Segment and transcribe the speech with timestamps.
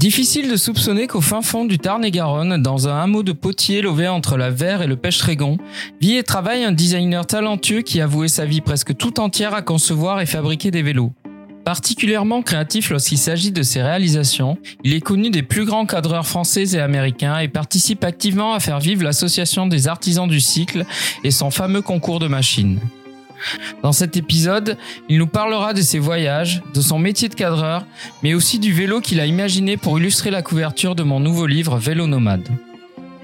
[0.00, 4.38] Difficile de soupçonner qu'au fin fond du Tarn-et-Garonne, dans un hameau de potier lové entre
[4.38, 5.58] la Verre et le Pêche-Trégon,
[6.00, 9.60] vit et travaille un designer talentueux qui a voué sa vie presque tout entière à
[9.60, 11.12] concevoir et fabriquer des vélos.
[11.66, 16.64] Particulièrement créatif lorsqu'il s'agit de ses réalisations, il est connu des plus grands cadreurs français
[16.72, 20.86] et américains et participe activement à faire vivre l'association des artisans du cycle
[21.24, 22.80] et son fameux concours de machines.
[23.82, 24.76] Dans cet épisode,
[25.08, 27.84] il nous parlera de ses voyages, de son métier de cadreur,
[28.22, 31.78] mais aussi du vélo qu'il a imaginé pour illustrer la couverture de mon nouveau livre
[31.78, 32.48] Vélo Nomade.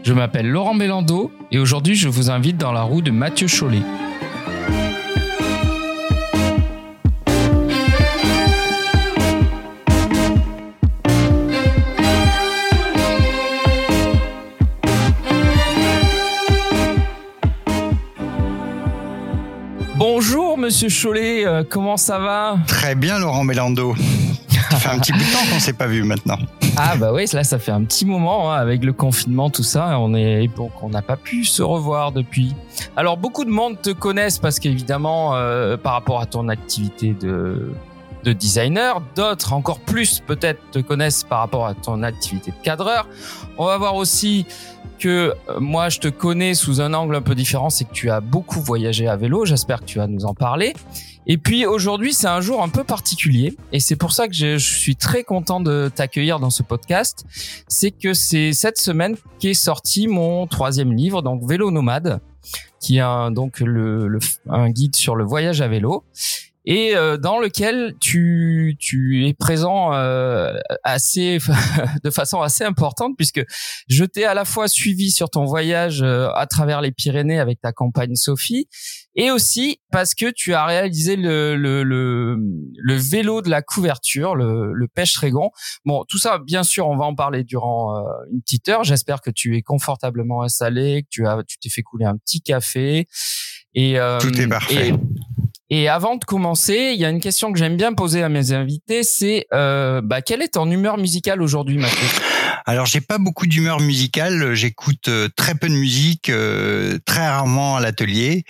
[0.02, 3.82] Je m'appelle Laurent Bélando et aujourd'hui je vous invite dans la roue de Mathieu Chollet.
[20.66, 23.94] Monsieur Chollet, euh, comment ça va Très bien Laurent Mélando.
[24.68, 26.38] ça fait un petit bout de temps qu'on s'est pas vu maintenant.
[26.76, 29.96] Ah bah oui, là ça fait un petit moment hein, avec le confinement tout ça,
[30.00, 32.52] on est donc on n'a pas pu se revoir depuis.
[32.96, 37.70] Alors beaucoup de monde te connaissent parce qu'évidemment euh, par rapport à ton activité de
[38.26, 43.08] de designer, d'autres encore plus peut-être te connaissent par rapport à ton activité de cadreur.
[43.56, 44.46] On va voir aussi
[44.98, 48.10] que euh, moi je te connais sous un angle un peu différent, c'est que tu
[48.10, 49.44] as beaucoup voyagé à vélo.
[49.44, 50.74] J'espère que tu vas nous en parler.
[51.28, 54.58] Et puis aujourd'hui, c'est un jour un peu particulier et c'est pour ça que je,
[54.58, 57.24] suis très content de t'accueillir dans ce podcast.
[57.68, 62.20] C'est que c'est cette semaine qu'est sorti mon troisième livre, donc Vélo Nomade,
[62.80, 66.04] qui est donc le, un guide sur le voyage à vélo
[66.66, 71.38] et euh, dans lequel tu tu es présent euh, assez
[72.04, 73.42] de façon assez importante puisque
[73.88, 77.60] je t'ai à la fois suivi sur ton voyage euh, à travers les Pyrénées avec
[77.60, 78.68] ta compagne Sophie
[79.14, 82.36] et aussi parce que tu as réalisé le le, le,
[82.76, 85.50] le vélo de la couverture, le, le pêche-trégon.
[85.84, 87.94] Bon, tout ça, bien sûr, on va en parler durant
[88.30, 88.84] une petite heure.
[88.84, 92.42] J'espère que tu es confortablement installé, que tu as tu t'es fait couler un petit
[92.42, 93.06] café.
[93.74, 94.88] Et, tout est parfait.
[94.88, 94.94] Et
[95.88, 99.02] avant de commencer, il y a une question que j'aime bien poser à mes invités,
[99.02, 102.25] c'est euh, bah, quelle est ton humeur musicale aujourd'hui, Mathieu?
[102.64, 104.54] Alors, j'ai pas beaucoup d'humeur musicale.
[104.54, 108.44] J'écoute euh, très peu de musique, euh, très rarement à l'atelier.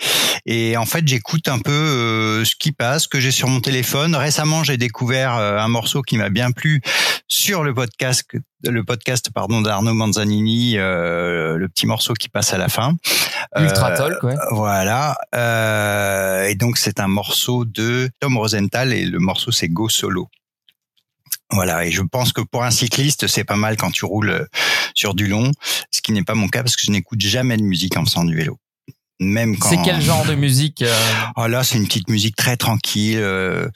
[0.45, 4.15] Et en fait, j'écoute un peu euh, ce qui passe, que j'ai sur mon téléphone.
[4.15, 6.81] Récemment, j'ai découvert un morceau qui m'a bien plu
[7.27, 8.23] sur le podcast
[8.63, 12.95] le podcast pardon d'Arnaud Manzanini, euh, le petit morceau qui passe à la fin.
[13.57, 14.35] Ultra Talk, ouais.
[14.51, 15.17] Voilà.
[15.35, 20.27] Euh, et donc c'est un morceau de Tom Rosenthal et le morceau c'est Go Solo.
[21.51, 24.47] Voilà, et je pense que pour un cycliste, c'est pas mal quand tu roules
[24.93, 25.51] sur du long,
[25.91, 28.25] ce qui n'est pas mon cas parce que je n'écoute jamais de musique en faisant
[28.25, 28.59] du vélo.
[29.19, 29.69] Même quand.
[29.69, 30.93] C'est quel genre de musique euh
[31.37, 33.17] Oh là, c'est une petite musique très tranquille.
[33.19, 33.67] Euh,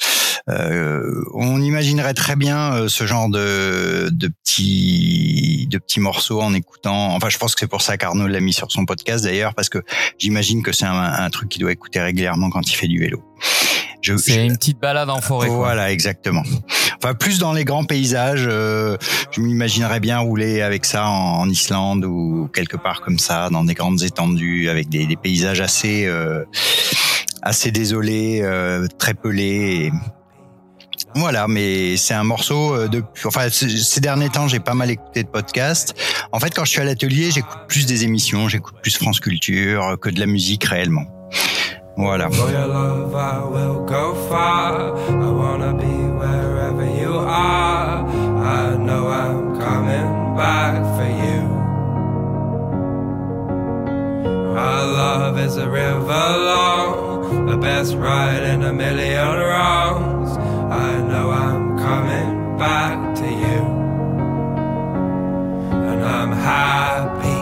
[0.50, 6.54] euh, on imaginerait très bien euh, ce genre de, de petits de petits morceaux en
[6.54, 7.16] écoutant.
[7.16, 9.70] Enfin, je pense que c'est pour ça qu'Arnaud l'a mis sur son podcast d'ailleurs, parce
[9.70, 9.80] que
[10.20, 13.24] j'imagine que c'est un, un truc qu'il doit écouter régulièrement quand il fait du vélo.
[14.02, 15.48] C'est une petite balade en forêt.
[15.48, 16.44] Voilà, exactement.
[16.98, 18.46] Enfin, plus dans les grands paysages.
[18.48, 18.98] Euh,
[19.32, 23.74] je m'imaginerais bien rouler avec ça en, Islande ou quelque part comme ça, dans des
[23.74, 26.46] grandes étendues, avec des, des paysages assez euh,
[27.42, 29.92] assez désolés, euh, très pelés.
[31.16, 33.04] Voilà, mais c'est un morceau euh, de.
[33.26, 35.96] Enfin, ces derniers temps, j'ai pas mal écouté de podcasts.
[36.32, 39.98] En fait, quand je suis à l'atelier, j'écoute plus des émissions, j'écoute plus France Culture
[40.00, 41.06] que de la musique réellement.
[41.96, 42.26] Voilà.
[42.26, 44.96] Our love I will go far.
[44.96, 48.08] I wanna be wherever you are.
[48.08, 51.42] I know I'm coming back for you.
[54.54, 60.38] My love is a river long, the best ride in a million wrongs.
[60.38, 63.60] I know I'm coming back to you.
[65.90, 67.42] And I'm happy,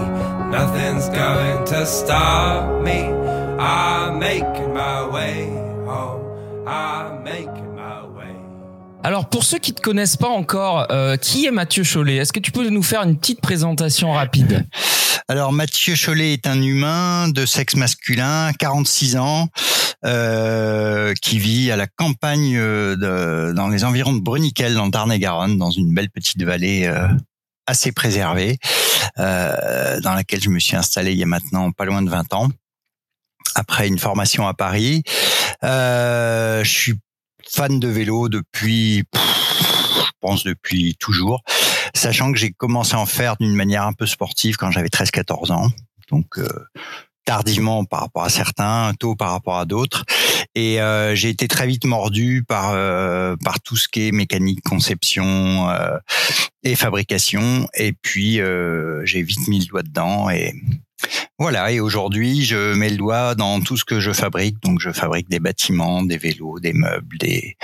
[0.50, 3.39] nothing's going to stop me.
[3.59, 5.50] I'm making my way
[5.86, 6.66] home.
[6.66, 8.36] I'm making my way.
[9.03, 12.16] Alors pour ceux qui te connaissent pas encore, euh, qui est Mathieu Chollet?
[12.16, 14.66] Est-ce que tu peux nous faire une petite présentation rapide?
[15.28, 19.50] Alors Mathieu Chollet est un humain de sexe masculin, 46 ans,
[20.06, 24.92] euh, qui vit à la campagne euh, de, dans les environs de Bruniquel, dans le
[24.92, 27.07] Tarn-et-Garonne, dans une belle petite vallée euh,
[27.68, 28.57] assez préservée,
[29.19, 32.34] euh, dans laquelle je me suis installé il y a maintenant pas loin de 20
[32.34, 32.48] ans,
[33.56, 35.04] après une formation à Paris.
[35.63, 36.94] Euh, je suis
[37.48, 39.04] fan de vélo depuis
[40.22, 41.44] pense depuis toujours,
[41.96, 45.51] sachant que j'ai commencé à en faire d'une manière un peu sportive quand j'avais 13-14
[45.51, 45.69] ans.
[46.12, 46.48] Donc euh,
[47.25, 50.04] tardivement par rapport à certains, tôt par rapport à d'autres.
[50.56, 54.62] Et euh, j'ai été très vite mordu par euh, par tout ce qui est mécanique,
[54.63, 55.98] conception euh,
[56.63, 57.68] et fabrication.
[57.75, 58.40] Et puis
[59.04, 60.54] j'ai vite mis le doigt dedans et
[61.38, 64.62] voilà, et aujourd'hui, je mets le doigt dans tout ce que je fabrique.
[64.62, 67.57] Donc, je fabrique des bâtiments, des vélos, des meubles, des,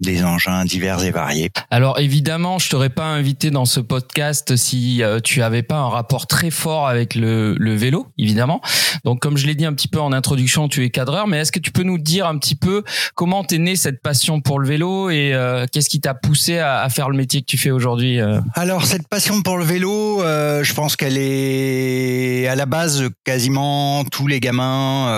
[0.00, 1.50] des engins divers et variés.
[1.70, 5.88] Alors évidemment, je t'aurais pas invité dans ce podcast si euh, tu avais pas un
[5.88, 8.60] rapport très fort avec le, le vélo, évidemment.
[9.04, 11.52] Donc comme je l'ai dit un petit peu en introduction, tu es cadreur, mais est-ce
[11.52, 12.82] que tu peux nous dire un petit peu
[13.14, 16.80] comment t'es né cette passion pour le vélo et euh, qu'est-ce qui t'a poussé à,
[16.80, 20.20] à, faire le métier que tu fais aujourd'hui euh Alors cette passion pour le vélo,
[20.22, 25.12] je pense qu'elle est à la base quasiment tous les gamins,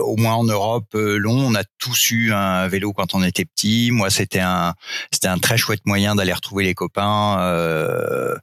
[0.00, 1.40] au moins en Europe, l'ont.
[1.50, 3.46] On a tous eu un vélo quand on était
[3.90, 4.74] Moi, c'était un
[5.12, 8.34] c'était un très chouette moyen d'aller retrouver les copains euh,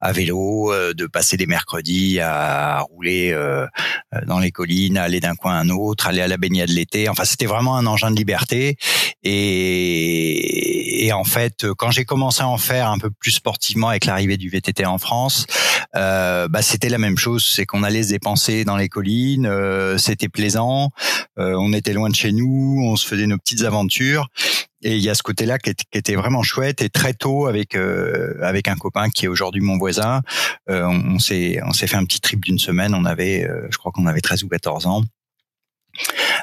[0.00, 3.66] à vélo, euh, de passer des mercredis à, rouler euh,
[4.26, 7.08] dans les collines, à aller d'un coin à un autre, aller à la baignade l'été.
[7.08, 8.76] Enfin, c'était vraiment un engin de liberté.
[9.22, 14.06] Et, et en fait, quand j'ai commencé à en faire un peu plus sportivement avec
[14.06, 15.46] l'arrivée du VTT en France,
[15.96, 17.44] euh, bah, c'était la même chose.
[17.46, 20.90] C'est qu'on allait se dépenser dans les collines, euh, c'était plaisant,
[21.38, 24.28] euh, on était loin de chez nous, on se faisait nos petites aventures.
[24.82, 26.82] Et il y a ce côté-là qui, était vraiment chouette.
[26.82, 30.22] Et très tôt, avec euh, avec un copain qui est aujourd'hui mon voisin,
[30.68, 32.94] euh, on, s'est on s'est fait un petit trip d'une semaine.
[32.94, 35.02] On avait, euh, je crois qu'on avait 13 ou 14 ans.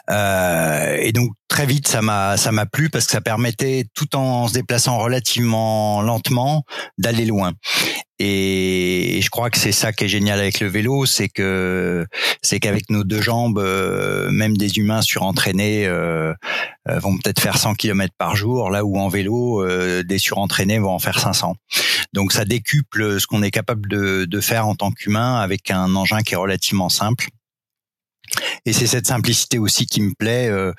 [0.10, 4.16] Euh, et donc très vite ça m'a ça m'a plu parce que ça permettait tout
[4.16, 6.64] en se déplaçant relativement lentement
[6.98, 7.54] d'aller loin.
[8.24, 12.06] Et je crois que c'est ça qui est génial avec le vélo, c'est que
[12.44, 16.32] c'est qu'avec nos deux jambes, euh, même des humains surentraînés euh,
[16.88, 19.66] euh, vont peut-être faire 100 km par jour, là où en vélo,
[20.04, 21.56] des surentraînés vont en faire 500.
[22.14, 25.96] Donc ça décuple ce qu'on est capable de, de faire en tant qu'humain avec un
[25.96, 27.26] engin qui est relativement simple.
[28.66, 30.50] Et c'est cette simplicité aussi qui me plaît.
[30.50, 30.72] Euh,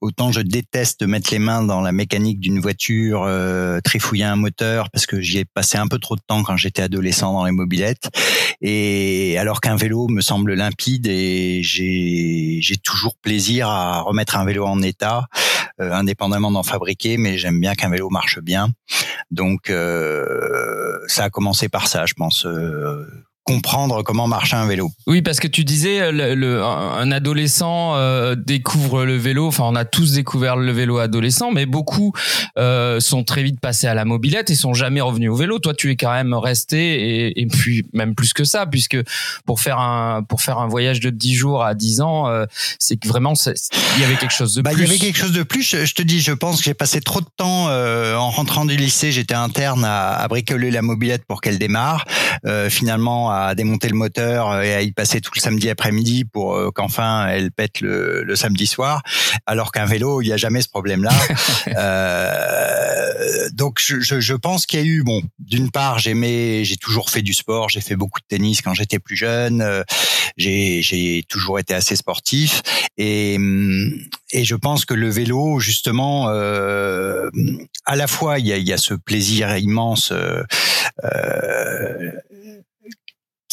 [0.00, 4.90] autant je déteste mettre les mains dans la mécanique d'une voiture, euh, trifouiller un moteur,
[4.90, 7.52] parce que j'y ai passé un peu trop de temps quand j'étais adolescent dans les
[7.52, 8.08] mobilettes.
[8.60, 14.66] Et alors qu'un vélo me semble limpide et j'ai toujours plaisir à remettre un vélo
[14.66, 15.26] en état,
[15.80, 18.68] euh, indépendamment d'en fabriquer, mais j'aime bien qu'un vélo marche bien.
[19.30, 22.46] Donc euh, ça a commencé par ça, je pense
[23.50, 24.92] comprendre comment marche un vélo.
[25.08, 29.48] Oui, parce que tu disais, euh, le, un adolescent euh, découvre le vélo.
[29.48, 32.12] Enfin, on a tous découvert le vélo adolescent, mais beaucoup
[32.58, 35.58] euh, sont très vite passés à la mobilette et sont jamais revenus au vélo.
[35.58, 36.78] Toi, tu es quand même resté
[37.26, 38.98] et, et puis même plus que ça, puisque
[39.46, 42.46] pour faire un pour faire un voyage de 10 jours à 10 ans, euh,
[42.78, 44.84] c'est que vraiment il y avait quelque chose de bah, plus.
[44.84, 45.62] Il y avait quelque chose de plus.
[45.62, 49.10] Je, te dis, je pense que j'ai passé trop de temps en rentrant du lycée.
[49.10, 52.04] J'étais interne à, à bricoler la mobilette pour qu'elle démarre.
[52.68, 56.54] finalement à démonter le moteur euh, et à y passer tout le samedi après-midi pour
[56.54, 59.02] euh, qu'enfin elle pète le, le, samedi soir.
[59.46, 61.12] Alors qu'un vélo, il n'y a jamais ce problème-là.
[61.76, 65.22] euh, donc je, je, je pense qu'il y a eu bon.
[65.38, 67.68] D'une part, j'aimais, j'ai toujours fait du sport.
[67.68, 69.62] J'ai fait beaucoup de tennis quand j'étais plus jeune.
[69.62, 69.82] Euh,
[70.36, 72.62] j'ai, toujours été assez sportif
[72.96, 73.92] et hum,
[74.32, 77.30] et je pense que le vélo, justement, euh,
[77.84, 80.12] à la fois il y a, il y a ce plaisir immense.
[80.12, 80.42] Euh,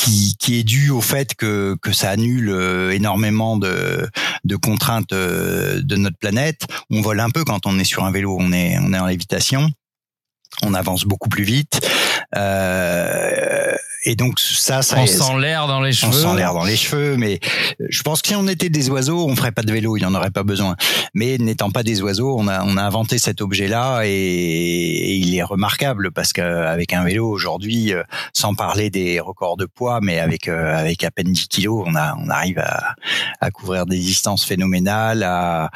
[0.07, 4.07] qui, qui est dû au fait que, que ça annule euh, énormément de,
[4.45, 6.61] de contraintes euh, de notre planète.
[6.89, 9.05] On vole un peu quand on est sur un vélo, on est, on est en
[9.07, 9.69] lévitation,
[10.63, 11.81] on avance beaucoup plus vite.
[12.35, 16.11] Euh, et donc ça, ça on sent l'air dans les cheveux.
[16.25, 17.39] On sent l'air dans les cheveux, mais
[17.89, 20.05] je pense que si on était des oiseaux, on ferait pas de vélo, il y
[20.05, 20.75] en aurait pas besoin.
[21.13, 25.43] Mais n'étant pas des oiseaux, on a on a inventé cet objet-là et, il est
[25.43, 30.47] remarquable parce qu'avec un vélo aujourd'hui, euh, sans parler des records de poids, mais avec
[30.47, 32.95] euh, avec à peine 10 kilos, on a on arrive à,
[33.41, 35.69] à couvrir des distances phénoménales, à,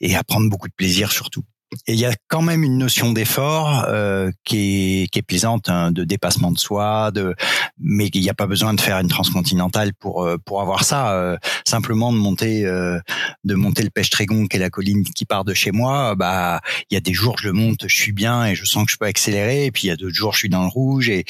[0.00, 1.42] et à prendre beaucoup de plaisir surtout.
[1.88, 5.68] Et il y a quand même une notion d'effort euh, qui, est, qui est plaisante,
[5.68, 7.34] hein, de dépassement de soi, de,
[7.78, 11.12] mais il n'y a pas besoin de faire une transcontinentale pour euh, pour avoir ça.
[11.14, 13.00] Euh, simplement de monter euh,
[13.42, 16.14] de monter le Pêche Trégon, qui est la colline qui part de chez moi.
[16.14, 18.86] Bah, il y a des jours je le monte, je suis bien et je sens
[18.86, 19.66] que je peux accélérer.
[19.66, 21.24] Et puis il y a d'autres jours je suis dans le rouge et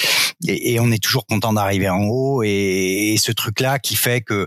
[0.46, 2.42] et, on est toujours content d'arriver en haut.
[2.42, 4.46] Et, et ce truc là qui fait que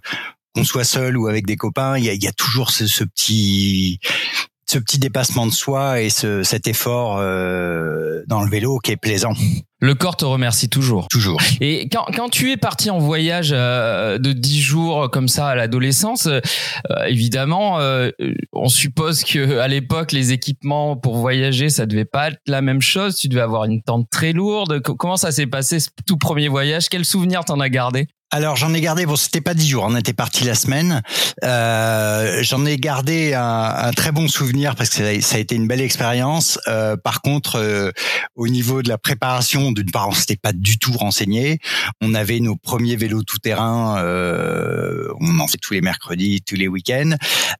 [0.53, 3.99] qu'on soit seul ou avec des copains, il y a, y a toujours ce petit
[4.69, 8.97] ce petit dépassement de soi et ce, cet effort euh, dans le vélo qui est
[8.97, 9.33] plaisant.
[9.81, 11.07] Le corps te remercie toujours.
[11.07, 11.41] Toujours.
[11.59, 15.55] Et quand, quand tu es parti en voyage euh, de dix jours comme ça à
[15.55, 16.41] l'adolescence, euh,
[17.07, 18.11] évidemment, euh,
[18.53, 22.81] on suppose que à l'époque les équipements pour voyager ça devait pas être la même
[22.81, 23.15] chose.
[23.15, 24.81] Tu devais avoir une tente très lourde.
[24.81, 26.89] comment ça s'est passé ce tout premier voyage?
[26.89, 28.07] Quel souvenir t'en as gardé?
[28.31, 31.01] Alors j'en ai gardé, bon c'était pas dix jours, on était parti la semaine.
[31.43, 35.67] Euh, j'en ai gardé un, un, très bon souvenir parce que ça, a été une
[35.67, 36.59] belle expérience.
[36.67, 37.91] Euh, par contre, euh,
[38.35, 41.57] au niveau de la préparation, d'une part on s'était pas du tout renseigné.
[42.01, 46.55] On avait nos premiers vélos tout terrain, euh, on en fait tous les mercredis, tous
[46.55, 47.15] les week-ends,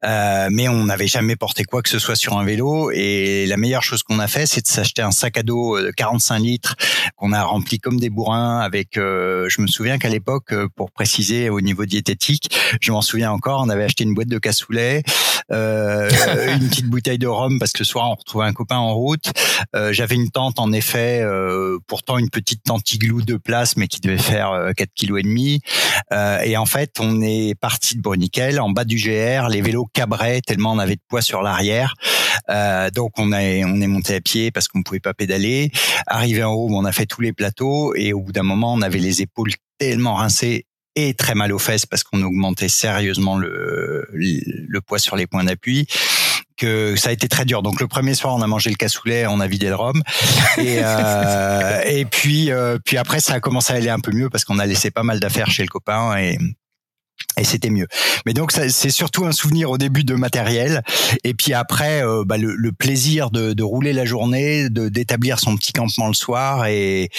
[0.05, 2.91] euh, mais on n'avait jamais porté quoi que ce soit sur un vélo.
[2.91, 5.89] Et la meilleure chose qu'on a fait, c'est de s'acheter un sac à dos de
[5.89, 6.75] 45 litres
[7.15, 8.89] qu'on a rempli comme des bourrins avec.
[8.95, 12.55] je me souviens qu'à l'époque pour préciser au niveau diététique.
[12.81, 15.03] Je m'en souviens encore, on avait acheté une boîte de cassoulet,
[15.51, 16.09] euh,
[16.59, 19.31] une petite bouteille de rhum parce que le soir on retrouvait un copain en route.
[19.75, 23.87] Euh, J'avais une tente en effet, euh, pourtant une petite tente igloo de place mais
[23.87, 25.61] qui devait faire 4 euh, kg et demi.
[26.13, 29.87] Euh, et en fait, on est parti de Bruniquel en bas du GR, les vélos
[29.93, 31.95] cabraient tellement on avait de poids sur l'arrière.
[32.49, 35.71] Euh, donc on est on est monté à pied parce qu'on pouvait pas pédaler.
[36.07, 38.81] Arrivé en haut, on a fait tous les plateaux et au bout d'un moment, on
[38.81, 40.65] avait les épaules tellement rincées
[40.95, 45.43] et très mal aux fesses parce qu'on augmentait sérieusement le, le poids sur les points
[45.43, 45.87] d'appui
[46.59, 47.63] que ça a été très dur.
[47.63, 50.03] Donc le premier soir, on a mangé le cassoulet, on a vidé le rhum,
[50.57, 54.29] et, euh, et puis euh, puis après ça a commencé à aller un peu mieux
[54.29, 56.37] parce qu'on a laissé pas mal d'affaires chez le copain et
[57.37, 57.87] et c'était mieux.
[58.25, 60.83] Mais donc c'est surtout un souvenir au début de matériel,
[61.23, 65.39] et puis après euh, bah, le, le, plaisir de, de, rouler la journée, de d'établir
[65.39, 67.09] son petit campement le soir, et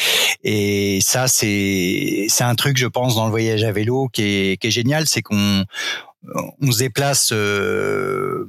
[0.45, 4.57] et ça c'est c'est un truc je pense dans le voyage à vélo qui est
[4.61, 5.65] qui est génial, c'est qu'on
[6.61, 8.47] on se déplace, euh,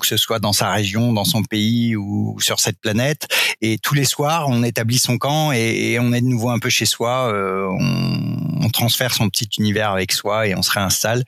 [0.00, 3.28] que ce soit dans sa région, dans son pays ou sur cette planète,
[3.60, 6.68] et tous les soirs, on établit son camp et, on est de nouveau un peu
[6.68, 7.32] chez soi.
[7.32, 11.24] Euh, on, transfère son petit univers avec soi et on se réinstalle.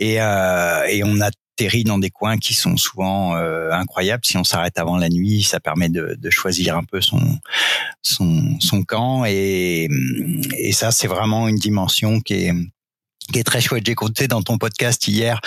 [0.00, 4.24] Et, euh, et on atterrit dans des coins qui sont souvent incroyables.
[4.24, 7.20] Si on s'arrête avant la nuit, ça permet de, choisir un peu son
[8.02, 9.88] son, son camp et,
[10.58, 12.54] et ça c'est vraiment une dimension qui est
[13.30, 13.84] qui est très chouette.
[13.86, 15.40] J'ai compté dans ton podcast hier.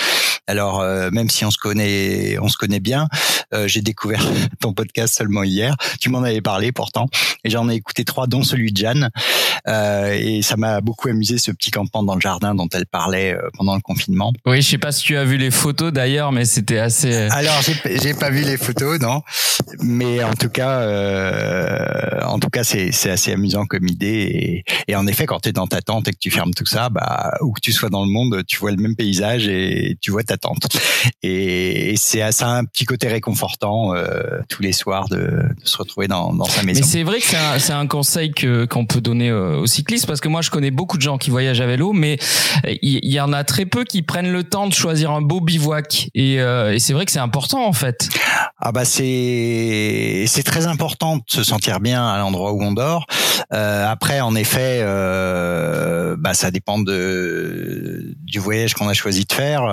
[0.48, 3.08] Alors euh, même si on se connaît, on se connaît bien,
[3.54, 4.24] euh, j'ai découvert
[4.60, 5.76] ton podcast seulement hier.
[6.02, 7.08] Tu m'en avais parlé pourtant,
[7.46, 9.10] et j'en ai écouté trois, dont celui de Jeanne.
[9.70, 13.38] Euh, et ça m'a beaucoup amusé ce petit campement dans le jardin dont elle parlait
[13.58, 14.34] pendant le confinement.
[14.46, 17.14] Oui, je sais pas si tu as vu les photos d'ailleurs, mais c'était assez.
[17.32, 19.22] Alors j'ai pas vu les photos, non.
[19.80, 20.86] Mais en tout cas,
[22.26, 24.64] en tout cas, c'est assez amusant comme idée.
[24.88, 26.66] Et, et en effet, quand tu es dans ta tente et que tu fermes tout
[26.66, 29.98] ça, bah où que tu sois dans le monde, tu vois le même paysage et
[30.02, 30.33] tu vois ta
[31.22, 36.08] Et, c'est ça un petit côté réconfortant euh, tous les soirs de, de se retrouver
[36.08, 36.82] dans, dans, sa maison.
[36.82, 40.06] Mais c'est vrai que c'est un, un, conseil que qu'on peut donner euh, aux cyclistes
[40.06, 42.18] parce que moi je connais beaucoup de gens qui voyagent à vélo, mais
[42.82, 46.10] il y, en a très peu qui prennent le temps de choisir un beau bivouac.
[46.14, 48.10] Et, euh, et c'est vrai que c'est important en fait.
[48.60, 53.06] Ah bah c'est c'est très important de se sentir bien à l'endroit où on dort.
[53.54, 59.34] Euh, après, en effet, euh, bah ça dépend de du voyage qu'on a choisi de
[59.34, 59.64] faire.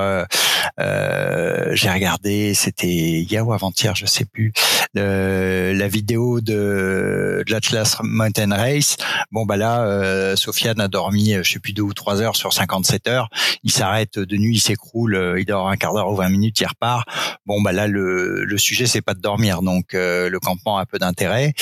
[0.78, 4.52] Euh, euh J'ai regardé, c'était hier ou avant-hier, je sais plus,
[4.95, 8.97] la vidéo de, de l'Atlas Mountain Race.
[9.30, 12.52] Bon bah là, euh, Sofiane a dormi, je sais plus deux ou trois heures sur
[12.52, 13.28] 57 heures.
[13.62, 16.66] Il s'arrête de nuit, il s'écroule, il dort un quart d'heure ou 20 minutes, il
[16.66, 17.07] repart.
[17.47, 20.87] Bon bah là, le, le sujet c'est pas de dormir, donc euh, le campement a
[20.87, 21.54] peu d'intérêt.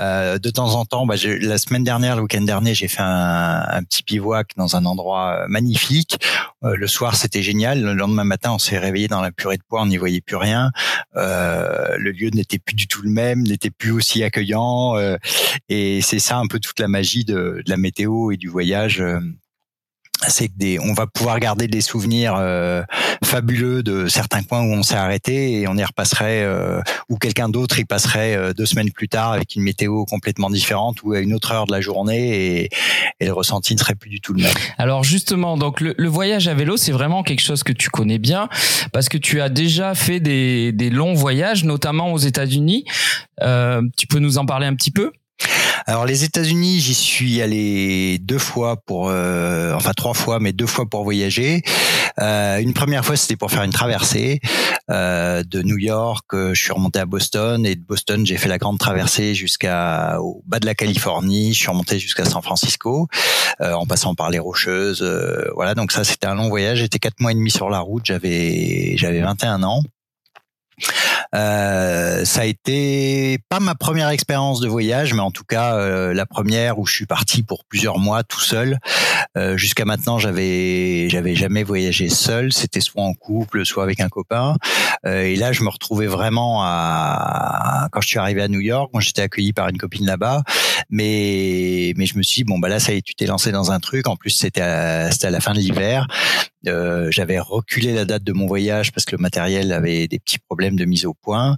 [0.00, 3.82] Euh, de temps en temps, bah, la semaine dernière, le week-end dernier, j'ai fait un,
[3.88, 6.18] petit bivouac dans un endroit euh, magnifique.
[6.62, 7.82] le soir, c'était génial.
[7.82, 10.70] Le lendemain on s'est réveillé dans la purée de poids, on n'y voyait plus rien.
[11.14, 14.96] le lieu n'était plus du tout le même, n'était plus aussi accueillant.
[15.68, 19.02] et c'est ça un peu toute la magie de, de la météo et du voyage
[20.28, 22.82] c'est que des, on va pouvoir garder des souvenirs euh,
[23.24, 27.48] fabuleux de certains coins où on s'est arrêté et on y repasserait euh, ou quelqu'un
[27.48, 31.20] d'autre y passerait euh, deux semaines plus tard avec une météo complètement différente ou à
[31.20, 32.70] une autre heure de la journée et,
[33.20, 34.54] et le ressenti ne serait plus du tout le même.
[34.78, 38.18] Alors justement, donc le, le voyage à vélo, c'est vraiment quelque chose que tu connais
[38.18, 38.48] bien
[38.92, 42.84] parce que tu as déjà fait des, des longs voyages, notamment aux États-Unis.
[43.96, 45.12] tu peux nous en parler un petit peu?
[45.86, 50.66] Alors les États-Unis, j'y suis allé deux fois pour, euh, enfin trois fois, mais deux
[50.66, 51.62] fois pour voyager.
[52.20, 54.40] Euh, une première fois, c'était pour faire une traversée
[54.90, 56.24] euh, de New York.
[56.32, 60.42] Je suis remonté à Boston et de Boston, j'ai fait la grande traversée jusqu'à au
[60.46, 61.52] bas de la Californie.
[61.52, 63.06] Je suis remonté jusqu'à San Francisco
[63.60, 65.02] en passant par les Rocheuses.
[65.54, 66.78] voilà, donc ça c'était un long voyage.
[66.78, 68.06] J'étais quatre mois et demi sur la route.
[68.06, 69.82] J'avais j'avais 21 ans.
[71.34, 76.14] Euh, ça a été pas ma première expérience de voyage, mais en tout cas euh,
[76.14, 78.78] la première où je suis parti pour plusieurs mois tout seul.
[79.36, 82.52] Euh, jusqu'à maintenant, j'avais j'avais jamais voyagé seul.
[82.52, 84.56] C'était soit en couple, soit avec un copain.
[85.04, 88.90] et là, je me retrouvais vraiment à quand je suis arrivé à New York.
[88.92, 90.42] Moi, j'étais accueilli par une copine là-bas.
[90.90, 93.52] Mais mais je me suis dit, bon bah là ça y est, tu t'es lancé
[93.52, 94.06] dans un truc.
[94.08, 96.06] En plus c'était c'était à la fin de l'hiver.
[96.66, 100.38] Euh, j'avais reculé la date de mon voyage parce que le matériel avait des petits
[100.38, 101.56] problèmes de mise au point.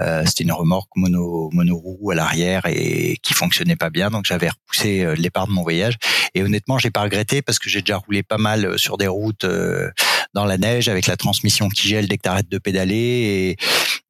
[0.00, 4.48] Euh, C'était une remorque mono monoroue à l'arrière et qui fonctionnait pas bien, donc j'avais
[4.48, 5.96] repoussé euh, le départ de mon voyage.
[6.34, 9.06] Et honnêtement, j'ai pas regretté parce que j'ai déjà roulé pas mal euh, sur des
[9.06, 9.90] routes euh,
[10.34, 13.56] dans la neige avec la transmission qui gèle dès que t'arrêtes de pédaler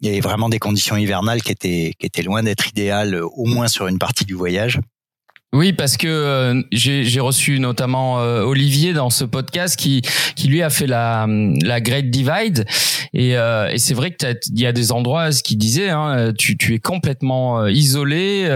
[0.02, 3.68] et, et vraiment des conditions hivernales qui étaient qui étaient loin d'être idéales, au moins
[3.68, 4.55] sur une partie du voyage.
[5.52, 10.02] Oui, parce que euh, j'ai reçu notamment euh, Olivier dans ce podcast qui
[10.34, 11.26] qui lui a fait la
[11.62, 12.66] la Great Divide
[13.14, 16.34] et, euh, et c'est vrai que il y a des endroits ce qu'il disait hein,
[16.36, 18.46] tu tu es complètement isolé,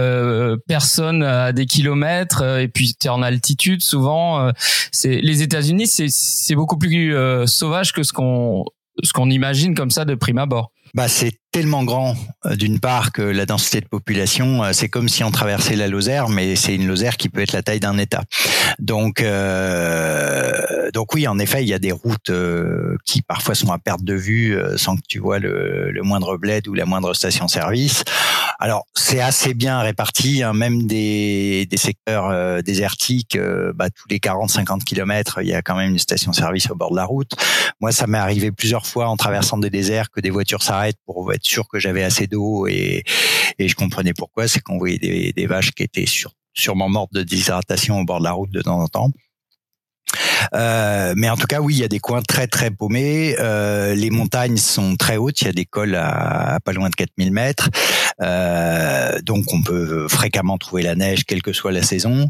[0.67, 4.53] personne à des kilomètres et puis tu es en altitude souvent.
[4.93, 7.15] c'est les États-Unis, c'est c'est beaucoup plus
[7.47, 8.65] sauvage que ce qu'on
[9.03, 10.73] ce qu'on imagine comme ça de prime abord.
[10.93, 12.15] Bah, c'est tellement grand
[12.47, 15.89] euh, d'une part que la densité de population, euh, c'est comme si on traversait la
[15.89, 18.23] Lozère, mais c'est une Lozère qui peut être la taille d'un État.
[18.79, 22.31] Donc, euh, donc oui, en effet, il y a des routes
[23.05, 26.69] qui parfois sont à perte de vue sans que tu vois le, le moindre bled
[26.69, 28.05] ou la moindre station-service.
[28.59, 33.39] Alors, c'est assez bien réparti, hein, même des, des secteurs désertiques,
[33.75, 36.97] bah, tous les 40-50 kilomètres, il y a quand même une station-service au bord de
[36.97, 37.33] la route.
[37.81, 41.17] Moi, ça m'est arrivé plusieurs fois en traversant des déserts que des voitures s'arrêtent pour
[41.45, 43.05] sûr que j'avais assez d'eau et,
[43.59, 44.49] et je comprenais pourquoi.
[44.49, 46.07] C'est qu'on voyait des, vaches qui étaient
[46.55, 49.11] sûrement mortes de déshydratation au bord de la route de temps en temps.
[50.55, 53.37] Euh, mais en tout cas, oui, il y a des coins très très paumés.
[53.39, 55.41] Euh, les montagnes sont très hautes.
[55.43, 57.69] Il y a des cols à, pas loin de 4000 mètres.
[58.21, 62.29] Euh, donc, on peut fréquemment trouver la neige, quelle que soit la saison.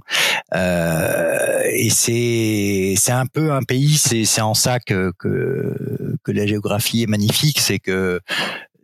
[0.55, 3.97] Euh, et c'est c'est un peu un pays.
[3.97, 7.61] C'est c'est en ça que, que que la géographie est magnifique.
[7.61, 8.21] C'est que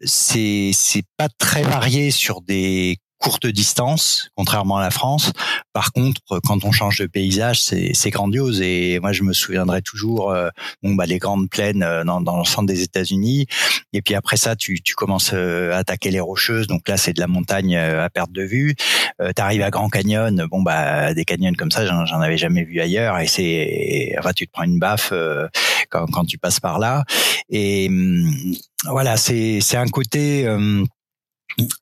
[0.03, 5.33] c'est c'est pas très varié sur des courtes distances, contrairement à la France.
[5.73, 8.61] Par contre, quand on change de paysage, c'est grandiose.
[8.61, 10.49] Et moi, je me souviendrai toujours, euh,
[10.81, 13.47] bon, bah, les grandes plaines euh, dans, dans le centre des États-Unis.
[13.93, 16.69] Et puis après ça, tu, tu commences euh, à attaquer les rocheuses.
[16.69, 18.77] Donc là, c'est de la montagne à perte de vue.
[19.21, 20.47] Euh, tu arrives à Grand Canyon.
[20.49, 23.19] Bon, bah, des canyons comme ça, j'en avais jamais vu ailleurs.
[23.19, 25.13] Et c'est, enfin, tu te prends une baffe
[25.91, 27.03] quand, quand tu passes par là.
[27.51, 30.47] Et hum, voilà, c'est un côté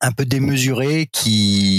[0.00, 1.74] un peu démesuré qui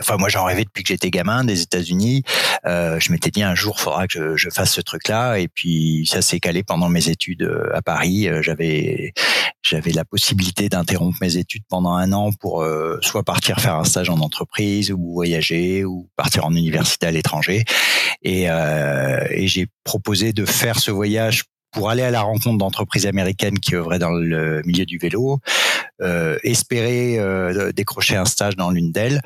[0.00, 2.22] enfin moi j'en rêvais depuis que j'étais gamin des États-Unis.
[2.66, 5.48] Euh, je m'étais dit un jour faudra que je, je fasse ce truc là et
[5.48, 8.28] puis ça s'est calé pendant mes études euh, à Paris.
[8.28, 9.14] Euh, j'avais
[9.62, 13.84] j'avais la possibilité d'interrompre mes études pendant un an pour euh, soit partir faire un
[13.84, 17.64] stage en entreprise ou voyager ou partir en université à l'étranger.
[18.22, 23.06] Et, euh, et j'ai proposé de faire ce voyage pour aller à la rencontre d'entreprises
[23.06, 25.40] américaines qui œuvraient dans le milieu du vélo,
[26.42, 29.20] espérer euh, décrocher un stage dans l'une d'elles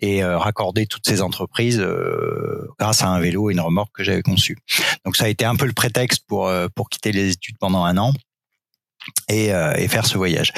[0.00, 4.04] et euh, raccorder toutes ces entreprises euh, grâce à un vélo et une remorque que
[4.04, 4.58] j'avais conçu.
[5.04, 7.84] Donc ça a été un peu le prétexte pour euh, pour quitter les études pendant
[7.84, 8.12] un an
[9.28, 10.52] et, euh, et, faire ce voyage.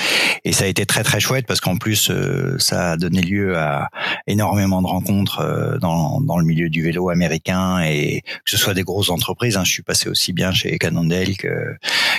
[0.44, 3.56] Et ça a été très très chouette parce qu'en plus euh, ça a donné lieu
[3.56, 3.88] à
[4.26, 8.74] énormément de rencontres euh, dans, dans le milieu du vélo américain et que ce soit
[8.74, 9.56] des grosses entreprises.
[9.56, 11.76] Hein, je suis passé aussi bien chez Cannondale que,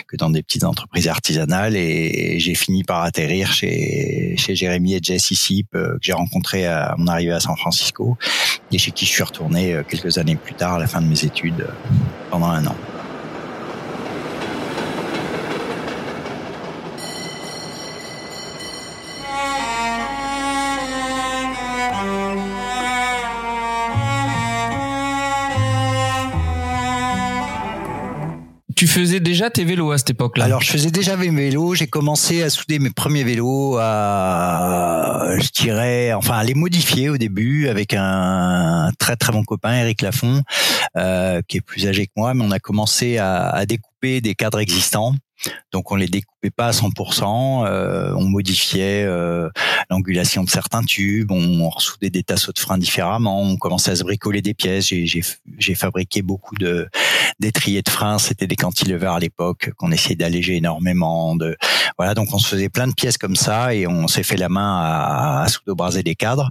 [0.08, 5.00] que dans des petites entreprises artisanales et, j'ai fini par atterrir chez, chez Jérémy et
[5.02, 8.18] Jess ici que j'ai rencontré à mon arrivée à San Francisco
[8.72, 11.26] et chez qui je suis retourné quelques années plus tard à la fin de mes
[11.26, 11.68] études
[12.30, 12.76] pendant un an.
[28.80, 30.46] Tu faisais déjà tes vélos à cette époque-là?
[30.46, 31.76] Alors, je faisais déjà mes vélos.
[31.76, 37.18] J'ai commencé à souder mes premiers vélos, à, je dirais, enfin, à les modifier au
[37.18, 40.44] début avec un très très bon copain, Eric Lafont,
[40.96, 42.34] euh, qui est plus âgé que moi.
[42.34, 45.14] Mais on a commencé à, à découper des cadres existants
[45.72, 49.50] donc on les découpait pas à 100%, euh, on modifiait euh,
[49.90, 54.04] l'angulation de certains tubes, on, ressoudait des tasseaux de frein différemment, on commençait à se
[54.04, 54.88] bricoler des pièces.
[54.88, 56.90] J'ai fabriqué beaucoup de
[57.40, 61.36] d'étriers de frein, c'était des cantilevers à l'époque qu'on essayait d'alléger énormément.
[61.36, 61.56] De
[61.98, 64.50] voilà, donc on se faisait plein de pièces comme ça et on s'est fait la
[64.50, 66.50] main à, à soudobraser des cadres.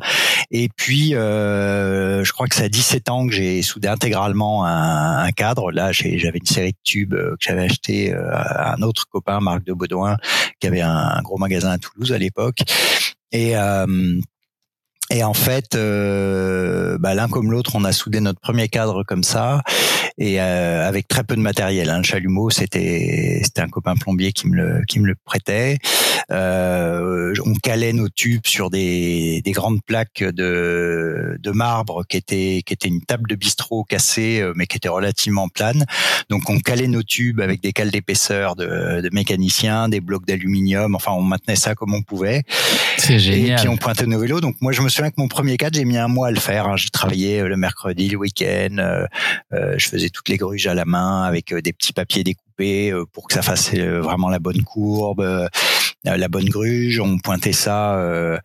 [0.50, 5.18] Et puis euh, je crois que ça a 17 ans que j'ai soudé intégralement un,
[5.18, 5.72] un cadre.
[5.72, 9.72] Là, j'avais une série de tubes que j'avais acheté à un autre copain, Marc de
[9.72, 10.16] Baudouin,
[10.60, 12.60] qui avait un, gros magasin à Toulouse à l'époque.
[13.32, 14.20] Et euh,
[15.10, 19.22] et en fait, euh, bah, l'un comme l'autre, on a soudé notre premier cadre comme
[19.22, 19.62] ça,
[20.18, 21.88] et euh, avec très peu de matériel.
[21.88, 21.98] Hein.
[21.98, 25.78] Le chalumeau, c'était c'était un copain plombier qui me le qui me le prêtait.
[26.30, 32.62] Euh, on calait nos tubes sur des, des grandes plaques de, de marbre qui étaient
[32.64, 35.84] qui était une table de bistrot cassée, mais qui était relativement plane.
[36.28, 40.94] Donc on calait nos tubes avec des cales d'épaisseur de, de mécaniciens, des blocs d'aluminium.
[40.94, 42.42] Enfin, on maintenait ça comme on pouvait.
[42.96, 43.58] C'est génial.
[43.58, 44.40] Et puis on pointait nos vélos.
[44.40, 46.40] Donc moi, je me souviens que mon premier cadre, j'ai mis un mois à le
[46.40, 46.66] faire.
[46.66, 46.76] Hein.
[46.76, 48.76] J'ai travaillé le mercredi, le week-end.
[49.52, 52.47] Euh, je faisais toutes les gruges à la main avec des petits papiers découpés
[53.12, 55.48] pour que ça fasse vraiment la bonne courbe
[56.04, 58.40] la bonne gruge, on pointait ça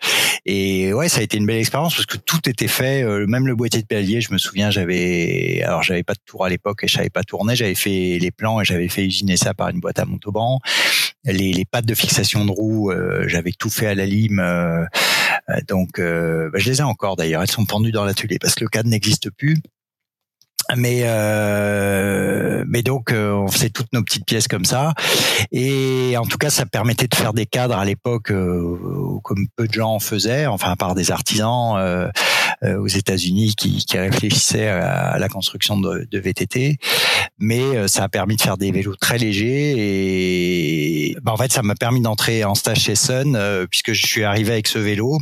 [0.46, 3.56] et ouais, ça a été une belle expérience parce que tout était fait, même le
[3.56, 6.88] boîtier de pédalier, je me souviens, j'avais alors j'avais pas de tour à l'époque et
[6.88, 9.80] je savais pas tourner, j'avais fait les plans et j'avais fait usiner ça par une
[9.80, 10.60] boîte à Montauban.
[11.26, 12.92] Les, les pattes de fixation de roue,
[13.28, 14.44] j'avais tout fait à la lime
[15.68, 18.70] donc bah, je les ai encore d'ailleurs, elles sont pendues dans l'atelier parce que le
[18.70, 19.58] cadre n'existe plus
[20.78, 24.94] mais euh, mais donc euh, on faisait toutes nos petites pièces comme ça.
[25.52, 29.68] Et en tout cas ça permettait de faire des cadres à l'époque euh, comme peu
[29.68, 32.10] de gens en faisaient enfin à part des artisans euh,
[32.64, 36.78] euh, aux États-Unis qui, qui, réfléchissaient à, la construction de, de, VTT
[37.40, 41.62] mais ça a permis de faire des vélos très légers et bah, en fait ça
[41.62, 43.38] m'a permis d'entrer en stage chez Sun
[43.70, 45.20] puisque je suis arrivé avec ce vélo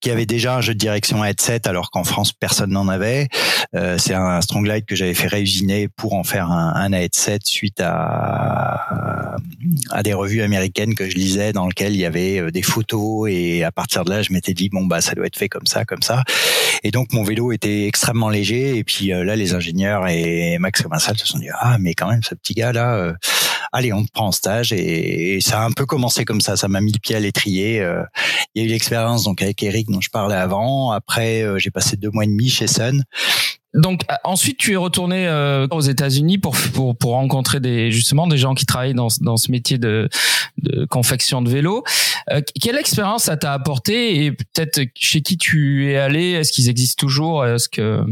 [0.00, 3.28] qui avait déjà un jeu de direction à headset alors qu'en France personne n'en avait.
[3.74, 7.80] Euh, c'est un Stronglide que j'avais fait réusiner pour en faire un, un headset suite
[7.80, 9.36] à,
[9.90, 13.28] à des revues américaines que je lisais dans lesquelles il y avait euh, des photos.
[13.30, 15.66] Et à partir de là je m'étais dit bon bah ça doit être fait comme
[15.66, 16.22] ça comme ça.
[16.84, 18.76] Et donc mon vélo était extrêmement léger.
[18.76, 22.08] Et puis euh, là les ingénieurs et Max Comensal se sont dit ah mais quand
[22.08, 23.14] même ce petit gars là euh,
[23.72, 24.72] allez, on te prend en stage.
[24.72, 26.56] Et, ça a un peu commencé comme ça.
[26.56, 27.80] Ça m'a mis le pied à l'étrier.
[27.80, 28.02] Euh,
[28.54, 30.90] il y a eu l'expérience donc avec Eric dont je parlais avant.
[30.90, 33.02] Après, euh, j'ai passé deux mois et demi chez Sun.
[33.74, 35.28] Donc euh, ensuite tu es retourné
[35.70, 39.50] aux États-Unis pour, pour pour rencontrer des justement des gens qui travaillent dans dans ce
[39.50, 40.08] métier de,
[40.56, 41.84] de confection de vélos.
[42.60, 46.32] quelle expérience ça t'a apporté et peut-être chez qui tu es allé?
[46.32, 47.44] Est-ce qu'ils existent toujours?
[47.44, 48.02] Est-ce que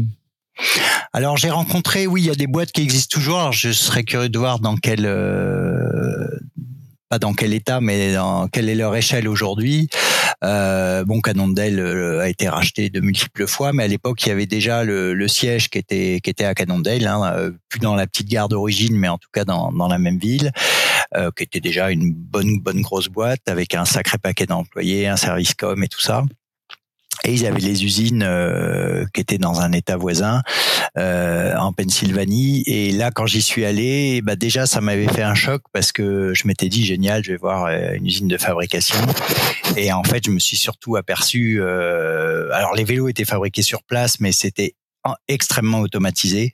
[1.13, 3.51] alors j'ai rencontré, oui, il y a des boîtes qui existent toujours.
[3.51, 6.27] Je serais curieux de voir dans quel, euh,
[7.09, 9.89] pas dans quel état, mais dans quelle est leur échelle aujourd'hui.
[10.43, 14.31] Euh, bon, Cannondale euh, a été racheté de multiples fois, mais à l'époque il y
[14.31, 18.97] avait déjà le, siège qui était à Cannondale, hein, plus dans la petite gare d'origine,
[18.97, 20.51] mais en tout cas dans, la même ville,
[21.35, 25.53] qui était déjà une bonne bonne grosse boîte avec un sacré paquet d'employés, un service
[25.55, 26.23] com et tout ça.
[27.23, 30.41] Et ils avaient les usines euh, qui étaient dans un état voisin
[30.97, 32.63] euh, en Pennsylvanie.
[32.65, 36.33] Et là, quand j'y suis allé, bah déjà, ça m'avait fait un choc parce que
[36.33, 38.97] je m'étais dit génial, je vais voir euh, une usine de fabrication.
[39.75, 41.59] Et en fait, je me suis surtout aperçu.
[41.61, 44.75] Euh, alors, les vélos étaient fabriqués sur place, mais c'était
[45.27, 46.53] extrêmement automatisé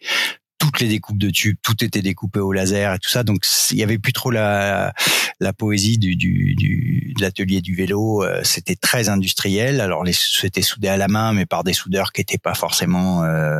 [0.64, 3.24] toutes les découpes de tubes, tout était découpé au laser et tout ça.
[3.24, 4.94] Donc il y avait plus trop la,
[5.42, 8.24] la poésie du, du, du de l'atelier du vélo.
[8.24, 9.82] Euh, c'était très industriel.
[9.82, 13.26] Alors les c'était soudé à la main, mais par des soudeurs qui n'étaient pas forcément
[13.26, 13.60] euh,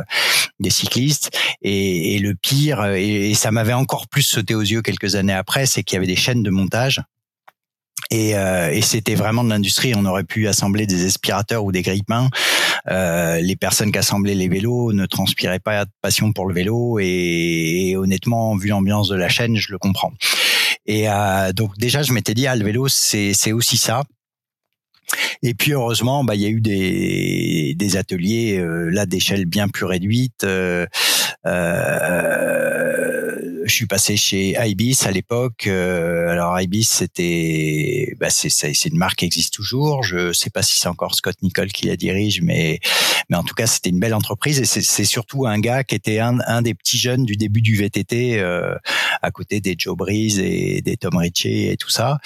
[0.60, 1.30] des cyclistes.
[1.60, 5.66] Et, et le pire, et, ça m'avait encore plus sauté aux yeux quelques années après,
[5.66, 7.02] c'est qu'il y avait des chaînes de montage
[8.10, 9.94] et, euh, et c'était vraiment de l'industrie.
[9.96, 12.28] On aurait pu assembler des aspirateurs ou des grippins.
[12.90, 16.98] Euh, les personnes qui assemblaient les vélos ne transpiraient pas de passion pour le vélo.
[17.00, 20.12] Et, honnêtement, vu l'ambiance de la chaîne, je le comprends.
[20.86, 24.02] Et euh, donc déjà, je m'étais dit, ah, le vélo, c'est aussi ça.
[25.42, 29.68] Et puis heureusement, bah il y a eu des, des ateliers euh, là d'échelle bien
[29.68, 30.44] plus réduite.
[30.44, 30.86] Euh,
[31.46, 32.93] euh,
[33.64, 35.66] je suis passé chez Ibis à l'époque.
[35.66, 40.02] Euh, alors Ibis, c'était, bah c'est, une marque qui existe toujours.
[40.02, 42.80] Je sais pas si c'est encore Scott Nicole qui la dirige, mais
[43.30, 46.18] mais en tout cas c'était une belle entreprise et c'est surtout un gars qui était
[46.18, 48.74] un, un des petits jeunes du début du VTT euh,
[49.22, 52.18] à côté des Joe Breeze et des Tom Ritchie et tout ça.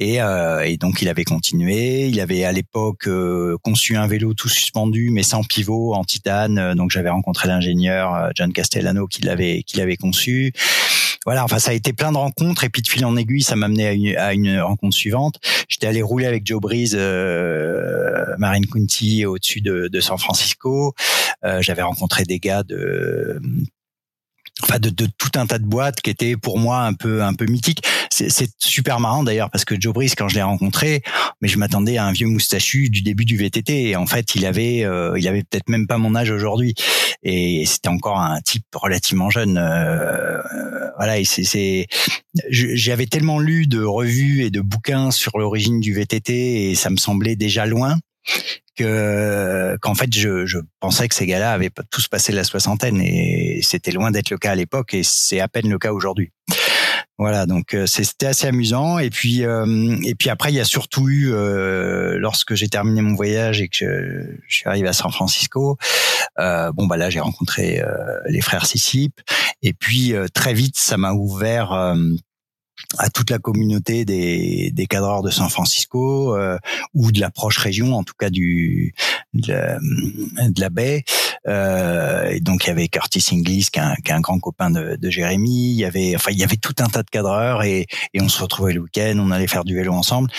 [0.00, 2.08] Et, euh, et donc il avait continué.
[2.08, 6.74] Il avait à l'époque euh, conçu un vélo tout suspendu mais sans pivot en titane.
[6.74, 10.52] Donc j'avais rencontré l'ingénieur John Castellano qui l'avait qui l'avait conçu
[11.26, 13.54] voilà, enfin ça a été plein de rencontres et puis de fil en aiguille, ça
[13.54, 15.38] m'a amené à une, rencontre suivante.
[15.68, 20.94] J'étais allé rouler avec Joe Breeze, euh, Marine County au-dessus de, de, San Francisco.
[21.44, 23.38] Euh, J'avais rencontré des gars de
[24.62, 27.34] enfin de, de, tout un tas de boîtes qui étaient pour moi un peu un
[27.34, 27.82] peu mythiques.
[28.10, 31.02] C'est super marrant d'ailleurs parce que Joe Brice quand je l'ai rencontré,
[31.40, 34.44] mais je m'attendais à un vieux moustachu du début du VTT et en fait il
[34.44, 36.74] avait euh, il avait peut-être même pas mon âge aujourd'hui
[37.22, 39.58] et c'était encore un type relativement jeune.
[39.58, 40.38] Euh,
[40.96, 41.86] voilà c'est
[42.50, 46.96] j'avais tellement lu de revues et de bouquins sur l'origine du VTT et ça me
[46.96, 47.96] semblait déjà loin
[48.76, 53.60] que qu'en fait je, je, pensais que ces gars-là avaient tous passé la soixantaine et
[53.62, 56.32] c'était loin d'être le cas à l'époque et c'est à peine le cas aujourd'hui.
[57.18, 58.98] Voilà, donc c'était assez amusant.
[58.98, 61.30] Et puis et puis après, il y a surtout eu
[62.16, 63.76] lorsque j'ai terminé mon voyage et que
[64.48, 65.76] je, suis arrivé à San Francisco.
[66.38, 67.82] bon bah là, j'ai rencontré
[68.26, 69.20] les frères Sissip.
[69.60, 71.94] Et puis très vite, ça m'a ouvert
[72.98, 76.58] à toute la communauté des, des cadreurs de San Francisco euh,
[76.94, 78.94] ou de la proche région, en tout cas du
[79.32, 81.04] de la, baie.
[81.46, 84.70] Euh, donc il y avait Curtis Inglis, qui est un, qui est un grand copain
[84.70, 85.70] de, de, Jérémy.
[85.70, 88.28] Il y avait, enfin il y avait tout un tas de cadreurs et, et on
[88.28, 90.30] se retrouvait le week-end, on allait faire du vélo ensemble.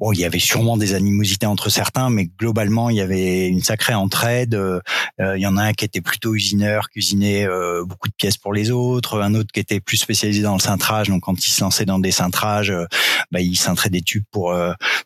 [0.00, 3.60] Bon, il y avait sûrement des animosités entre certains, mais globalement, il y avait une
[3.60, 4.54] sacrée entraide.
[4.54, 4.80] Euh,
[5.20, 8.54] il y en a un qui était plutôt usineur, cuisinait euh, beaucoup de pièces pour
[8.54, 9.20] les autres.
[9.20, 11.08] Un autre qui était plus spécialisé dans le cintrage.
[11.08, 12.86] Donc, quand il se lançait dans des cintrages, euh,
[13.30, 14.56] bah, il cintrait des tubes pour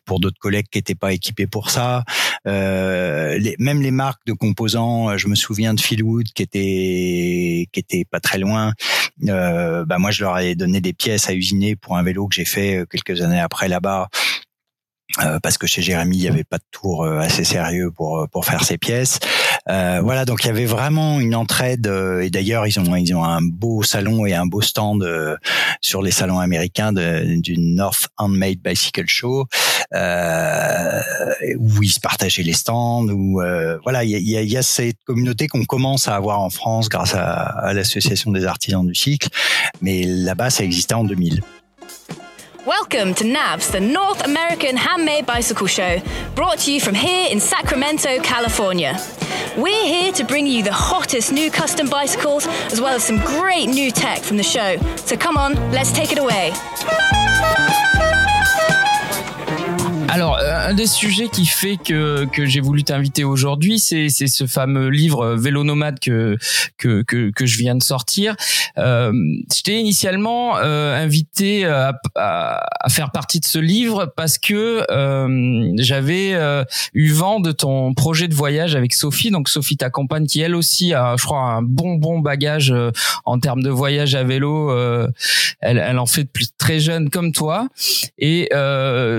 [0.05, 2.05] pour d'autres collègues qui n'étaient pas équipés pour ça.
[2.45, 8.05] Les, même les marques de composants, je me souviens de Philwood qui était qui était
[8.09, 8.71] pas très loin.
[9.19, 12.45] bah moi, je leur ai donné des pièces à usiner pour un vélo que j'ai
[12.45, 14.07] fait quelques années après là-bas.
[15.23, 18.19] Euh, parce que chez Jérémy il n'y avait pas de tour euh, assez sérieux pour
[18.19, 19.19] euh, pour faire ses pièces.
[19.69, 21.87] Euh, voilà, donc il y avait vraiment une entraide.
[22.21, 25.07] et d'ailleurs, ils ont ils ont un beau salon et un beau stand
[25.79, 29.45] sur les salons américains de, du North Handmade Bicycle Show,
[29.91, 33.07] où ils se partageaient les stands.
[33.07, 33.41] Où
[33.83, 37.15] voilà, il y a, y a, cette communauté qu'on commence à avoir en France grâce
[37.15, 39.29] à, à l'association des artisans du cycle,
[39.81, 41.41] mais là-bas, ça existait en 2000.
[42.65, 46.01] Welcome to NABS, the North American Handmade Bicycle Show,
[46.33, 48.99] brought to you from here in Sacramento, California.
[49.55, 53.67] We're here to bring you the hottest new custom bicycles, as well as some great
[53.67, 54.77] new tech from the show.
[54.95, 56.53] So come on, let's take it away.
[60.07, 64.45] Alors, euh, un des sujets qui fait que, que j'ai voulu t'inviter aujourd'hui, c'est, ce
[64.45, 66.37] fameux livre euh, Vélo nomade que,
[66.77, 68.35] que, que, que je viens de sortir.
[68.77, 69.11] Euh,
[69.53, 74.85] je t'ai initialement euh, invité à, à, à, faire partie de ce livre parce que
[74.91, 76.35] euh, j'avais
[76.93, 79.31] eu vent de ton projet de voyage avec Sophie.
[79.31, 82.73] Donc Sophie t'accompagne, qui elle aussi a, je crois, un bon bon bagage
[83.25, 84.71] en termes de voyage à vélo.
[85.61, 87.67] elle, elle en fait depuis très jeune comme toi.
[88.17, 88.49] Et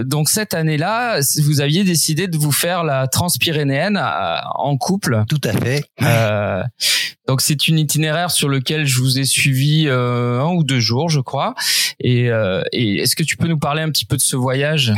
[0.05, 5.25] donc cette année-là vous aviez décidé de vous faire la transpyrénéenne euh, en couple.
[5.29, 5.85] Tout à fait.
[6.03, 6.63] Euh,
[7.27, 11.09] donc c'est une itinéraire sur lequel je vous ai suivi euh, un ou deux jours,
[11.09, 11.55] je crois.
[12.01, 14.93] Et, est-ce que tu peux nous parler un petit peu de ce voyage?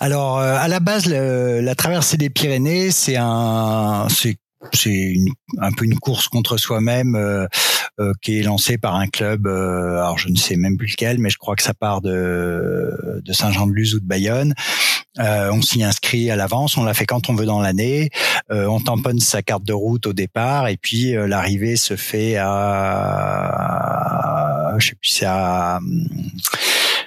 [0.00, 4.36] Alors à la base, la traversée des Pyrénées, c'est un, c'est
[4.72, 5.14] c'est
[5.58, 7.46] un peu une course contre soi-même euh,
[8.00, 9.46] euh, qui est lancée par un club.
[9.46, 13.20] Euh, alors je ne sais même plus lequel, mais je crois que ça part de,
[13.24, 14.54] de Saint-Jean-de-Luz ou de Bayonne.
[15.18, 18.10] On s'y inscrit à l'avance, on l'a fait quand on veut dans l'année.
[18.50, 23.94] on tamponne sa carte de route au départ et puis l'arrivée se fait à,
[24.78, 25.80] je sais plus, c'est à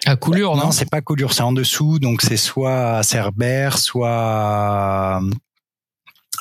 [0.08, 0.72] à Coulure, non, non?
[0.72, 5.20] c'est pas Coulure, c'est en dessous, donc c'est soit à Cerbère, soit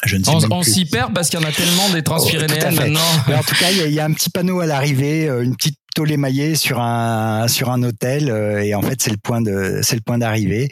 [0.05, 2.75] je ne sais on, on s'y perd parce qu'il y en a tellement des transpyrénéennes
[2.75, 3.01] maintenant.
[3.29, 6.11] en tout cas, il y, a, un petit panneau à l'arrivée, euh, une petite tôle
[6.11, 9.95] émaillée sur un sur un hôtel euh, et en fait c'est le point de c'est
[9.95, 10.69] le point d'arrivée.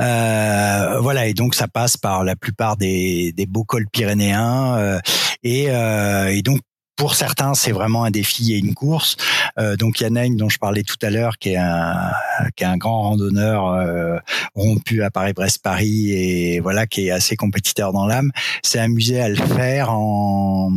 [0.00, 5.00] Euh, voilà et donc ça passe par la plupart des, des beaux cols pyrénéens euh,
[5.42, 6.60] et, euh, et donc
[6.96, 9.16] pour certains, c'est vraiment un défi et une course.
[9.58, 12.10] Euh, donc Yann dont je parlais tout à l'heure, qui est un
[12.56, 14.18] qui est un grand randonneur euh,
[14.54, 18.32] rompu à Paris-Brest-Paris et voilà qui est assez compétiteur dans l'âme,
[18.62, 19.92] s'est amusé à le faire.
[19.92, 20.70] En,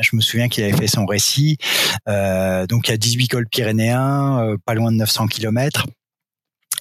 [0.00, 1.58] je me souviens qu'il avait fait son récit.
[2.08, 5.86] Euh, donc il y a 18 cols pyrénéens, pas loin de 900 kilomètres.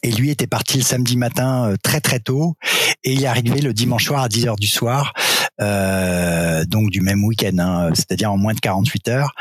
[0.03, 2.55] Et lui était parti le samedi matin euh, très très tôt.
[3.03, 5.13] Et il est arrivé le dimanche soir à 10 heures du soir,
[5.61, 9.33] euh, donc du même week-end, hein, c'est-à-dire en moins de 48 heures.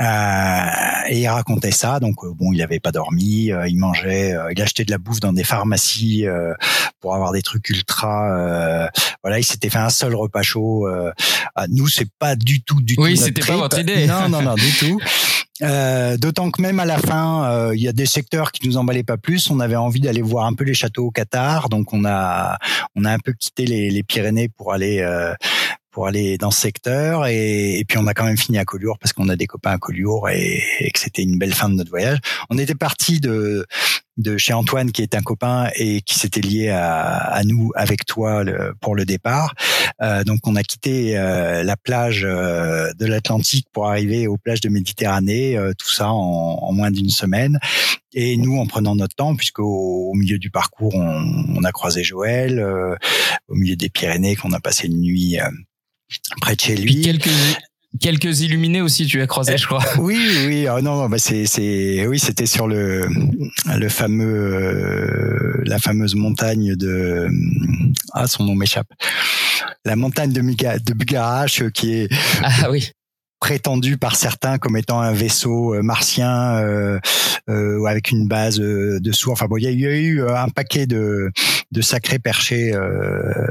[0.00, 2.00] Euh, et il racontait ça.
[2.00, 5.20] Donc euh, bon, il avait pas dormi, euh, il mangeait, il achetait de la bouffe
[5.20, 6.26] dans des pharmacies
[7.00, 8.88] pour avoir des trucs ultra.
[9.22, 10.86] voilà, il s'était fait un seul repas chaud.
[11.56, 13.02] À nous, c'est pas du tout du tout.
[13.02, 14.06] Oui, c'était pas votre idée.
[14.06, 14.98] Non, non, non, du tout.
[15.62, 18.76] Euh, D'autant que même à la fin, euh, il y a des secteurs qui nous
[18.76, 19.50] emballaient pas plus.
[19.50, 22.58] On avait envie d'aller voir un peu les châteaux au Qatar, donc on a
[22.96, 25.32] on a un peu quitté les, les Pyrénées pour aller euh,
[25.94, 28.98] pour aller dans ce secteur et, et, puis on a quand même fini à Collioure
[28.98, 31.74] parce qu'on a des copains à Collioure et, et que c'était une belle fin de
[31.74, 32.18] notre voyage.
[32.50, 33.64] On était parti de
[34.16, 38.06] de chez Antoine qui est un copain et qui s'était lié à, à, nous avec
[38.06, 39.54] toi le, pour le départ.
[40.02, 44.60] Euh, donc on a quitté euh, la plage euh, de l'Atlantique pour arriver aux plages
[44.60, 47.58] de Méditerranée, euh, tout ça en, en moins d'une semaine.
[48.12, 52.04] Et nous, en prenant notre temps, puisqu'au au milieu du parcours, on, on a croisé
[52.04, 52.94] Joël, euh,
[53.48, 55.38] au milieu des Pyrénées, qu'on a passé une nuit
[56.40, 57.00] près de chez lui.
[57.00, 57.30] quelques
[58.00, 59.84] Quelques illuminés aussi, tu as croisé, je crois.
[59.98, 60.66] Oui, oui.
[60.68, 63.06] Oh non, bah c'est, c'est, oui, c'était sur le,
[63.72, 67.28] le fameux, euh, la fameuse montagne de,
[68.12, 68.88] ah, son nom m'échappe.
[69.84, 72.08] La montagne de, de Bugarache, qui est.
[72.42, 72.90] Ah oui
[73.40, 76.98] prétendu par certains comme étant un vaisseau euh, martien euh,
[77.50, 79.30] euh, avec une base euh, dessous.
[79.30, 81.30] Enfin bon, il y, a eu un paquet de,
[81.70, 82.72] de sacrés perchés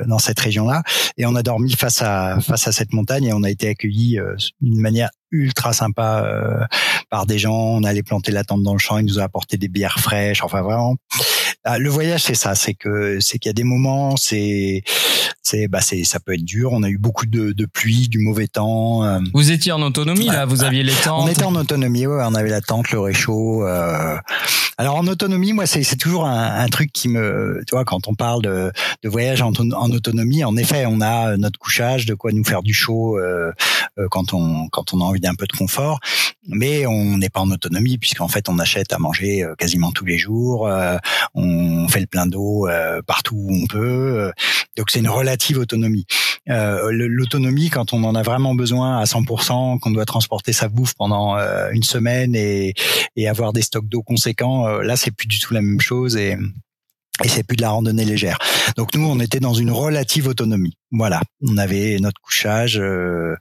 [0.08, 0.82] dans cette région-là,
[1.18, 4.20] et on a dormi face à face à cette montagne et on a été accueillis
[4.62, 6.68] d'une manière ultra sympa
[7.10, 7.54] par des gens.
[7.54, 10.44] On allait planter la tente dans le champ, ils nous ont apporté des bières fraîches.
[10.44, 10.96] Enfin vraiment,
[11.66, 14.84] ah, le voyage c'est ça, c'est que c'est qu'il y a des moments, c'est
[15.42, 16.72] c'est bah c'est ça peut être dur.
[16.74, 19.04] On a eu beaucoup de, de pluie, du mauvais temps.
[19.04, 19.20] Euh.
[19.34, 21.24] Vous étiez en autonomie là, vous aviez les tentes.
[21.24, 23.66] On était en autonomie, ouais, on avait la tente, le réchaud.
[23.66, 24.18] Euh.
[24.78, 28.16] Alors en autonomie, moi c'est toujours un, un, truc qui me, tu vois, quand on
[28.16, 28.72] parle de,
[29.04, 32.64] de voyage en, en, autonomie, en effet, on a notre couchage, de quoi nous faire
[32.64, 33.52] du chaud euh,
[34.00, 36.00] euh quand on quand on a envie d'un peu de confort,
[36.48, 40.06] mais on n'est pas en autonomie puisqu'en fait on achète à manger euh, quasiment tous
[40.06, 40.68] les jours,
[41.36, 42.68] on fait le plein d'eau
[43.06, 44.32] partout où on peut,
[44.76, 46.06] donc c'est une relative autonomie.
[46.50, 50.94] Euh, l'autonomie, quand on en a vraiment besoin à 100%, qu'on doit transporter sa bouffe
[50.94, 52.74] pendant euh, une semaine et,
[53.16, 56.16] et avoir des stocks d'eau conséquents, euh, là c'est plus du tout la même chose
[56.16, 56.38] et
[57.24, 58.38] et c'est plus de la randonnée légère.
[58.76, 60.78] Donc nous, on était dans une relative autonomie.
[60.92, 63.36] Voilà, on avait notre couchage, euh,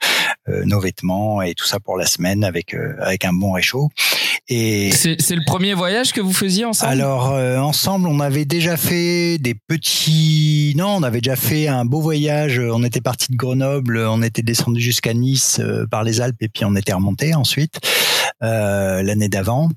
[0.49, 3.89] euh, nos vêtements et tout ça pour la semaine avec euh, avec un bon réchaud.
[4.49, 6.93] Et c'est le premier voyage que vous faisiez ensemble?
[6.93, 7.29] Alors
[7.65, 10.75] ensemble, on avait déjà fait des petits.
[10.77, 12.59] Non, on avait déjà fait un beau voyage.
[12.59, 16.65] On était parti de Grenoble, on était descendu jusqu'à Nice par les Alpes et puis
[16.65, 17.81] on était remonté ensuite
[18.41, 19.71] l'année d'avant.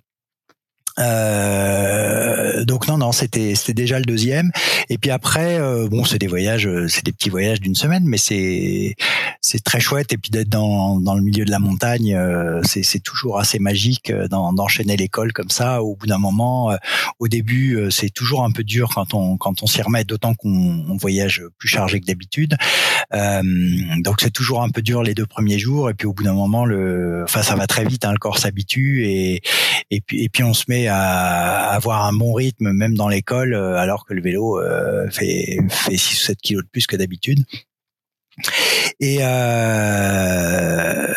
[1.00, 4.52] Euh, donc non non c'était c'était déjà le deuxième.
[4.90, 8.04] Et puis après euh, bon c'est des voyages euh, c'est des petits voyages d'une semaine
[8.06, 8.96] mais c'est
[9.42, 10.14] c'est très chouette.
[10.14, 13.60] Et puis d'être dans dans le milieu de la montagne euh, c'est c'est toujours assez
[13.60, 15.84] magique d'enchaîner l'école comme ça.
[15.84, 16.76] Au bout d'un moment
[17.20, 20.86] au début c'est toujours un peu dur quand on quand on s'y remet d'autant qu'on
[20.88, 22.56] on voyage plus chargé que d'habitude.
[23.12, 25.90] Donc c'est toujours un peu dur les deux premiers jours.
[25.90, 28.38] Et puis au bout d'un moment le enfin ça va très vite hein, le corps
[28.38, 29.42] s'habitue et
[29.92, 33.54] et puis et puis on se met à avoir un bon rythme même dans l'école
[33.54, 36.96] euh, alors que le vélo euh, fait fait 6 ou 7 kilos de plus que
[36.96, 37.46] d'habitude.
[39.00, 41.14] Et euh,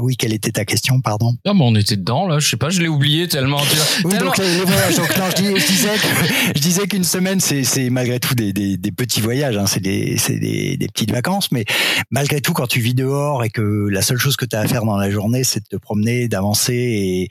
[0.00, 1.34] oui, quelle était ta question, pardon?
[1.44, 2.38] Non, mais on était dedans là.
[2.38, 3.60] Je sais pas, je l'ai oublié tellement.
[4.04, 4.96] Oui, donc les, voyages.
[5.00, 5.90] Donc non, je, disais,
[6.54, 9.56] je disais qu'une semaine, c'est malgré tout des, des, des, petits voyages.
[9.56, 11.64] Hein, c'est des, des, des petites vacances, mais
[12.10, 14.66] malgré tout, quand tu vis dehors et que la seule chose que tu as à
[14.66, 17.28] faire dans la journée, c'est de te promener, d'avancer et,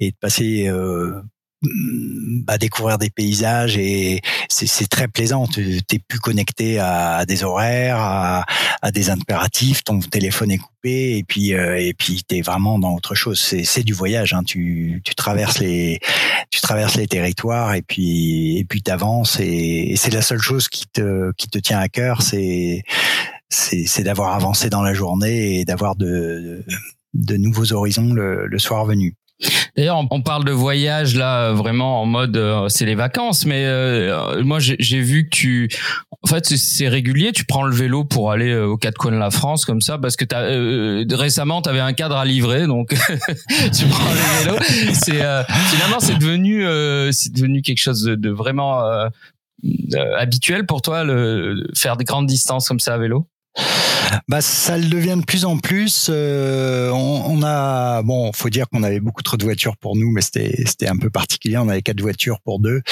[0.00, 1.20] et de passer euh,
[1.62, 5.46] bah, découvrir des paysages et c'est très plaisant.
[5.48, 8.44] Tu t'es plus connecté à, des horaires, à,
[8.80, 9.82] à, des impératifs.
[9.82, 13.40] Ton téléphone est coupé et puis euh, et puis t'es vraiment dans autre chose.
[13.40, 14.34] C'est du voyage.
[14.34, 14.44] Hein.
[14.44, 15.98] Tu, tu traverses les
[16.50, 20.86] tu traverses les territoires et puis et puis t'avances et, c'est la seule chose qui
[20.86, 22.22] te qui te tient à cœur.
[22.22, 22.84] C'est
[23.50, 26.64] c'est d'avoir avancé dans la journée et d'avoir de,
[27.14, 29.14] de nouveaux horizons le, le soir venu.
[29.76, 34.42] D'ailleurs, on parle de voyage là, vraiment en mode euh, c'est les vacances, mais euh,
[34.42, 35.68] moi j'ai vu que tu,
[36.22, 37.30] en fait, c'est régulier.
[37.30, 39.96] Tu prends le vélo pour aller euh, aux quatre coins de la France comme ça,
[39.96, 42.88] parce que as, récemment tu avais un cadre à livrer, donc
[43.72, 44.58] tu prends le vélo.
[44.94, 45.22] C'est
[45.70, 46.64] finalement c'est devenu
[47.12, 48.82] c'est devenu quelque chose de, de vraiment
[50.18, 53.28] habituel pour toi, le faire des grandes distances comme ça à vélo?
[54.28, 56.08] Bah, ça le devient de plus en plus.
[56.10, 60.20] Euh, on, a, bon, faut dire qu'on avait beaucoup trop de voitures pour nous, mais
[60.20, 61.56] c'était c'était un peu particulier.
[61.58, 62.82] On avait quatre voitures pour deux,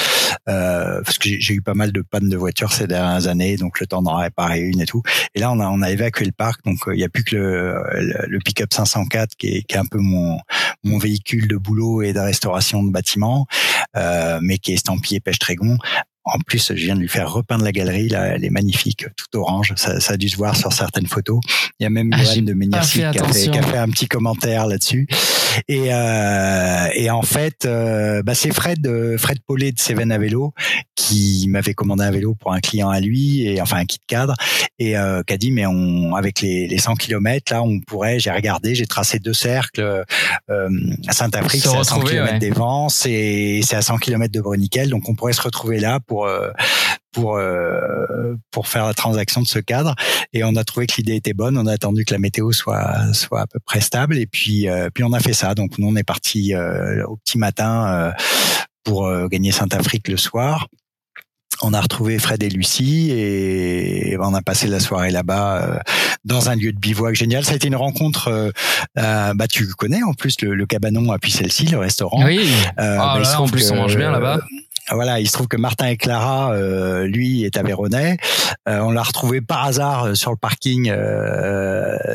[0.49, 3.79] euh, parce que j'ai eu pas mal de pannes de voitures ces dernières années, donc
[3.79, 5.01] le temps d'en réparer une et tout.
[5.35, 7.23] Et là, on a on a évacué le parc, donc euh, il n'y a plus
[7.23, 10.39] que le, le, pick-up 504 qui est, qui est un peu mon
[10.83, 13.47] mon véhicule de boulot et de restauration de bâtiments,
[13.95, 15.77] euh, mais qui est estampillé Pêche Trégon
[16.33, 18.09] en plus, je viens de lui faire repeindre la galerie.
[18.09, 19.73] Là, elle est magnifique, tout orange.
[19.75, 21.39] Ça, ça a dû se voir sur certaines photos.
[21.79, 24.07] Il y a même ah, de Méniercy qui, a fait, qui a fait un petit
[24.07, 25.07] commentaire là-dessus.
[25.67, 30.17] Et, euh, et en fait, euh, bah c'est Fred, euh, Fred Paulet de Seven à
[30.17, 30.53] vélo
[30.95, 34.33] qui m'avait commandé un vélo pour un client à lui, et enfin un kit cadre,
[34.79, 38.19] et euh, qui a dit mais on avec les, les 100 km là, on pourrait.
[38.19, 40.03] J'ai regardé, j'ai tracé deux cercles.
[40.49, 45.07] À Saint-Afrique, c'est à 100 km des vents, c'est à 100 km de Bruniquel, donc
[45.09, 46.51] on pourrait se retrouver là pour euh,
[47.11, 49.95] pour euh, pour faire la transaction de ce cadre
[50.33, 53.13] et on a trouvé que l'idée était bonne on a attendu que la météo soit
[53.13, 55.87] soit à peu près stable et puis euh, puis on a fait ça donc nous
[55.87, 58.13] on est parti au petit matin
[58.83, 60.67] pour gagner Saint-Afrique le soir
[61.61, 65.79] on a retrouvé Fred et Lucie et on a passé la soirée là-bas euh,
[66.25, 67.43] dans un lieu de bivouac génial.
[67.45, 68.27] Ça a été une rencontre.
[68.27, 68.49] Euh,
[68.97, 72.23] euh bah tu connais en plus le, cabanon à celle-ci, le restaurant.
[72.25, 72.47] Oui.
[72.79, 74.39] Euh, ah bah, en plus on mange bien là-bas.
[74.91, 78.17] Voilà, il se trouve que Martin et Clara, euh, lui, est à Véronais.
[78.65, 80.91] on l'a retrouvé par hasard sur le parking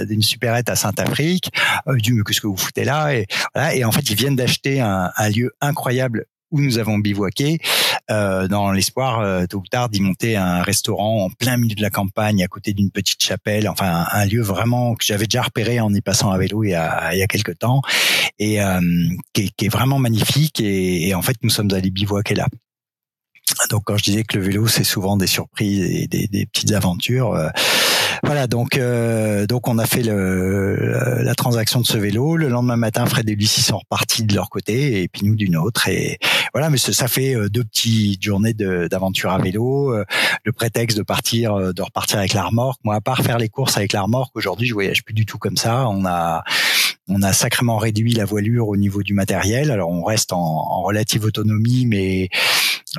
[0.06, 1.50] d'une supérette à Saint-Afrique.
[1.88, 3.14] Euh, il dit mais qu'est-ce que vous foutez là?
[3.14, 6.98] Et, voilà, et en fait, ils viennent d'acheter un, un lieu incroyable où nous avons
[6.98, 7.58] bivouaqué,
[8.10, 11.80] euh, dans l'espoir euh, tôt ou tard d'y monter un restaurant en plein milieu de
[11.80, 15.80] la campagne, à côté d'une petite chapelle, enfin un, lieu vraiment que j'avais déjà repéré
[15.80, 17.80] en y passant à vélo il y a, il y a quelques temps,
[18.38, 18.80] et euh,
[19.32, 20.60] qui, est, qui, est, vraiment magnifique.
[20.60, 22.46] Et, et en fait, nous sommes allés bivouaquer là.
[23.70, 26.72] Donc quand je disais que le vélo c'est souvent des surprises et des, des petites
[26.72, 27.48] aventures, euh,
[28.24, 32.36] voilà, donc euh, donc on a fait le, la transaction de ce vélo.
[32.36, 35.56] Le lendemain matin, Fred et Lucie sont repartis de leur côté et puis nous d'une
[35.56, 35.88] autre.
[35.88, 36.18] Et
[36.52, 39.92] voilà, mais ça fait euh, deux petites journées d'aventure à vélo.
[39.92, 40.04] Euh,
[40.44, 42.80] le prétexte de partir, de repartir avec la remorque.
[42.84, 45.38] Moi, à part faire les courses avec la remorque, aujourd'hui, je voyage plus du tout
[45.38, 45.88] comme ça.
[45.88, 46.44] On a
[47.08, 49.70] on a sacrément réduit la voilure au niveau du matériel.
[49.70, 52.28] Alors on reste en, en relative autonomie, mais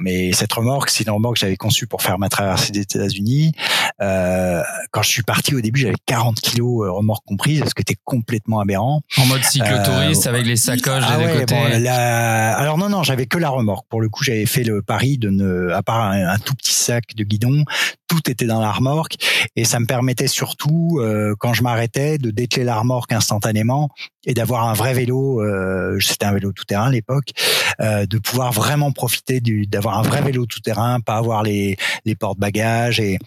[0.02, 3.54] mais cette remorque, c'est une remorque que j'avais conçue pour faire ma traversée des États-Unis.
[4.02, 7.82] Euh, quand je suis parti au début, j'avais 40 kilos euh, remorque comprise, ce qui
[7.82, 9.02] était complètement aberrant.
[9.18, 11.56] En mode cyclotouriste euh, avec les sacoches ah des côtés.
[11.88, 13.88] Alors non, non, j'avais que la remorque.
[13.90, 17.16] Pour le coup, j'avais fait le pari de ne, à part un, tout petit sac
[17.16, 17.64] de guidon,
[18.14, 19.16] tout était dans la remorque
[19.56, 23.90] et ça me permettait surtout, euh, quand je m'arrêtais, de dételer la remorque instantanément
[24.26, 25.42] et d'avoir un vrai vélo.
[25.42, 27.30] Euh, C'était un vélo tout terrain à l'époque,
[27.82, 31.78] euh, de pouvoir vraiment profiter du, d'avoir un vrai vélo tout terrain, pas avoir les
[32.06, 33.18] les portes bagages et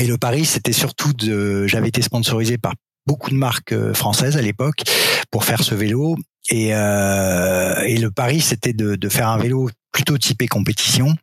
[0.00, 1.66] et le pari, c'était surtout de.
[1.66, 2.72] J'avais été sponsorisé par
[3.06, 4.82] beaucoup de marques euh, françaises à l'époque
[5.30, 6.16] pour faire ce vélo.
[6.50, 11.14] Et, euh, et le pari, c'était de, de, faire un vélo plutôt typé compétition.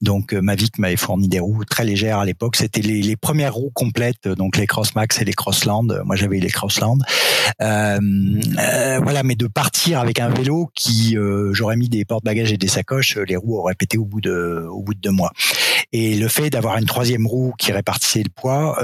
[0.00, 2.56] Donc euh, Mavic m'avait fourni des roues très légères à l'époque.
[2.56, 5.88] C'était les, les, premières roues complètes, donc les Crossmax et les Crossland.
[6.04, 6.98] Moi j'avais les Crossland.
[7.62, 7.98] Euh,
[8.58, 12.56] euh, voilà, mais de partir avec un vélo qui euh, j'aurais mis des porte-bagages et
[12.56, 15.32] des sacoches, les roues auraient pété au bout de au bout de deux mois.
[15.92, 18.78] Et le fait d'avoir une troisième roue qui répartissait le poids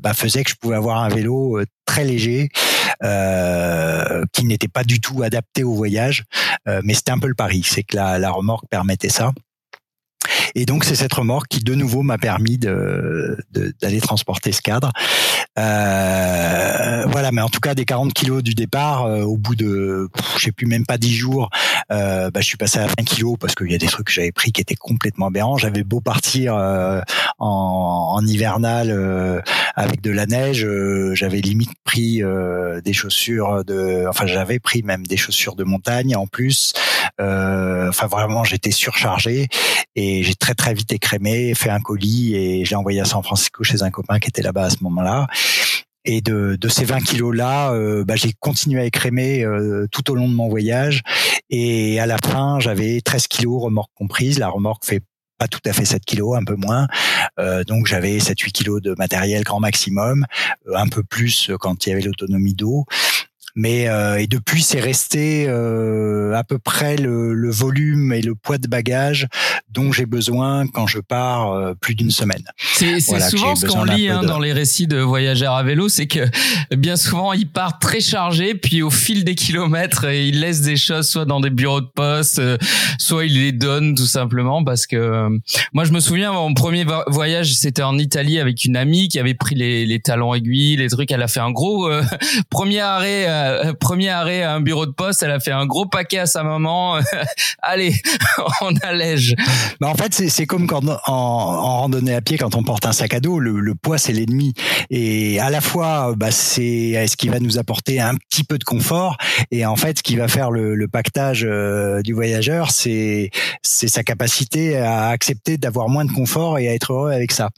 [0.00, 2.48] bah, faisait que je pouvais avoir un vélo très léger
[4.32, 6.24] qui n'était pas du tout adapté au voyage.
[6.82, 9.32] mais c'était un peu le pari, c'est que la, la remorque permettait ça.
[10.54, 13.36] Et donc c'est cette remorque qui de nouveau m'a permis de,
[13.80, 14.90] d'aller transporter ce cadre.
[15.58, 20.08] Euh, voilà, mais en tout cas des 40 kilos du départ, euh, au bout de,
[20.36, 21.50] je sais plus même pas 10 jours,
[21.92, 24.12] euh, bah, je suis passé à 20 kilos parce qu'il y a des trucs que
[24.12, 25.56] j'avais pris qui étaient complètement aberrants.
[25.56, 27.00] J'avais beau partir euh,
[27.38, 29.40] en, en, hivernal euh,
[29.76, 30.66] avec de la neige,
[31.12, 32.22] j'avais limite pris
[32.84, 36.72] des chaussures de, enfin j'avais pris même des chaussures de montagne en plus.
[37.18, 39.48] enfin vraiment j'étais surchargé
[39.96, 43.62] et j'ai très très vite écrémé, fait un colis et j'ai envoyé à San Francisco
[43.64, 45.26] chez un copain qui était là-bas à ce moment-là.
[46.06, 50.14] Et de, de ces 20 kilos-là, euh, bah, j'ai continué à écrémer euh, tout au
[50.14, 51.02] long de mon voyage.
[51.48, 54.38] Et à la fin, j'avais 13 kilos, remorque comprise.
[54.38, 55.00] La remorque fait
[55.38, 56.88] pas tout à fait 7 kilos, un peu moins.
[57.40, 60.26] Euh, donc j'avais 7-8 kilos de matériel grand maximum,
[60.74, 62.84] un peu plus quand il y avait l'autonomie d'eau.
[63.56, 68.34] Mais euh, et depuis, c'est resté euh, à peu près le, le, volume et le
[68.34, 69.28] poids de bagage
[69.70, 72.42] dont j'ai besoin quand je pars euh, plus d'une semaine.
[72.56, 76.26] C'est souvent ce qu'on lit hein, dans les récits de voyageurs à vélo, c'est que
[76.74, 81.08] bien souvent ils partent très chargés, puis au fil des kilomètres, ils laissent des choses
[81.08, 82.42] soit dans des bureaux de poste,
[82.98, 85.28] soit ils les donnent tout simplement parce que
[85.72, 89.34] moi je me souviens mon premier voyage c'était en Italie avec une amie qui avait
[89.34, 91.88] pris les, les talons aiguilles, les trucs, elle a fait un gros
[92.50, 95.86] premier arrêt euh, premier arrêt à un bureau de poste, elle a fait un gros
[95.86, 96.98] paquet à sa maman.
[97.62, 97.94] Allez,
[98.60, 99.34] on allège.
[99.80, 103.14] Bah en fait, c'est comme quand en, randonnée à pied, quand on porte un sac
[103.14, 104.54] à dos, le, poids c'est l'ennemi.
[104.90, 108.64] Et à la fois, bah, c'est ce qui va nous apporter un petit peu de
[108.64, 109.16] confort?
[109.50, 113.30] Et en fait, ce qui va faire le, pactage euh, du voyageur, c'est
[113.62, 117.50] sa capacité à accepter d'avoir moins de confort et à être heureux avec ça.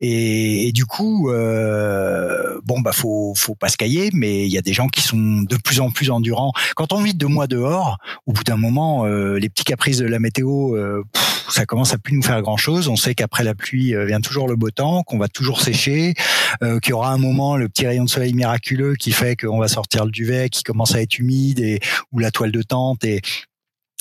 [0.00, 4.58] Et, et du coup, euh, bon bah faut faut pas se cailler, mais il y
[4.58, 6.52] a des gens qui sont de plus en plus endurants.
[6.74, 10.06] Quand on vit deux mois dehors, au bout d'un moment, euh, les petits caprices de
[10.06, 11.04] la météo, euh,
[11.48, 12.88] ça commence à plus nous faire grand chose.
[12.88, 16.14] On sait qu'après la pluie vient toujours le beau temps, qu'on va toujours sécher,
[16.60, 19.68] qu'il y aura un moment le petit rayon de soleil miraculeux qui fait qu'on va
[19.68, 21.80] sortir le duvet, qui commence à être humide et
[22.12, 23.20] ou la toile de tente et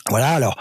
[0.10, 0.30] voilà.
[0.30, 0.58] Alors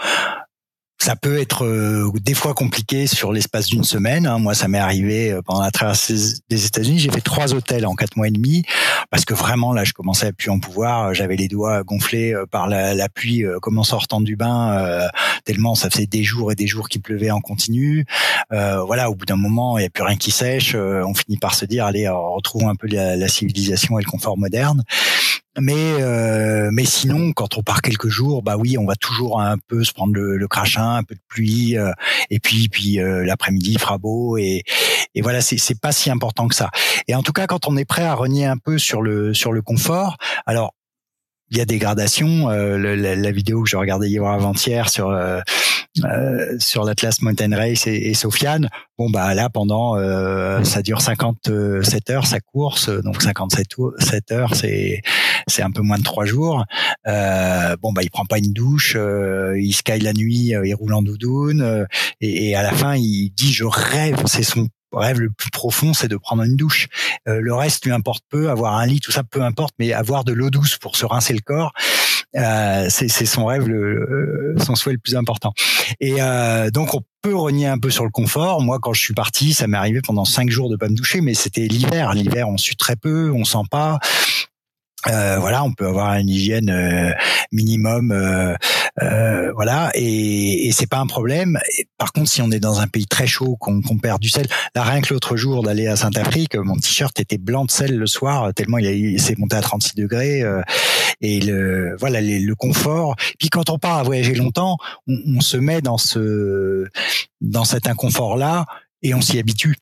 [1.03, 4.25] ça peut être euh, des fois compliqué sur l'espace d'une semaine.
[4.25, 4.39] Hein.
[4.39, 6.15] Moi, ça m'est arrivé euh, pendant la traversée
[6.49, 6.99] des États-Unis.
[6.99, 8.63] J'ai fait trois hôtels en quatre mois et demi
[9.11, 11.13] parce que vraiment là, je commençais à plus en pouvoir.
[11.13, 15.09] J'avais les doigts gonflés euh, par la, pluie, comme en sortant du bain,
[15.43, 18.05] tellement ça faisait des jours et des jours qu'il pleuvait en continu.
[18.49, 20.73] voilà, au bout d'un moment, il n'y a plus rien qui sèche.
[20.73, 24.83] on finit par se dire, allez, retrouvons un peu la civilisation et le confort moderne.
[25.59, 29.57] Mais euh, mais sinon, quand on part quelques jours, bah oui, on va toujours un
[29.67, 31.91] peu se prendre le, le crachin, un peu de pluie, euh,
[32.31, 34.63] et puis puis euh, l'après-midi il fera beau et
[35.13, 36.71] et voilà, c'est c'est pas si important que ça.
[37.07, 39.51] Et en tout cas, quand on est prêt à renier un peu sur le sur
[39.51, 40.73] le confort, alors
[41.53, 42.49] il y a des gradations.
[42.49, 45.39] Euh, la, la, vidéo que je regardais hier avant-hier sur euh,
[46.03, 49.95] euh, sur l'Atlas Mountain Race et, et, Sofiane, bon bah là pendant
[50.63, 55.01] ça dure 57 heures sa course, donc 57 heures c'est
[55.47, 56.65] c'est un peu moins de trois jours.
[57.05, 58.97] bon bah il prend pas une douche,
[59.55, 61.87] il sky la nuit, il roule en doudoune
[62.21, 64.67] et, et à la fin il dit je rêve, c'est son
[64.97, 66.87] rêve le plus profond, c'est de prendre une douche.
[67.27, 70.23] Euh, le reste lui importe peu, avoir un lit, tout ça peu importe, mais avoir
[70.23, 71.73] de l'eau douce pour se rincer le corps,
[72.35, 75.53] euh, c'est son rêve, le, son souhait le plus important.
[75.99, 78.61] Et euh, donc on peut renier un peu sur le confort.
[78.61, 81.21] Moi, quand je suis parti, ça m'est arrivé pendant cinq jours de pas me doucher,
[81.21, 82.13] mais c'était l'hiver.
[82.13, 83.99] L'hiver, on sue très peu, on sent pas.
[85.07, 87.11] Euh, voilà, on peut avoir une hygiène euh,
[87.51, 88.55] minimum, euh,
[89.01, 91.59] euh, voilà, et, et c'est pas un problème.
[91.97, 94.83] Par contre, si on est dans un pays très chaud, qu'on perd du sel, là
[94.83, 98.53] rien que l'autre jour d'aller à Saint-Afrique, mon t-shirt était blanc de sel le soir
[98.53, 100.43] tellement il, s'est monté à 36 degrés
[101.21, 103.15] et le voilà le confort.
[103.39, 104.77] Puis quand on part à voyager longtemps,
[105.07, 106.87] on, on se met dans ce
[107.41, 108.65] dans cet inconfort là
[109.01, 109.75] et on s'y habitue.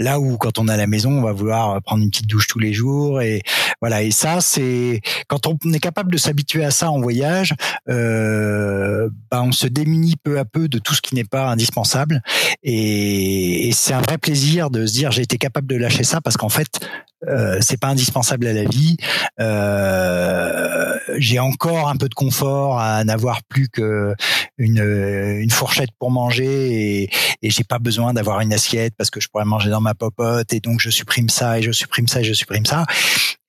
[0.00, 2.58] Là où quand on à la maison, on va vouloir prendre une petite douche tous
[2.58, 3.42] les jours et
[3.80, 4.02] voilà.
[4.02, 7.54] Et ça, c'est quand on est capable de s'habituer à ça en voyage,
[7.88, 12.22] euh, bah, on se démunit peu à peu de tout ce qui n'est pas indispensable.
[12.62, 16.20] Et, et c'est un vrai plaisir de se dire j'ai été capable de lâcher ça
[16.20, 16.80] parce qu'en fait,
[17.28, 18.96] euh, c'est pas indispensable à la vie.
[19.40, 24.14] Euh, j'ai encore un peu de confort à n'avoir plus que
[24.58, 24.78] une,
[25.40, 27.10] une fourchette pour manger et,
[27.42, 30.52] et j'ai pas besoin d'avoir une assiette parce que je pourrais manger dans ma popote
[30.52, 32.84] et donc je supprime ça et je supprime ça et je supprime ça.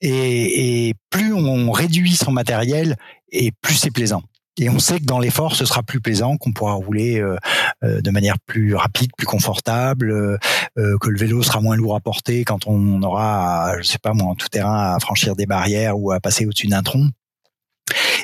[0.02, 2.96] Et, et plus on réduit son matériel
[3.32, 4.24] et plus c'est plaisant.
[4.58, 7.38] Et on sait que dans l'effort, ce sera plus plaisant, qu'on pourra rouler euh,
[7.84, 10.38] euh, de manière plus rapide, plus confortable, euh,
[10.76, 14.28] que le vélo sera moins lourd à porter quand on aura, je sais pas moi,
[14.28, 17.10] en tout terrain à franchir des barrières ou à passer au-dessus d'un tronc.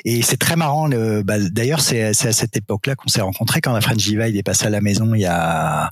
[0.04, 0.86] Et c'est très marrant.
[0.86, 4.42] Le, bah, D'ailleurs, c'est à cette époque-là qu'on s'est rencontrés quand la French Divide est
[4.42, 5.90] passé à la maison il y a,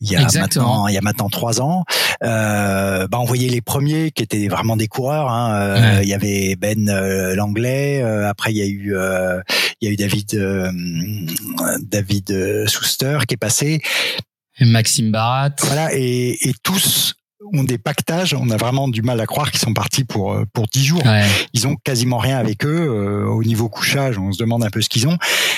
[0.00, 1.84] il y a maintenant, il y a maintenant trois ans.
[2.22, 5.28] Euh, bah, on voyait les premiers qui étaient vraiment des coureurs.
[5.28, 5.54] Hein.
[5.54, 8.02] Euh, il y avait Ben euh, Langlais.
[8.02, 8.94] Euh, après, il y a eu,
[9.80, 10.70] il y a eu David,
[11.82, 13.82] David Souster qui est passé.
[14.58, 15.50] Et Maxime Barat.
[15.62, 17.14] Voilà, et, et tous
[17.52, 18.34] ont des pactages.
[18.34, 21.02] On a vraiment du mal à croire qu'ils sont partis pour euh, pour dix jours.
[21.52, 24.18] Ils ont quasiment rien avec eux euh, au niveau couchage.
[24.18, 25.16] On se demande un peu ce qu'ils ont.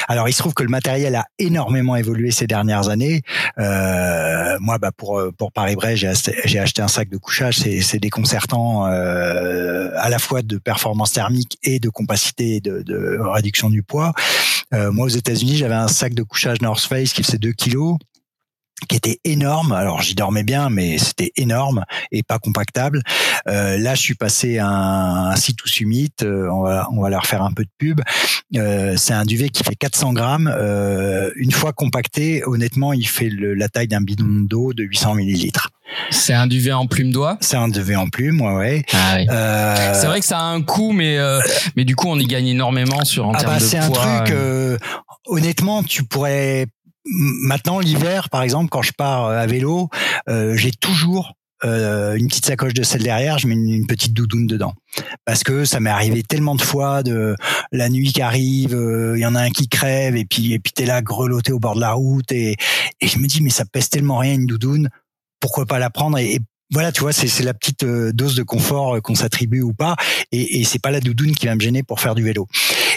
[0.09, 3.23] Alors il se trouve que le matériel a énormément évolué ces dernières années.
[3.59, 7.59] Euh, moi, bah pour pour Paris-Brest, j'ai acheté, j'ai acheté un sac de couchage.
[7.59, 13.19] C'est c'est déconcertant euh, à la fois de performance thermique et de compacité de, de
[13.21, 14.13] réduction du poids.
[14.73, 17.99] Euh, moi, aux États-Unis, j'avais un sac de couchage North Face qui faisait 2 kilos
[18.89, 19.73] qui était énorme.
[19.73, 23.03] Alors j'y dormais bien, mais c'était énorme et pas compactable.
[23.49, 26.13] Euh, là, je suis passé à un, un site Summit.
[26.23, 28.01] Euh, on, va, on va leur faire un peu de pub.
[28.57, 30.53] Euh, c'est un duvet qui fait 400 grammes.
[30.55, 35.15] Euh, une fois compacté, honnêtement, il fait le, la taille d'un bidon d'eau de 800
[35.15, 35.71] millilitres.
[36.11, 37.37] C'est un duvet en plume d'oie?
[37.41, 38.55] C'est un duvet en plume, ouais.
[38.55, 38.85] ouais.
[38.93, 39.27] Ah oui.
[39.31, 39.95] Euh...
[39.95, 41.41] C'est vrai que ça a un coût, mais euh,
[41.77, 43.69] mais du coup on y gagne énormément sur en ah termes bah, de poids.
[43.69, 44.35] C'est un truc.
[44.35, 44.79] Euh,
[45.27, 46.67] honnêtement, tu pourrais
[47.07, 49.89] Maintenant, l'hiver, par exemple, quand je pars euh, à vélo,
[50.29, 51.35] euh, j'ai toujours
[51.65, 54.75] euh, une petite sacoche de sel derrière, je mets une, petite doudoune dedans.
[55.25, 57.37] Parce que ça m'est arrivé tellement de fois de
[57.73, 58.77] la nuit qui arrive,
[59.15, 61.59] il y en a un qui crève et puis et puis t'es là grelotté au
[61.59, 62.57] bord de la route et,
[63.01, 64.91] et je me dis mais ça pèse tellement rien une doudoune,
[65.41, 66.39] pourquoi pas la prendre et,
[66.75, 69.97] voilà, tu vois, c'est la petite euh, dose de confort euh, qu'on s'attribue ou pas,
[70.33, 72.49] et, et c'est pas la doudoune qui va me gêner pour faire du vélo.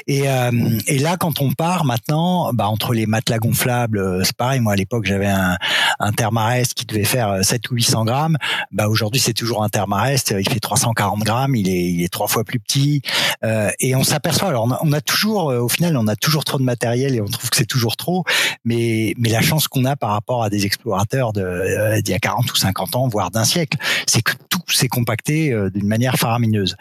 [0.08, 4.60] Et, euh, et là, quand on part maintenant, bah, entre les matelas gonflables, c'est pareil.
[4.62, 5.58] Moi, à l'époque, j'avais un,
[6.00, 8.38] un Thermarest qui devait faire 7 ou 800 grammes.
[8.72, 10.36] Bah, aujourd'hui, c'est toujours un Thermarest.
[10.38, 11.56] Il fait 340 grammes.
[11.56, 13.02] Il est, il est trois fois plus petit.
[13.44, 16.64] Euh, et on s'aperçoit, alors on a, toujours, au final, on a toujours trop de
[16.64, 18.24] matériel et on trouve que c'est toujours trop,
[18.66, 22.20] mais, mais la chance qu'on a par rapport à des explorateurs de, d'il y a
[22.20, 23.78] 40 ou 50 ans, voire d'un siècle,
[24.08, 26.76] c'est que tout s'est compacté d'une manière faramineuse.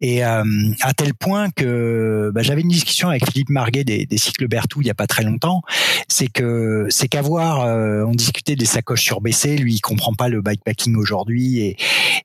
[0.00, 0.44] Et à
[0.96, 4.88] tel point que bah, j'avais une discussion avec Philippe Marguet des, des cycles Berthoud il
[4.88, 5.62] y a pas très longtemps,
[6.08, 7.66] c'est que c'est qu'avoir,
[8.06, 11.76] on discutait des sacoches surbaissées, lui il comprend pas le bikepacking aujourd'hui et,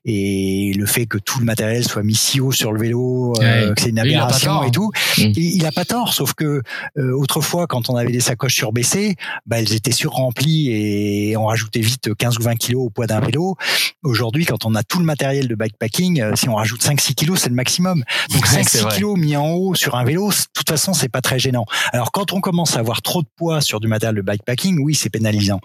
[0.04, 3.74] et le fait que tout le matériel soit mis si haut sur le vélo, euh,
[3.74, 4.92] que c'est une aberration et tout.
[5.18, 5.32] Mmh.
[5.36, 6.62] Il, a pas tort, sauf que
[6.96, 9.16] euh, autrefois, quand on avait des sacoches surbaissées,
[9.46, 13.20] bah, elles étaient surremplies et on rajoutait vite 15 ou 20 kilos au poids d'un
[13.20, 13.56] vélo.
[14.04, 17.40] Aujourd'hui, quand on a tout le matériel de bikepacking, euh, si on rajoute 5-6 kilos,
[17.40, 18.04] c'est le maximum.
[18.32, 21.38] Donc 5-6 kilos mis en haut sur un vélo, de toute façon, c'est pas très
[21.40, 21.66] gênant.
[21.92, 24.94] Alors quand on commence à avoir trop de poids sur du matériel de bikepacking, oui,
[24.94, 25.60] c'est pénalisant.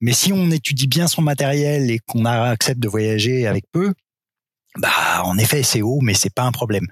[0.00, 3.92] Mais si on étudie bien son matériel et qu'on accepte de voyager avec peu,
[4.78, 6.86] bah, en effet, c'est haut, mais c'est pas un problème.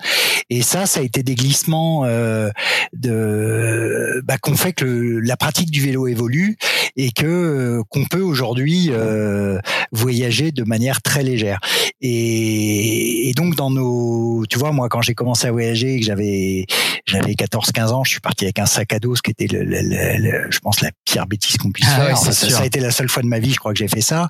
[0.51, 2.51] Et ça, ça a été des glissements euh,
[2.93, 6.57] de bah, qu'on fait que la pratique du vélo évolue
[6.97, 9.61] et que euh, qu'on peut aujourd'hui euh,
[9.93, 11.61] voyager de manière très légère.
[12.01, 16.07] Et, et, donc dans nos, tu vois, moi quand j'ai commencé à voyager, et que
[16.07, 16.66] j'avais
[17.07, 19.64] j'avais 14-15 ans, je suis parti avec un sac à dos, ce qui était, le,
[19.64, 22.18] le, je pense, la pire bêtise qu'on puisse ah faire.
[22.18, 24.01] ça, ça, a été la seule fois de ma vie, je crois que j'ai fait
[24.01, 24.29] ça.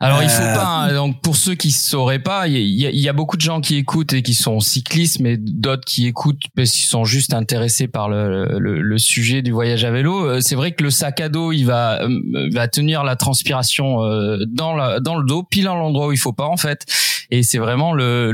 [0.00, 0.64] Alors il faut pas.
[0.64, 3.76] Hein, donc pour ceux qui sauraient pas, il il y, a, beaucoup de gens qui
[3.76, 8.08] écoutent et qui sont cyclistes, mais d'autres qui écoutent parce qu'ils sont juste intéressés par
[8.08, 10.24] le, le, sujet du voyage à vélo.
[10.24, 14.04] Euh, c'est vrai que le sac à dos, il va euh, va tenir la transpiration
[14.04, 16.86] euh, dans la, dans le dos, pile à l'endroit où il faut pas en fait.
[17.30, 18.32] Et c'est vraiment le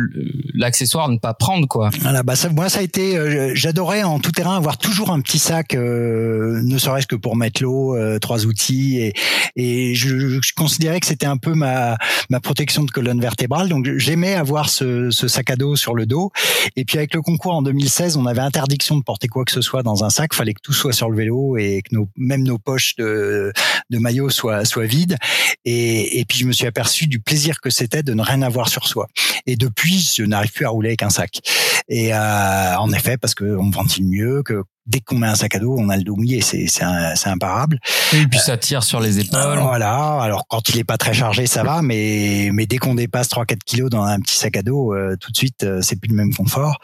[0.54, 1.90] l'accessoire à ne pas prendre quoi.
[2.00, 3.18] Voilà, bah ça, moi ça a été,
[3.54, 7.96] j'adorais en tout terrain avoir toujours un petit sac, ne serait-ce que pour mettre l'eau,
[8.20, 9.14] trois outils et
[9.56, 11.96] et je, je considérais que c'était un peu ma
[12.30, 13.68] ma protection de colonne vertébrale.
[13.68, 16.30] Donc j'aimais avoir ce, ce, sac à dos sur le dos.
[16.76, 19.60] Et puis avec le concours en 2016, on avait interdiction de porter quoi que ce
[19.60, 20.34] soit dans un sac.
[20.34, 23.52] Fallait que tout soit sur le vélo et que nos, même nos poches de,
[23.90, 25.16] de maillot soient, soient vides.
[25.64, 28.68] Et, et puis je me suis aperçu du plaisir que c'était de ne rien avoir
[28.68, 29.08] sur soi.
[29.46, 31.40] Et depuis, je n'arrive plus à rouler avec un sac.
[31.88, 35.58] Et euh, en effet, parce qu'on ventile mieux, que dès qu'on met un sac à
[35.58, 37.78] dos, on a le dos mouillé, c'est c'est imparable.
[38.12, 39.58] Et puis ça tire sur les épaules.
[39.60, 40.20] voilà.
[40.20, 43.58] Alors quand il est pas très chargé, ça va, mais mais dès qu'on dépasse 3-4
[43.64, 46.16] kilos dans un petit sac à dos, euh, tout de suite, euh, c'est plus le
[46.16, 46.78] même confort.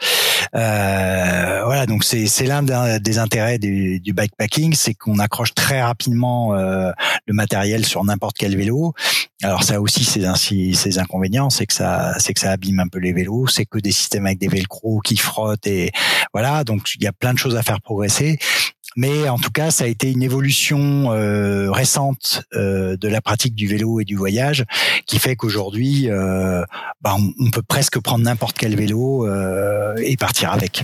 [0.55, 1.85] Euh, voilà.
[1.85, 2.63] Donc c'est c'est l'un
[2.99, 6.91] des intérêts du, du bikepacking, c'est qu'on accroche très rapidement euh,
[7.25, 8.93] le matériel sur n'importe quel vélo.
[9.43, 12.87] Alors ça aussi c'est ainsi ses inconvénients, c'est que ça c'est que ça abîme un
[12.87, 15.91] peu les vélos, c'est que des systèmes avec des velcro qui frottent et
[16.33, 16.63] voilà.
[16.63, 17.90] Donc il y a plein de choses à faire pour
[18.97, 23.55] Mais en tout cas, ça a été une évolution euh, récente euh, de la pratique
[23.55, 24.65] du vélo et du voyage
[25.05, 26.63] qui fait qu'aujourd'hui, euh,
[27.01, 29.27] bah, on, peut presque prendre n'importe quel vélo
[29.97, 30.83] et partir avec.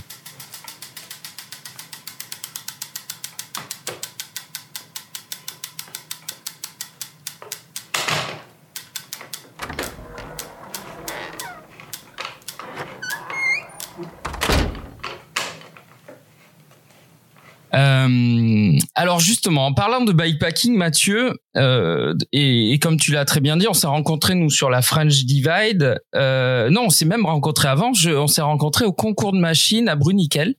[17.74, 23.56] Euh, alors justement, en parlant de bikepacking, Mathieu, euh, et, comme tu l'as très bien
[23.56, 26.00] dit, on s'est rencontrés nous sur la French Divide.
[26.14, 27.92] Euh, non, on s'est même rencontrés avant.
[28.06, 30.54] on s'est rencontrés au concours de machines à Bruniquel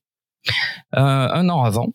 [0.93, 1.89] un an avant.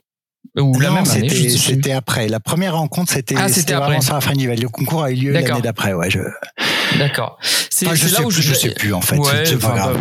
[0.56, 2.28] Ou la même année, c'était après.
[2.28, 4.62] La première rencontre, c'était ah, c'était vraiment ça à French Divide.
[4.62, 5.94] Le concours a eu lieu l'année d'après.
[5.94, 6.20] Ouais, je...
[6.98, 7.38] D'accord.
[7.70, 8.40] C'est là sais où je...
[8.40, 9.16] je sais plus en fait.
[9.16, 9.98] Ouais, c'est pas grave.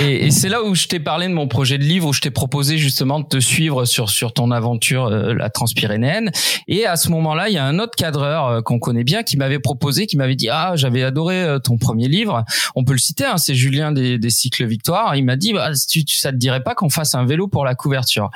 [0.00, 2.20] Et, et c'est là où je t'ai parlé de mon projet de livre, où je
[2.20, 6.30] t'ai proposé justement de te suivre sur sur ton aventure euh, la Transpyrénéenne.
[6.66, 9.36] Et à ce moment-là, il y a un autre cadreur euh, qu'on connaît bien qui
[9.36, 12.44] m'avait proposé, qui m'avait dit ah j'avais adoré euh, ton premier livre.
[12.74, 15.16] On peut le citer, hein, c'est Julien des, des cycles Victoire.
[15.16, 17.74] Il m'a dit bah, tu, ça te dirait pas qu'on fasse un vélo pour la
[17.74, 18.30] couverture?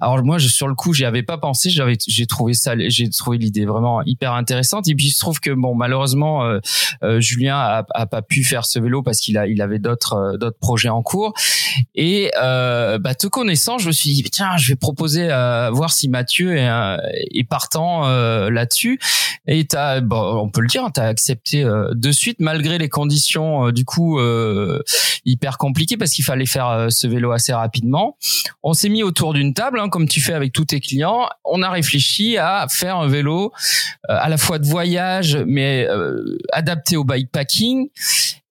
[0.00, 1.70] Alors moi, je, sur le coup, j'y avais pas pensé.
[1.70, 4.88] J'avais j'ai trouvé ça, j'ai trouvé l'idée vraiment hyper intéressante.
[4.88, 6.58] Et puis il se trouve que bon malheureusement
[7.18, 10.58] Julien a, a, pas pu faire ce vélo parce qu'il a il avait d'autres d'autres
[10.58, 11.34] projets en cours.
[11.94, 15.70] Et euh, bah, te connaissant, je me suis dit tiens, je vais proposer à euh,
[15.70, 16.96] voir si Mathieu est, euh,
[17.48, 18.08] partant
[18.48, 19.00] là-dessus.
[19.46, 23.84] Et t'as, bon, on peut le dire, t'as accepté de suite malgré les conditions du
[23.84, 24.20] coup
[25.24, 28.16] hyper compliquées parce qu'il fallait faire ce vélo assez rapidement.
[28.62, 31.28] On s'est mis autour d'une table, hein, comme tu fais avec tous tes clients.
[31.44, 33.52] On a réfléchi à faire un vélo
[34.08, 35.88] à la fois de voyage mais
[36.52, 37.88] adapté au bikepacking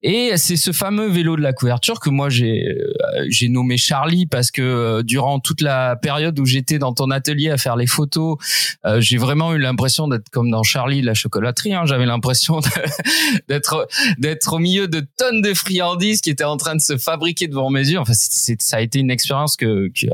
[0.02, 4.26] Et c'est ce fameux vélo de la couverture que moi j'ai euh, j'ai nommé Charlie
[4.26, 7.86] parce que euh, durant toute la période où j'étais dans ton atelier à faire les
[7.86, 8.38] photos,
[8.86, 11.74] euh, j'ai vraiment eu l'impression d'être comme dans Charlie la chocolaterie.
[11.74, 11.84] Hein.
[11.84, 12.60] J'avais l'impression
[13.48, 13.88] d'être
[14.18, 17.68] d'être au milieu de tonnes de friandises qui étaient en train de se fabriquer devant
[17.68, 17.98] mes yeux.
[17.98, 20.06] Enfin, ça a été une expérience que, que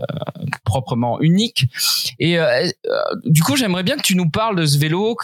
[0.65, 1.67] proprement unique.
[2.19, 2.39] Et
[3.25, 5.15] du coup, j'aimerais bien que tu nous parles de ce vélo,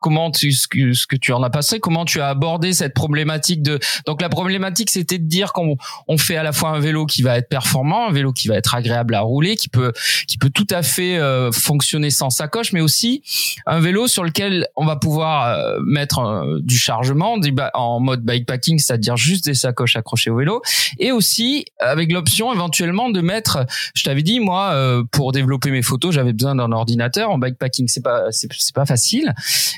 [0.00, 3.78] comment tu ce que, tu en as passé, comment tu as abordé cette problématique de
[4.06, 5.76] donc la problématique c'était de dire qu'on
[6.08, 8.56] on fait à la fois un vélo qui va être performant, un vélo qui va
[8.56, 9.92] être agréable à rouler, qui peut
[10.26, 13.22] qui peut tout à fait euh, fonctionner sans sacoche, mais aussi
[13.66, 17.36] un vélo sur lequel on va pouvoir euh, mettre euh, du chargement
[17.74, 20.62] en mode bikepacking, c'est-à-dire juste des sacoches accrochées au vélo,
[20.98, 24.74] et aussi avec l'option éventuellement de mettre, je t'avais dit moi
[25.12, 27.88] pour développer mes photos j'avais besoin d'un ordinateur en bikepacking.
[27.88, 29.34] C'est pas c'est pas facile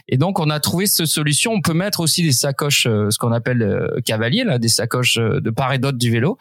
[0.09, 1.53] et donc on a trouvé cette solution.
[1.53, 5.19] On peut mettre aussi des sacoches, euh, ce qu'on appelle euh, cavalier, là, des sacoches
[5.19, 6.39] euh, de part et d'autre du vélo.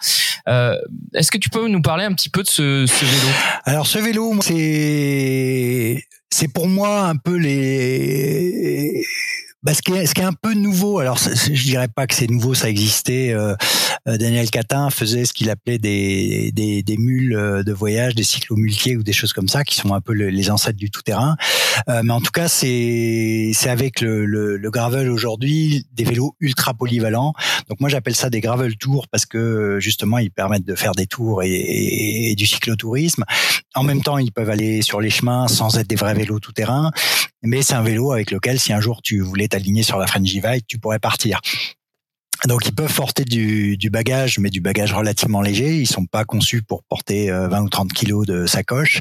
[1.13, 3.33] Est-ce que tu peux nous parler un petit peu de ce, ce vélo?
[3.65, 9.03] Alors ce vélo, c'est c'est pour moi un peu les
[9.67, 12.15] bah, ce, qui est, ce qui est un peu nouveau, alors je dirais pas que
[12.15, 13.33] c'est nouveau, ça existait.
[13.33, 13.53] Euh,
[14.07, 18.23] euh, Daniel Catin faisait ce qu'il appelait des, des, des, mules euh, de voyage, des
[18.23, 21.35] cyclomuletiers ou des choses comme ça, qui sont un peu les ancêtres du tout-terrain.
[21.89, 27.33] mais en tout cas, c'est avec le, le, le gravel aujourd'hui des vélos ultra polyvalents.
[27.67, 31.07] Donc moi, j'appelle ça des gravel tours parce que justement, ils permettent de faire des
[31.07, 33.25] tours et, et du cyclotourisme.
[33.77, 36.91] En même temps, ils peuvent aller sur les chemins sans être des vrais vélos tout-terrain.
[37.43, 40.65] Mais c'est un vélo avec lequel, si un jour tu voulais t'aligner sur la Frangivite,
[40.67, 41.39] tu pourrais partir.
[42.45, 45.77] Donc ils peuvent porter du, du, bagage, mais du bagage relativement léger.
[45.77, 48.99] Ils sont pas conçus pour porter 20 euh, ou 30 kilos de sacoche.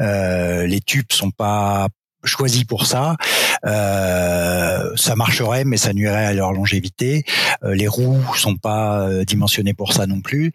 [0.00, 1.88] Euh, les tubes sont pas
[2.24, 3.16] choisis pour ça.
[3.64, 7.24] Euh, ça marcherait, mais ça nuirait à leur longévité.
[7.64, 10.52] Euh, les roues sont pas euh, dimensionnées pour ça non plus.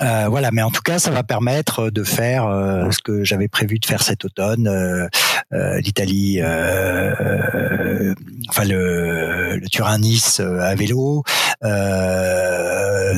[0.00, 3.48] Euh, voilà, mais en tout cas, ça va permettre de faire euh, ce que j'avais
[3.48, 4.68] prévu de faire cet automne.
[4.68, 5.08] Euh,
[5.80, 6.42] L'Italie,
[8.50, 11.22] enfin le, le Turin-Nice à vélo.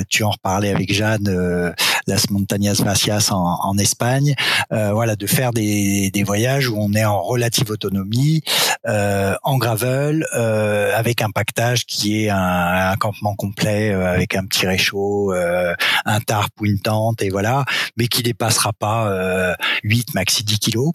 [0.08, 1.74] tu en reparlais avec Jeanne,
[2.06, 4.36] Las Montañas Vacias en, en Espagne.
[4.70, 8.42] voilà, de faire des, des, voyages où on est en relative autonomie,
[8.86, 15.32] en gravel, avec un pactage qui est un, un campement complet, avec un petit réchaud,
[15.32, 17.64] un tarp une tente et voilà,
[17.96, 19.54] mais qui dépassera pas
[19.84, 20.92] 8 euh, maxi 10 kilos.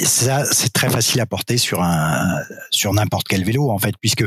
[0.00, 2.40] Ça, c'est très facile à porter sur un
[2.70, 4.24] sur n'importe quel vélo en fait, puisque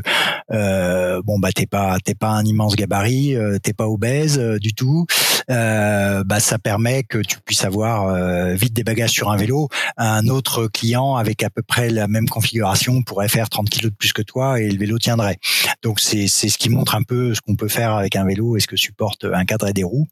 [0.51, 4.59] euh, bon bah t'es pas t'es pas un immense gabarit, euh, t'es pas obèse euh,
[4.59, 5.05] du tout.
[5.49, 9.69] Euh, bah ça permet que tu puisses avoir euh, vite des bagages sur un vélo.
[9.95, 13.97] Un autre client avec à peu près la même configuration pourrait faire 30 kilos de
[13.97, 15.38] plus que toi et le vélo tiendrait.
[15.84, 18.57] Donc c'est c'est ce qui montre un peu ce qu'on peut faire avec un vélo
[18.57, 20.07] et ce que supporte un cadre et des roues.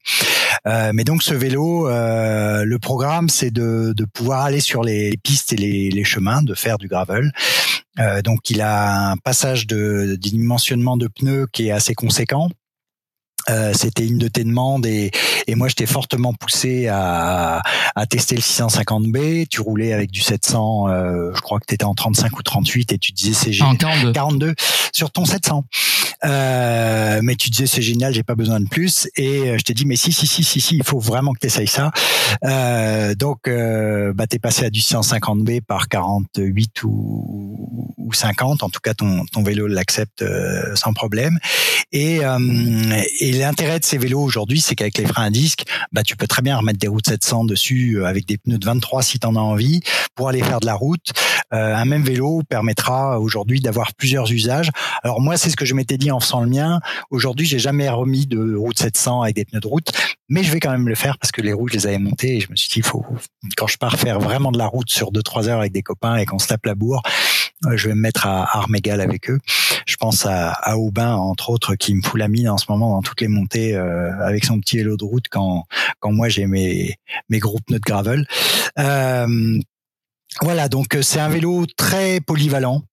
[0.66, 5.58] Mais donc ce vélo, le programme c'est de de pouvoir aller sur les pistes et
[5.58, 7.32] les, chemins, de faire du gravel.
[8.00, 12.50] Euh, donc il a un passage de dimensionnement de pneus qui est assez conséquent.
[13.50, 15.12] Euh, c'était une de tes demandes et,
[15.48, 17.62] et moi je t'ai fortement poussé à,
[17.96, 19.48] à, tester le 650B.
[19.48, 22.94] Tu roulais avec du 700, euh, je crois que tu étais en 35 ou 38
[22.94, 23.78] et tu disais c'est génial.
[23.78, 24.12] 42.
[24.14, 24.56] 42
[24.94, 25.66] sur ton 700.
[26.26, 29.08] Euh, mais tu disais c'est génial, j'ai pas besoin de plus.
[29.16, 31.40] Et euh, je t'ai dit mais si si si si si, il faut vraiment que
[31.40, 31.92] tu essayes ça.
[32.44, 33.50] Euh, donc
[34.16, 38.64] bah t'es passé à du 650B par 48 ou, ou 50.
[38.64, 40.24] En tout cas ton, ton vélo l'accepte
[40.76, 41.40] sans problème.
[41.92, 42.20] Et,
[43.20, 46.28] et l'intérêt de ces vélos aujourd'hui, c'est qu'avec les freins à disque, bah, tu peux
[46.28, 49.28] très bien remettre des routes 700 dessus euh, avec des pneus de 23 si tu
[49.28, 49.82] en as envie
[50.16, 51.12] pour aller faire de la route.
[51.54, 54.70] Euh, un même vélo permettra aujourd'hui d'avoir plusieurs usages.
[55.04, 56.80] Alors moi, c'est ce que je m'étais dit en faisant le mien.
[57.10, 59.92] Aujourd'hui, j'ai jamais remis de route 700 avec des pneus de route,
[60.30, 62.38] mais je vais quand même le faire parce que les roues, je les avais montées
[62.38, 63.06] et je me suis dit, il faut
[63.58, 66.26] quand je pars faire vraiment de la route sur 2-3 heures avec des copains et
[66.26, 67.02] qu'on se tape la bourre,
[67.74, 69.40] je vais me mettre à armes égales avec eux.
[69.86, 72.92] Je pense à, à Aubin, entre autres, qui me fout la mine en ce moment
[72.92, 75.66] dans toutes les montées euh, avec son petit vélo de route quand,
[76.00, 76.96] quand moi j'ai mes,
[77.30, 78.26] mes gros pneus de gravel.
[78.78, 79.60] Euh,
[80.42, 82.84] voilà, donc c'est un vélo très polyvalent.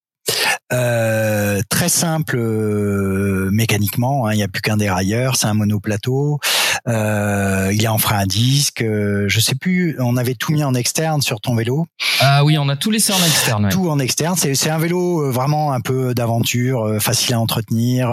[0.73, 6.41] Euh, très simple euh, mécaniquement, hein, il n'y a plus qu'un dérailleur, c'est un monoplateau,
[6.89, 10.65] euh, il est en frein à disque, euh, je sais plus, on avait tout mis
[10.65, 11.87] en externe sur ton vélo.
[12.19, 13.69] Ah oui, on a tout laissé en externe.
[13.71, 18.13] Tout en externe, c'est un vélo euh, vraiment un peu d'aventure, facile à entretenir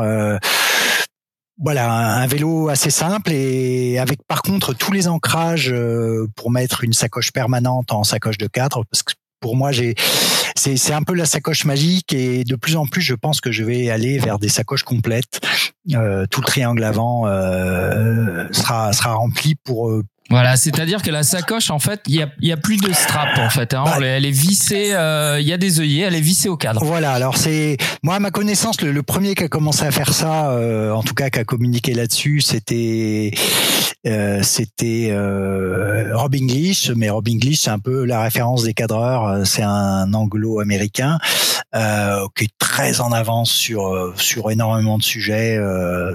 [1.61, 5.73] voilà, un vélo assez simple et avec par contre tous les ancrages
[6.35, 9.93] pour mettre une sacoche permanente en sacoche de cadre parce que pour moi j'ai
[10.63, 13.63] c'est un peu la sacoche magique et de plus en plus je pense que je
[13.63, 15.41] vais aller vers des sacoches complètes.
[15.87, 17.25] Tout le triangle avant
[18.51, 19.91] sera sera rempli pour
[20.29, 23.37] voilà, c'est-à-dire que la sacoche, en fait, il y a, y a plus de strap,
[23.37, 23.73] en fait.
[23.73, 23.83] Hein.
[23.85, 26.83] Bah, elle est vissée, euh, il y a des œillets, elle est vissée au cadre.
[26.83, 30.51] Voilà, alors c'est moi à ma connaissance, le, premier qui a commencé à faire ça,
[30.51, 33.31] euh, en tout cas qui a communiqué là-dessus, c'était
[34.07, 39.45] euh, c'était euh, Rob English, mais Rob English c'est un peu la référence des cadreurs,
[39.45, 41.19] c'est un anglo-américain
[42.35, 45.59] qui est très en avance sur sur énormément de sujets.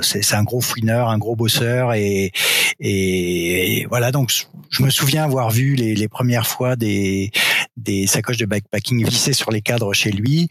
[0.03, 2.33] c'est un gros fouineur, un gros bosseur et
[2.81, 4.33] et, et voilà voilà, donc
[4.71, 7.33] je me souviens avoir vu les, les premières fois des,
[7.77, 10.49] des sacoches de bikepacking vissées sur les cadres chez lui.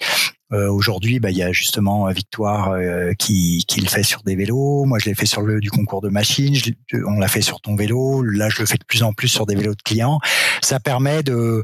[0.52, 4.36] Euh, Aujourd'hui, bah, il y a justement Victoire euh, qui, qui le fait sur des
[4.36, 4.84] vélos.
[4.84, 6.58] Moi, je l'ai fait sur le du concours de machines.
[7.06, 8.22] on l'a fait sur ton vélo.
[8.22, 10.20] Là, je le fais de plus en plus sur des vélos de clients.
[10.62, 11.64] Ça permet de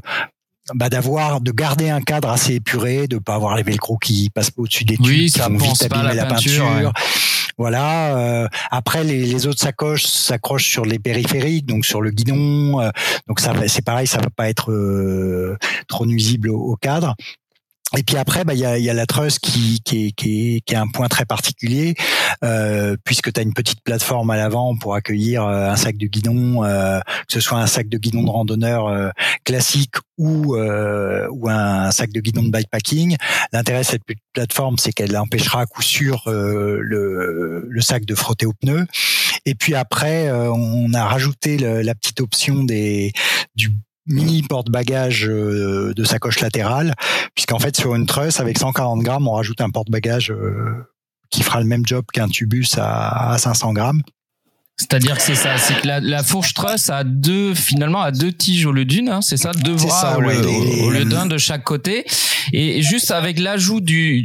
[0.74, 4.52] bah, d'avoir de garder un cadre assez épuré, de pas avoir les velcro qui passent
[4.56, 6.94] au-dessus des tubes, oui, ça qui vont vite abîmer la, peinture.
[7.58, 8.16] Voilà.
[8.16, 12.80] Euh, après, les, autres sacoches s'accrochent sur les périphériques, donc sur le guidon.
[12.80, 12.90] Euh,
[13.28, 15.56] donc ça, c'est pareil, ça va pas être euh,
[15.88, 17.14] trop nuisible au cadre.
[17.96, 20.62] Et puis après, bah, il y, a, y a la truss qui, qui, est, qui,
[20.66, 21.94] qui est un point très particulier,
[22.42, 26.06] euh, puisque tu as une petite plateforme à l'avant pour accueillir euh, un sac de
[26.06, 29.10] guidon, euh, que ce soit un sac de guidon de randonneur euh,
[29.44, 33.16] classique ou, euh, ou un sac de guidon de bikepacking.
[33.52, 36.80] L'intérêt de cette plateforme, c'est qu'elle empêchera à coup sûr le,
[37.68, 38.86] le, sac de frotter aux pneus.
[39.46, 43.12] Et puis après, on a rajouté la petite option des
[43.54, 43.70] du
[44.06, 46.94] mini porte-bagages euh, de sacoche latérale,
[47.34, 50.86] puisqu'en fait sur une truss avec 140 grammes, on rajoute un porte-bagages euh,
[51.30, 54.02] qui fera le même job qu'un tubus à 500 grammes.
[54.76, 58.32] C'est-à-dire que c'est ça, c'est que la, la, fourche truss a deux finalement a deux
[58.32, 62.04] tiges au lieu d'une, hein, c'est ça, deux bras au, lieu d'un de chaque côté,
[62.52, 64.24] et juste avec l'ajout du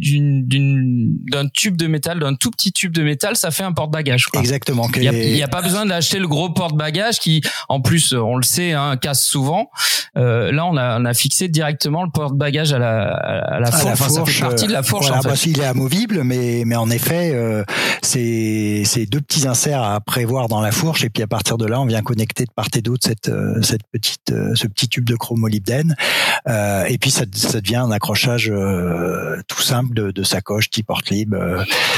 [1.32, 4.26] d'un tube de métal, d'un tout petit tube de métal, ça fait un porte-bagages.
[4.34, 4.90] Exactement.
[4.96, 8.44] Il n'y a, a, pas besoin d'acheter le gros porte-bagages qui, en plus, on le
[8.44, 9.70] sait, hein, casse souvent.
[10.18, 13.94] Euh, là, on a, on a fixé directement le porte-bagages à la, à la fourche.
[13.94, 15.06] enfin, ça fait partie de la fourche.
[15.06, 15.30] Voilà, en fait.
[15.30, 17.64] bah, il est amovible, mais mais en effet, euh,
[18.02, 21.66] c'est c'est deux petits inserts à prévoir dans la fourche et puis à partir de
[21.66, 24.88] là on vient connecter de part et d'autre cette euh, cette petite euh, ce petit
[24.88, 25.96] tube de chromolybdène
[26.48, 28.52] euh, et puis ça, ça devient un accrochage
[29.48, 31.36] tout simple de, de sacoche type porte-lib.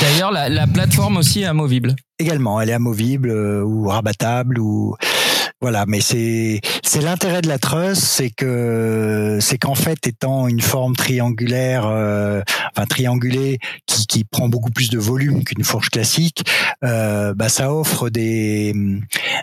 [0.02, 1.96] D'ailleurs la, la plateforme aussi est amovible.
[2.20, 4.96] Également, elle est amovible ou rabattable ou
[5.62, 10.62] voilà, mais c'est c'est l'intérêt de la truss, c'est que c'est qu'en fait étant une
[10.62, 12.42] forme triangulaire, euh,
[12.76, 16.44] enfin triangulée, qui, qui prend beaucoup plus de volume qu'une fourche classique,
[16.84, 18.74] euh, bah ça offre des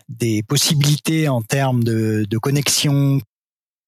[0.09, 3.21] des possibilités en termes de, de connexion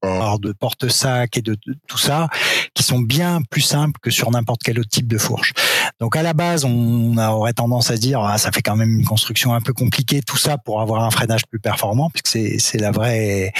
[0.02, 2.28] de porte-sac et de, tout ça,
[2.74, 5.52] qui sont bien plus simples que sur n'importe quel autre type de fourche.
[6.00, 9.04] Donc à la base, on aurait tendance à dire ah, ça fait quand même une
[9.04, 12.78] construction un peu compliquée, tout ça pour avoir un freinage plus performant, puisque c'est c'est
[12.78, 13.52] la vraie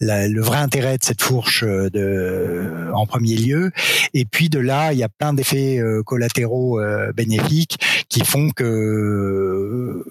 [0.00, 3.70] le vrai intérêt de cette fourche euh, de en premier lieu.
[4.14, 7.78] Et puis de là, il y a plein d'effets euh, collatéraux euh, bénéfiques
[8.08, 10.04] qui font que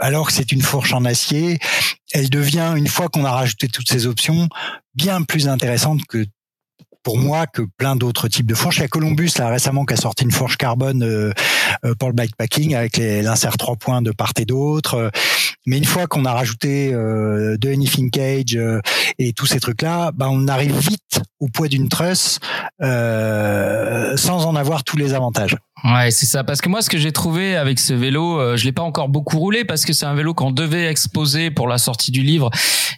[0.00, 1.58] alors que c'est une fourche en acier,
[2.12, 4.48] elle devient une fois qu'on a rajouté toutes ces options
[5.00, 6.26] bien plus intéressante que
[7.02, 8.76] pour moi que plein d'autres types de fourches.
[8.76, 11.32] Il y a Columbus là récemment qui a sorti une fourche carbone euh,
[11.86, 15.10] euh, pour le bikepacking avec l'insert trois points de part et d'autre.
[15.66, 18.80] Mais une fois qu'on a rajouté euh, de anything cage euh,
[19.18, 22.38] et tous ces trucs là, bah on arrive vite au poids d'une truss
[22.80, 25.56] sans en avoir tous les avantages.
[25.84, 26.44] Ouais, c'est ça.
[26.44, 29.08] Parce que moi, ce que j'ai trouvé avec ce vélo, euh, je l'ai pas encore
[29.08, 32.50] beaucoup roulé parce que c'est un vélo qu'on devait exposer pour la sortie du livre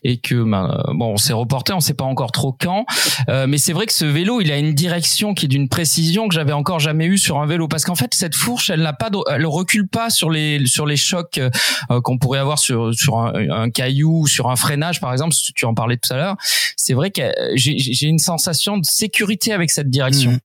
[0.04, 2.84] et que ben, euh, bon, on s'est reporté, on sait pas encore trop quand.
[3.28, 6.28] Euh, mais c'est vrai que ce vélo, il a une direction qui est d'une précision
[6.28, 7.68] que j'avais encore jamais eu sur un vélo.
[7.68, 10.86] Parce qu'en fait, cette fourche, elle n'a pas, de, elle recule pas sur les sur
[10.86, 15.34] les chocs euh, qu'on pourrait avoir sur sur un, caillou, sur un freinage, par exemple.
[15.54, 16.36] Tu en parlais tout à l'heure.
[16.76, 17.22] C'est vrai que
[17.54, 20.32] j'ai une sensation de sécurité avec cette direction.
[20.32, 20.38] Mmh.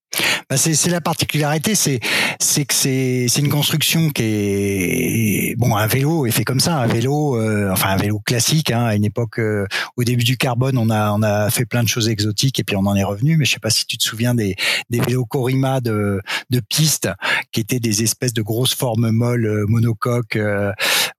[0.49, 1.99] Bah c'est la particularité, c'est
[2.39, 6.87] c'est que c'est une construction qui est bon un vélo est fait comme ça, un
[6.87, 8.71] vélo euh, enfin un vélo classique.
[8.71, 9.65] Hein, à une époque, euh,
[9.97, 12.75] au début du carbone, on a on a fait plein de choses exotiques et puis
[12.75, 13.37] on en est revenu.
[13.37, 14.55] Mais je sais pas si tu te souviens des
[14.89, 17.09] des vélos Corima de de piste
[17.51, 20.37] qui étaient des espèces de grosses formes molles euh, monocoques.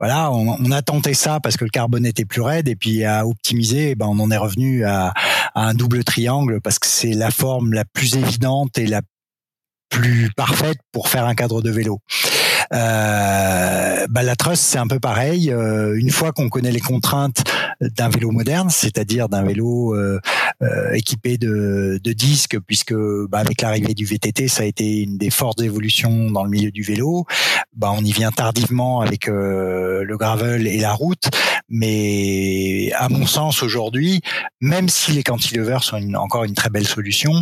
[0.01, 3.05] voilà, on, on, a tenté ça parce que le carbone était plus raide et puis
[3.05, 5.13] à optimiser, eh ben on en est revenu à,
[5.55, 9.03] à un double triangle parce que c'est la forme la plus évidente la
[9.89, 12.01] plus parfaite pour faire un cadre de vélo.
[12.75, 15.51] Euh, bah, la truss c'est un peu pareil.
[15.51, 17.43] Euh, une fois qu'on connaît les contraintes
[17.81, 20.21] d'un vélo moderne, c'est-à-dire d'un vélo euh,
[20.93, 25.31] équipés de, de disques, puisque bah, avec l'arrivée du VTT, ça a été une des
[25.31, 27.25] fortes évolutions dans le milieu du vélo.
[27.75, 31.29] Bah, on y vient tardivement avec le gravel et la route,
[31.69, 34.21] mais à mon sens aujourd'hui,
[34.61, 37.33] même si les cantilevers sont encore une très belle solution,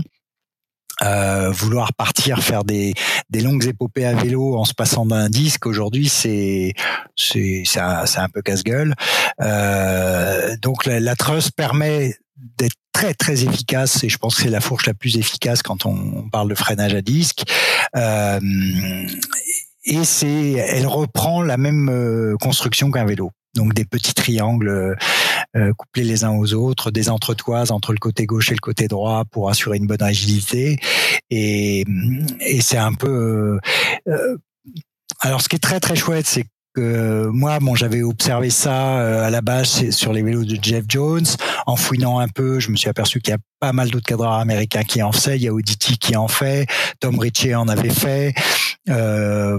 [1.02, 2.94] euh, vouloir partir faire des,
[3.30, 6.72] des longues épopées à vélo en se passant d'un disque aujourd'hui c'est
[7.16, 8.94] c'est c'est un, peu casse-gueule.
[9.40, 11.14] Euh, donc la, la
[11.56, 12.16] permet
[12.58, 15.84] d'être très très efficace et je pense que c'est la fourche la plus efficace quand
[15.84, 17.42] on, parle de freinage à disque.
[17.94, 18.40] Euh,
[19.84, 24.96] et c'est elle reprend la même euh, construction qu'un vélo donc des petits triangles
[25.56, 28.88] euh, couplés les uns aux autres, des entretoises entre le côté gauche et le côté
[28.88, 30.78] droit pour assurer une bonne agilité.
[31.30, 31.84] Et,
[32.40, 33.08] et c'est un peu.
[33.08, 33.60] Euh,
[34.08, 34.36] euh,
[35.20, 36.44] alors, ce qui est très très chouette, c'est
[36.74, 41.24] que moi, bon, j'avais observé ça à la base sur les vélos de Jeff Jones.
[41.66, 44.26] En fouinant un peu, je me suis aperçu qu'il y a pas mal d'autres cadres
[44.26, 45.36] américains qui en faisaient.
[45.36, 46.66] Il y a Auditi qui en fait,
[47.00, 48.34] Tom Ritchie en avait fait,
[48.90, 49.58] euh,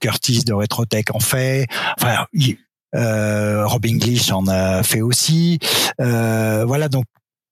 [0.00, 1.68] Curtis de Retrotech en fait.
[1.96, 2.26] Enfin,
[2.94, 5.58] euh, Rob English en a fait aussi.
[6.00, 7.04] Euh, voilà, donc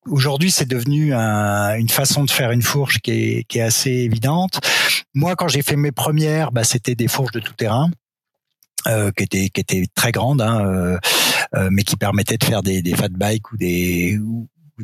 [0.07, 4.61] aujourd'hui c'est devenu une façon de faire une fourche qui est, qui est assez évidente.
[5.15, 7.91] Moi, quand j'ai fait mes premières, bah, c'était des fourches de tout terrain.
[8.87, 10.99] Euh, qui étaient qui étaient très grandes, hein, euh,
[11.57, 14.17] euh, mais qui permettaient de faire des, des fat bikes ou des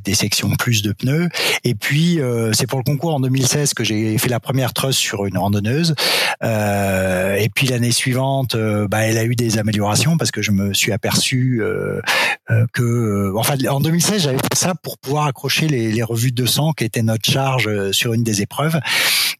[0.00, 1.28] des sections plus de pneus.
[1.64, 4.96] Et puis euh, c'est pour le concours en 2016 que j'ai fait la première truss
[4.96, 5.94] sur une randonneuse.
[6.42, 10.50] Euh, et puis l'année suivante, euh, bah, elle a eu des améliorations parce que je
[10.50, 12.00] me suis aperçu euh,
[12.50, 16.46] euh, que, enfin, en 2016 j'avais fait ça pour pouvoir accrocher les, les revues de
[16.46, 18.80] sang qui étaient notre charge sur une des épreuves.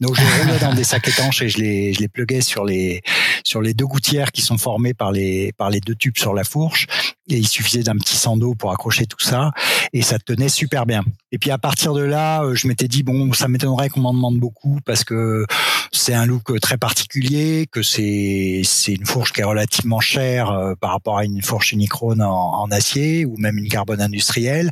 [0.00, 3.02] Donc je roulais dans des sacs étanches et je les je les pluguais sur les
[3.44, 6.44] sur les deux gouttières qui sont formées par les par les deux tubes sur la
[6.44, 6.86] fourche.
[7.32, 9.52] Et il suffisait d'un petit sando pour accrocher tout ça
[9.94, 11.02] et ça tenait super bien.
[11.32, 14.12] Et puis à partir de là, euh, je m'étais dit bon, ça m'étonnerait qu'on m'en
[14.12, 15.46] demande beaucoup parce que
[15.92, 20.74] c'est un look très particulier, que c'est c'est une fourche qui est relativement chère euh,
[20.78, 24.70] par rapport à une fourche unichrome en, en acier ou même une carbone industrielle.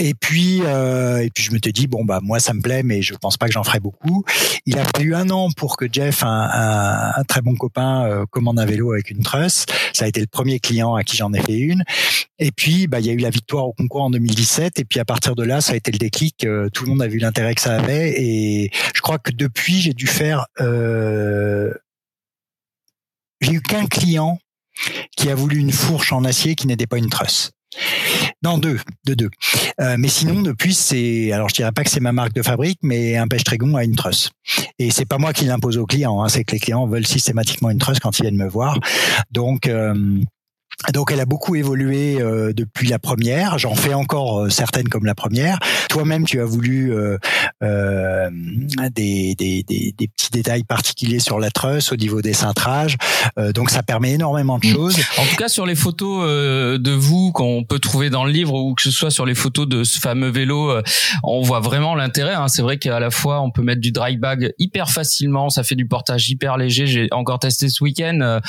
[0.00, 2.84] Et puis, euh, et puis je me suis dit bon bah moi ça me plaît,
[2.84, 4.24] mais je pense pas que j'en ferai beaucoup.
[4.64, 8.24] Il a fallu un an pour que Jeff, un, un, un très bon copain, euh,
[8.30, 9.66] commande un vélo avec une truss.
[9.92, 11.82] Ça a été le premier client à qui j'en ai fait une.
[12.38, 14.78] Et puis bah il y a eu la victoire au concours en 2017.
[14.78, 16.44] Et puis à partir de là, ça a été le déclic.
[16.44, 18.14] Euh, tout le monde a vu l'intérêt que ça avait.
[18.22, 20.46] Et je crois que depuis, j'ai dû faire.
[20.60, 21.74] Euh,
[23.40, 24.38] j'ai eu qu'un client
[25.16, 27.50] qui a voulu une fourche en acier qui n'était pas une truss.
[28.42, 29.30] Non, deux, de deux.
[29.80, 32.78] Euh, mais sinon, depuis, c'est, alors je dirais pas que c'est ma marque de fabrique,
[32.82, 34.30] mais un pêche trégon a une truss.
[34.78, 37.70] Et c'est pas moi qui l'impose aux clients, hein, c'est que les clients veulent systématiquement
[37.70, 38.78] une truss quand ils viennent me voir.
[39.30, 40.20] Donc, euh,
[40.94, 43.58] donc elle a beaucoup évolué euh, depuis la première.
[43.58, 45.58] J'en fais encore euh, certaines comme la première.
[45.88, 47.18] Toi-même, tu as voulu euh,
[47.64, 48.30] euh
[48.94, 52.96] des, des, des, des, petits détails particuliers sur la truss au niveau des cintrages.
[53.54, 54.72] donc ça permet énormément de mm.
[54.72, 54.96] choses.
[55.18, 56.24] En tout cas, sur les photos
[56.78, 59.68] de vous qu'on peut trouver dans le livre ou que ce soit sur les photos
[59.68, 60.72] de ce fameux vélo,
[61.22, 62.34] on voit vraiment l'intérêt.
[62.34, 62.48] Hein.
[62.48, 65.50] C'est vrai qu'à la fois on peut mettre du dry bag hyper facilement.
[65.50, 66.86] Ça fait du portage hyper léger.
[66.86, 68.40] J'ai encore testé ce week-end.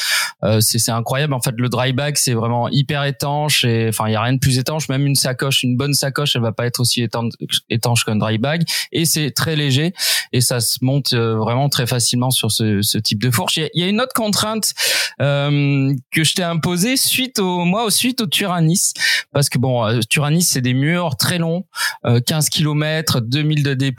[0.60, 1.34] c'est incroyable.
[1.34, 4.34] En fait, le dry bag c'est vraiment hyper étanche et enfin il y a rien
[4.34, 4.90] de plus étanche.
[4.90, 8.64] Même une sacoche, une bonne sacoche, elle va pas être aussi étanche, qu'un dry bag
[8.92, 9.94] et c'est très léger
[10.32, 13.58] et ça se monte euh, vraiment très facilement sur ce, type de fourche.
[13.58, 14.74] Il y, a une autre contrainte
[15.22, 18.94] euh, que je t'ai imposée suite au moi au suite au Turanis
[19.32, 21.66] parce que bon euh, Turanis c'est des murs très longs,
[22.04, 23.94] 15 km, 2000 de D+.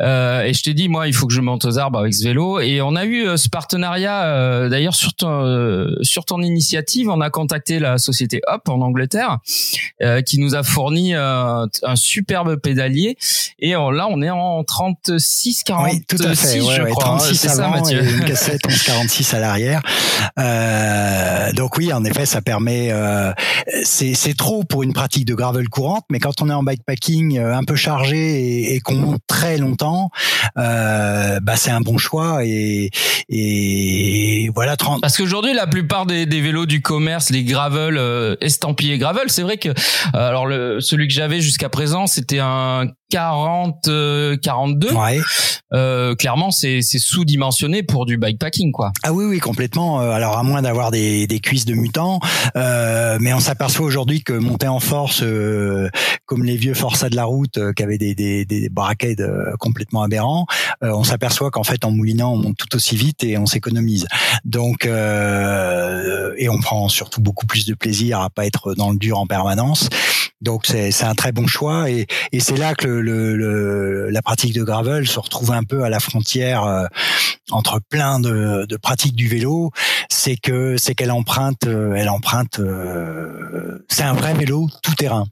[0.00, 2.24] Euh, et je t'ai dit moi il faut que je monte aux arbres avec ce
[2.24, 7.78] vélo et on a eu ce partenariat d'ailleurs sur ton sur ton initiative a contacté
[7.78, 9.38] la société Hop en Angleterre,
[10.02, 13.16] euh, qui nous a fourni euh, un superbe pédalier.
[13.58, 16.60] Et là, on est en 36, 46, oui, tout à fait.
[16.60, 17.04] je crois.
[17.04, 19.82] 36 hein, avant ça, et une cassette 46 à l'arrière.
[20.38, 22.88] Euh, donc oui, en effet, ça permet.
[22.92, 23.32] Euh,
[23.82, 27.64] c'est trop pour une pratique de gravel courante, mais quand on est en bikepacking un
[27.64, 30.10] peu chargé et, qu'on monte très longtemps,
[30.54, 32.44] bah c'est un bon choix.
[32.44, 32.90] Et,
[33.28, 34.76] et voilà.
[34.76, 35.00] 30...
[35.00, 39.30] Parce qu'aujourd'hui, la plupart des, des vélos du commerce, les gravel euh, estampillés gravel.
[39.30, 39.72] C'est vrai que euh,
[40.12, 43.88] alors le, celui que j'avais jusqu'à présent, c'était un 40
[44.42, 45.20] 42 euh, ouais.
[45.72, 48.92] euh, clairement c'est c'est sous-dimensionné pour du bikepacking quoi.
[49.02, 50.00] Ah oui oui complètement.
[50.00, 52.20] Alors à moins d'avoir des, des cuisses de mutant
[52.56, 55.88] euh, mais on s'aperçoit aujourd'hui que monter en force euh,
[56.26, 59.16] comme les vieux Forza de la route qui avaient des des, des braquets
[59.58, 60.46] complètement aberrants
[60.82, 64.06] on s'aperçoit qu'en fait en moulinant on monte tout aussi vite et on s'économise.
[64.44, 69.18] Donc et on prend surtout beaucoup plus de plaisir à pas être dans le dur
[69.18, 69.88] en permanence
[70.40, 74.54] Donc c'est un très bon choix et, et c'est là que le, le, la pratique
[74.54, 76.86] de gravel se retrouve un peu à la frontière euh,
[77.50, 79.72] entre plein de, de, pratiques du vélo.
[80.08, 82.60] C'est que c'est qu'elle emprunte, euh, elle emprunte.
[82.60, 85.26] Euh, c'est un vrai vélo tout terrain,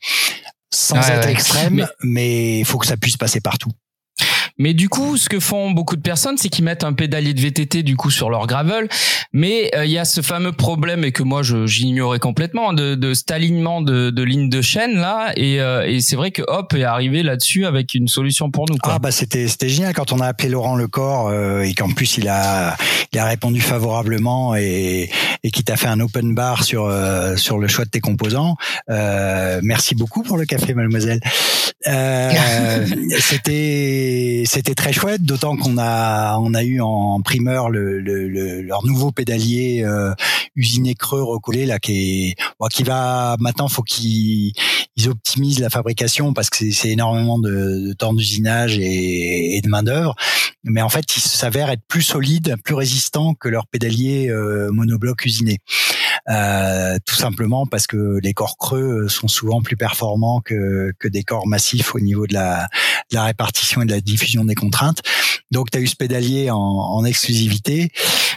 [0.73, 3.71] sans être extrême, mais il faut que ça puisse passer partout.
[4.59, 7.41] Mais du coup, ce que font beaucoup de personnes, c'est qu'ils mettent un pédalier de
[7.41, 8.89] VTT du coup sur leur gravel.
[9.33, 13.15] Mais euh, il y a ce fameux problème et que moi j'ignorais complètement de, de
[13.15, 15.33] cet alignement de, de ligne de chaîne là.
[15.37, 18.77] Et, euh, et c'est vrai que Hop est arrivé là-dessus avec une solution pour nous.
[18.79, 18.95] Quoi.
[18.95, 22.17] Ah bah c'était c'était génial quand on a appelé Laurent Lecor euh, et qu'en plus
[22.19, 22.77] il a
[23.13, 25.11] il a répondu favorablement et
[25.43, 28.57] et qui t'a fait un open bar sur euh, sur le choix de tes composants.
[28.89, 31.21] merci beaucoup pour le café, mademoiselle.
[33.21, 38.85] c'était c'était très chouette, d'autant qu'on a on a eu en primeur le, le, leur
[38.85, 40.13] nouveau pédalier euh,
[40.55, 44.53] usiné creux recollé là qui est qui va maintenant faut qu'ils
[44.97, 49.83] ils optimisent la fabrication parce que c'est énormément de, temps d'usinage et, et, de main
[49.83, 50.15] d'œuvre,
[50.65, 55.25] mais en fait il s'avère être plus solide, plus résistant que leur pédalier euh, monobloc
[55.25, 55.59] usiné.
[56.29, 61.22] Euh, tout simplement parce que les corps creux sont souvent plus performants que, que des
[61.22, 62.66] corps massifs au niveau de la,
[63.11, 65.03] de la répartition et de la diffusion des contraintes.
[65.53, 67.93] Donc, tu as eu ce pédalier en, en exclusivité.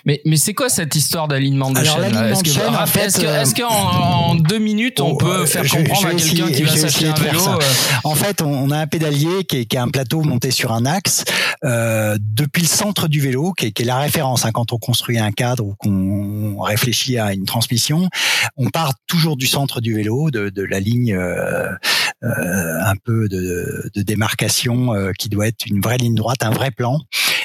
[0.06, 3.66] Mais, mais c'est quoi cette histoire d'alignement de chaîne Est-ce que, en fait, est-ce euh,
[3.68, 7.60] qu'en deux minutes, on, peut faire comprendre à quelqu'un qui va s'acheter un vélo euh,
[8.04, 10.86] En fait, on, a un pédalier qui est, qui est, un plateau monté sur un
[10.86, 11.24] axe
[11.66, 14.78] euh, depuis le centre du vélo, qui est, qui est la référence hein, quand on
[14.78, 17.79] construit un cadre ou qu'on réfléchit à une transmission.
[18.58, 21.70] On part toujours du centre du vélo, de, la ligne euh,
[22.24, 26.72] euh, un peu de, démarcation euh, qui doit être une vraie ligne droite, un vrai
[26.72, 27.00] plan.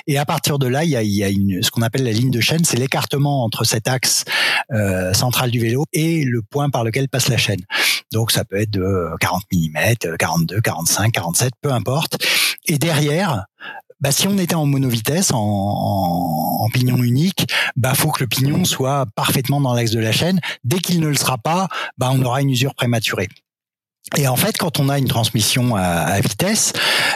[0.07, 2.41] Et à partir de là, il y a, une, ce qu'on appelle la ligne de
[2.41, 4.24] chaîne, c'est l'écartement entre cet axe
[5.12, 7.61] central du vélo et le point par lequel passe la chaîne.
[8.12, 12.18] Donc ça peut être de 40 mm, 42, 45, 47, peu importe.
[12.66, 13.47] Et derrière,
[14.01, 18.64] bah, si on était en monovitesse, en, en, pignon unique, bah faut que le pignon
[18.64, 20.40] soit parfaitement dans l'axe de la chaîne.
[20.64, 21.68] Dès qu'il ne le sera pas,
[21.99, 23.28] bah on aura une usure prématurée.
[24.16, 26.72] Et en fait, quand on a une transmission à, vitesse,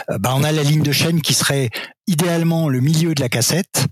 [0.09, 1.69] euh, bah on a la ligne de chaîne qui serait
[2.07, 3.85] idéalement le milieu de la cassette.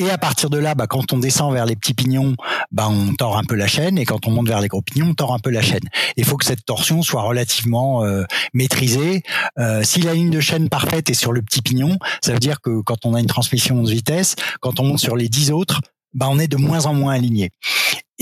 [0.00, 2.34] Et à partir de là, bah, quand on descend vers les petits pignons,
[2.72, 5.08] bah, on tord un peu la chaîne, et quand on monte vers les gros pignons,
[5.10, 5.82] on tord un peu la chaîne.
[6.16, 8.24] Il faut que cette torsion soit relativement euh,
[8.54, 9.22] maîtrisée.
[9.58, 12.62] Euh, si la ligne de chaîne parfaite est sur le petit pignon, ça veut dire
[12.62, 15.82] que quand on a une transmission de vitesse, quand on monte sur les dix autres,
[16.14, 17.50] bah, on est de moins en moins aligné.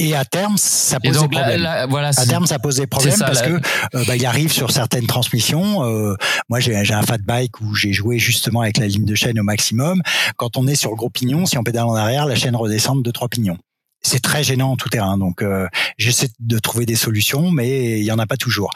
[0.01, 1.87] Et à terme, ça pose des problèmes.
[1.91, 5.09] voilà, à terme, ça pose des problèmes parce que euh, bah, il arrive sur certaines
[5.09, 5.85] transmissions.
[5.85, 6.15] Euh,
[6.49, 9.43] moi, j'ai un fat bike où j'ai joué justement avec la ligne de chaîne au
[9.43, 10.01] maximum.
[10.37, 13.03] Quand on est sur le gros pignon, si on pédale en arrière, la chaîne redescend
[13.03, 13.59] de trois pignons
[14.03, 15.19] c'est très gênant en tout terrain.
[15.19, 18.71] Donc euh, j'essaie de trouver des solutions, mais il y en a pas toujours.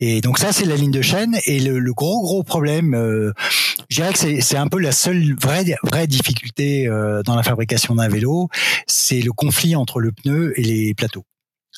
[0.00, 1.36] Et donc ça c'est la ligne de chaîne.
[1.46, 3.32] Et le, le gros gros problème, euh,
[3.88, 7.94] je dirais que c'est un peu la seule vraie vraie difficulté euh, dans la fabrication
[7.94, 8.48] d'un vélo,
[8.86, 11.24] c'est le conflit entre le pneu et les plateaux.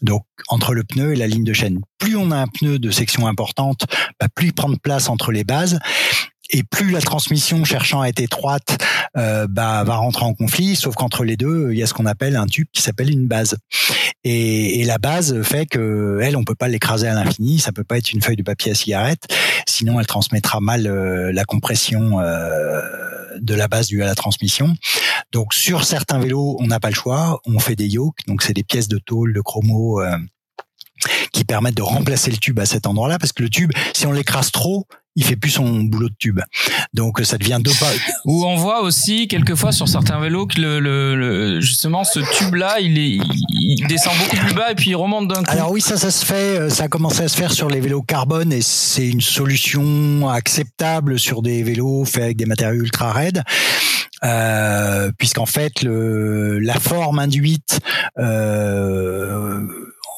[0.02, 1.80] Donc entre le pneu et la ligne de chaîne.
[1.98, 3.84] Plus on a un pneu de section importante,
[4.18, 5.78] bah, plus il prend de place entre les bases
[6.50, 8.78] et plus la transmission cherchant à être étroite
[9.16, 12.06] euh, bah, va rentrer en conflit, sauf qu'entre les deux, il y a ce qu'on
[12.06, 13.56] appelle un tube qui s'appelle une base.
[14.24, 17.84] Et, et, la base fait que elle, on peut pas l'écraser à l'infini, ça peut
[17.84, 19.26] pas être une feuille de papier à cigarette,
[19.66, 22.82] sinon elle transmettra mal euh, la compression euh,
[23.40, 24.74] de la base due à la transmission.
[25.32, 28.52] Donc sur certains vélos, on n'a pas le choix, on fait des yokes, donc c'est
[28.52, 30.02] des pièces de tôle, de chromo.
[30.02, 30.16] Euh,
[31.32, 34.12] qui permettent de remplacer le tube à cet endroit-là, parce que le tube, si on
[34.12, 34.86] l'écrase trop,
[35.16, 36.40] il fait plus son boulot de tube.
[36.94, 37.90] Donc ça devient deux pas.
[38.24, 42.80] Ou on voit aussi quelquefois sur certains vélos que le, le, justement ce tube là,
[42.80, 43.18] il est
[43.50, 45.50] il descend beaucoup plus bas et puis il remonte d'un coup.
[45.50, 47.80] Alors oui, ça ça se fait, euh, ça a commencé à se faire sur les
[47.80, 53.12] vélos carbone et c'est une solution acceptable sur des vélos faits avec des matériaux ultra
[53.12, 53.42] raides.
[54.22, 57.80] Euh, puisqu'en fait le, la forme induite
[58.18, 59.62] euh,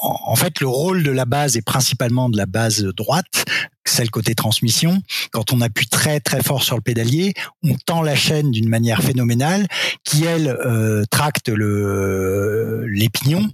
[0.02, 3.44] en fait, le rôle de la base est principalement de la base droite,
[3.84, 5.00] celle côté transmission.
[5.30, 9.02] Quand on appuie très très fort sur le pédalier, on tend la chaîne d'une manière
[9.02, 9.66] phénoménale,
[10.04, 13.48] qui elle euh, tracte le, les pignons,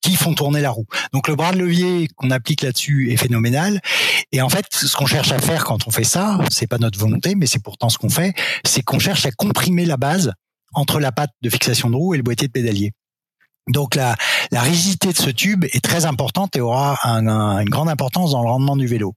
[0.00, 0.86] qui font tourner la roue.
[1.12, 3.80] Donc le bras de levier qu'on applique là-dessus est phénoménal.
[4.32, 6.98] Et en fait, ce qu'on cherche à faire quand on fait ça, c'est pas notre
[6.98, 8.34] volonté, mais c'est pourtant ce qu'on fait,
[8.64, 10.32] c'est qu'on cherche à comprimer la base
[10.74, 12.92] entre la patte de fixation de roue et le boîtier de pédalier.
[13.68, 14.16] Donc la,
[14.52, 18.48] rigidité de ce tube est très importante et aura un, une grande importance dans le
[18.48, 19.14] rendement du vélo.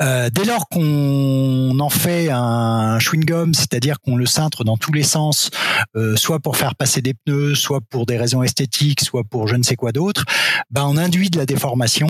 [0.00, 5.02] Euh, dès lors qu'on en fait un chewing-gum, c'est-à-dire qu'on le cintre dans tous les
[5.02, 5.50] sens,
[5.96, 9.56] euh, soit pour faire passer des pneus, soit pour des raisons esthétiques, soit pour je
[9.56, 10.24] ne sais quoi d'autre,
[10.70, 12.08] ben on induit de la déformation.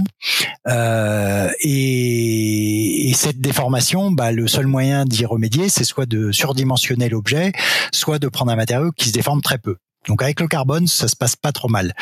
[0.68, 7.08] Euh, et, et, cette déformation, ben le seul moyen d'y remédier, c'est soit de surdimensionner
[7.08, 7.52] l'objet,
[7.92, 9.76] soit de prendre un matériau qui se déforme très peu.
[10.06, 11.92] Donc avec le carbone, ça se passe pas trop mal.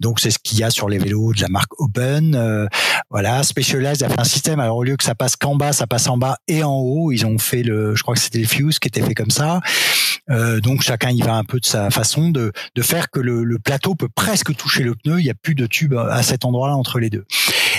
[0.00, 2.34] Donc c'est ce qu'il y a sur les vélos de la marque Open.
[2.34, 2.66] Euh,
[3.10, 4.60] voilà, Specialized a fait un système.
[4.60, 7.12] Alors au lieu que ça passe qu'en bas, ça passe en bas et en haut.
[7.12, 9.60] Ils ont fait le, je crois que c'était le Fuse qui était fait comme ça.
[10.30, 13.44] Euh, donc chacun y va un peu de sa façon de, de faire que le,
[13.44, 15.18] le plateau peut presque toucher le pneu.
[15.18, 17.24] Il n'y a plus de tube à cet endroit-là entre les deux.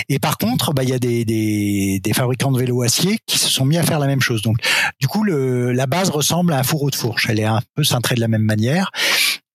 [0.08, 3.38] Et par contre, bah, il y a des, des, des, fabricants de vélos acier qui
[3.38, 4.42] se sont mis à faire la même chose.
[4.42, 4.56] Donc,
[5.00, 7.26] du coup, le, la base ressemble à un fourreau de fourche.
[7.28, 8.90] Elle est un peu cintrée de la même manière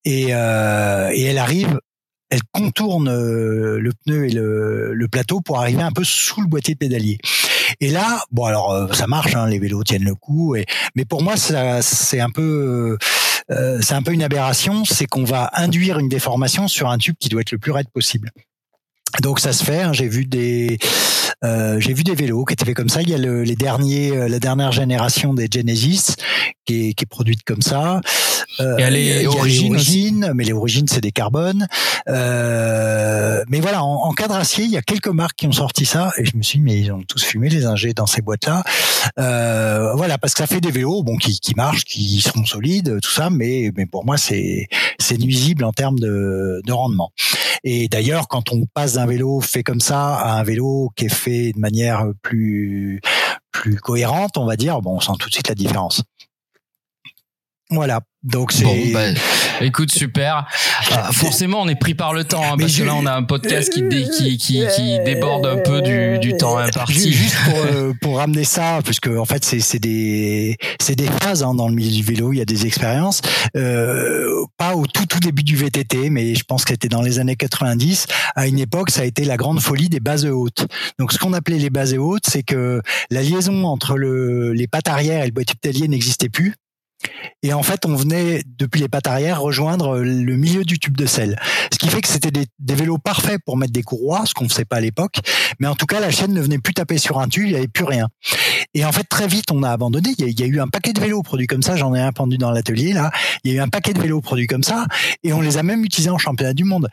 [0.08, 1.80] et, euh, et elle arrive
[2.30, 6.48] elle contourne euh, le pneu et le, le, plateau pour arriver un peu sous le
[6.48, 7.18] boîtier de pédalier.
[7.80, 10.56] Et là, bon alors euh, ça marche, hein, les vélos tiennent le coup.
[10.56, 10.66] Et,
[10.96, 12.98] mais pour moi, c'est un peu,
[13.50, 17.16] euh, c'est un peu une aberration, c'est qu'on va induire une déformation sur un tube
[17.18, 18.30] qui doit être le plus raide possible.
[19.22, 19.82] Donc ça se fait.
[19.82, 20.78] Hein, j'ai vu des,
[21.44, 23.02] euh, j'ai vu des vélos qui étaient faits comme ça.
[23.02, 26.16] Il y a le, les derniers, euh, la dernière génération des Genesis
[26.66, 28.02] qui est, qui est produite comme ça.
[28.60, 31.68] Euh, Et elle est origine, mais les origines c'est des carbones.
[32.10, 35.86] Euh, mais voilà, en, en cadre acier, il y a quelques marques qui ont sorti
[35.86, 36.12] ça.
[36.18, 38.64] Et je me suis dit, mais ils ont tous fumé les ingés dans ces boîtes-là.
[39.20, 43.00] Euh, voilà, parce que ça fait des vélos, bon, qui, qui marchent, qui seront solides,
[43.02, 43.30] tout ça.
[43.30, 44.68] Mais, mais pour moi, c'est,
[45.00, 47.12] c'est nuisible en termes de, de rendement.
[47.64, 51.14] Et d'ailleurs, quand on passe d'un vélo fait comme ça à un vélo qui est
[51.14, 53.02] fait de manière plus
[53.52, 56.04] plus cohérente, on va dire, bon, on sent tout de suite la différence.
[57.70, 58.02] Voilà.
[58.24, 58.64] Donc c'est.
[58.64, 59.06] Bon, bah,
[59.62, 60.48] écoute, super.
[60.92, 63.24] Euh, forcément, on est pris par le temps, hein, parce que là, on a un
[63.24, 67.14] podcast qui, qui, qui, qui déborde un peu du, du temps imparti.
[67.14, 71.44] Juste pour, euh, pour ramener ça, puisque en fait, c'est, c'est des, c'est des phases
[71.44, 72.34] hein, dans le milieu du vélo.
[72.34, 73.22] Il y a des expériences.
[73.56, 77.20] Euh, pas au tout tout début du VTT, mais je pense que c'était dans les
[77.20, 78.08] années 90.
[78.36, 80.66] À une époque, ça a été la grande folie des bases hautes.
[81.00, 84.88] Donc, ce qu'on appelait les bases hautes, c'est que la liaison entre le, les pattes
[84.88, 86.56] arrière et le boîtier pédalier n'existait plus.
[87.44, 91.06] Et en fait, on venait depuis les pattes arrière rejoindre le milieu du tube de
[91.06, 91.40] selle.
[91.72, 94.50] Ce qui fait que c'était des, vélos parfaits pour mettre des courroies, ce qu'on ne
[94.50, 95.20] faisait pas à l'époque.
[95.60, 97.58] Mais en tout cas, la chaîne ne venait plus taper sur un tube, il n'y
[97.58, 98.08] avait plus rien.
[98.74, 100.10] Et en fait, très vite, on a abandonné.
[100.18, 101.76] Il y a, eu un paquet de vélos produits comme ça.
[101.76, 103.12] J'en ai un pendu dans l'atelier là.
[103.44, 104.86] Il y a eu un paquet de vélos produits comme ça,
[105.24, 106.90] et on les a même utilisés en championnat du monde.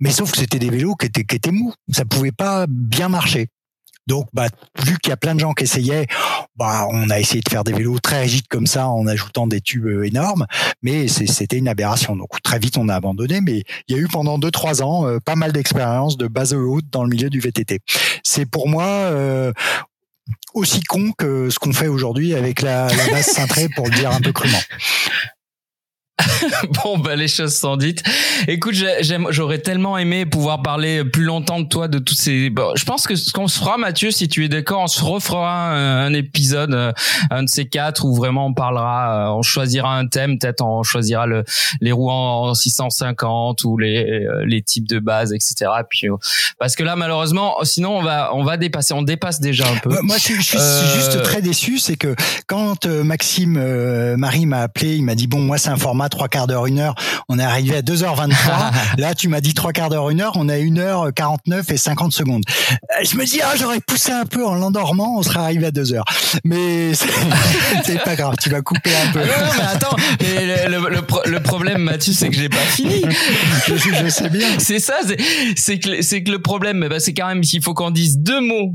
[0.00, 1.72] Mais sauf que c'était des vélos qui étaient, qui étaient mous.
[1.90, 3.48] Ça pouvait pas bien marcher.
[4.06, 4.48] Donc, bah,
[4.84, 6.06] vu qu'il y a plein de gens qui essayaient,
[6.56, 9.60] bah, on a essayé de faire des vélos très rigides comme ça en ajoutant des
[9.60, 10.46] tubes euh, énormes,
[10.82, 12.16] mais c'était une aberration.
[12.16, 15.06] Donc, très vite, on a abandonné, mais il y a eu pendant deux trois ans
[15.06, 17.80] euh, pas mal d'expériences de base haute dans le milieu du VTT.
[18.24, 19.52] C'est pour moi euh,
[20.54, 24.10] aussi con que ce qu'on fait aujourd'hui avec la, la base cintrée, pour le dire
[24.10, 24.58] un peu crûment.
[26.84, 28.02] bon, bah, les choses sont dites.
[28.46, 28.74] Écoute,
[29.30, 32.50] j'aurais tellement aimé pouvoir parler plus longtemps de toi, de tous ces.
[32.50, 35.02] Bon, je pense que ce qu'on se fera, Mathieu, si tu es d'accord, on se
[35.02, 36.92] refera un, épisode, euh,
[37.30, 40.82] un de ces quatre, où vraiment on parlera, euh, on choisira un thème, peut-être on
[40.82, 41.44] choisira le,
[41.80, 45.70] les roues en 650 ou les, euh, les types de base, etc.
[45.88, 46.08] Puis,
[46.58, 49.90] parce que là, malheureusement, sinon on va, on va dépasser, on dépasse déjà un peu.
[50.02, 50.58] Moi, je, suis
[50.94, 52.14] juste très déçu, c'est que
[52.46, 56.46] quand Maxime Marie m'a appelé, il m'a dit bon, moi c'est un format trois quarts
[56.46, 56.94] d'heure, une heure.
[57.28, 58.32] On est arrivé à 2h23.
[58.98, 60.32] Là, tu m'as dit trois quarts d'heure, une heure.
[60.36, 62.42] On a une heure 49 et 50 secondes.
[63.02, 65.18] Je me dis, ah, j'aurais poussé un peu en l'endormant.
[65.18, 66.04] On serait arrivé à deux heures.
[66.44, 66.92] Mais
[67.84, 68.34] c'est pas grave.
[68.40, 69.20] Tu vas couper un peu.
[69.22, 69.96] Ah non, mais attends.
[70.20, 73.02] Mais le, le, le, problème, Mathieu, c'est que j'ai pas fini.
[73.66, 74.48] je, je, sais bien.
[74.58, 74.94] C'est ça.
[75.56, 78.40] C'est que, c'est que le problème, bah, c'est quand même s'il faut qu'on dise deux
[78.40, 78.74] mots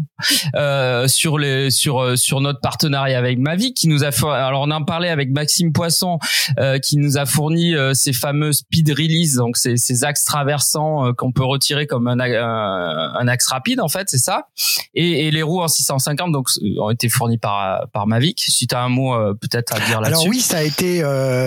[0.55, 4.27] euh, sur les, sur, euh, sur notre partenariat avec Mavic qui nous a fait.
[4.27, 6.19] Alors, on en parlait avec Maxime Poisson,
[6.59, 11.07] euh, qui nous a fourni euh, ces fameux speed release, donc ces, ces axes traversants
[11.07, 14.47] euh, qu'on peut retirer comme un, un, axe rapide en fait, c'est ça.
[14.93, 16.49] Et, et, les roues en 650 donc
[16.79, 18.39] ont été fournies par par Mavic.
[18.39, 20.21] Si tu as un mot euh, peut-être à dire là-dessus.
[20.21, 21.01] Alors oui, ça a été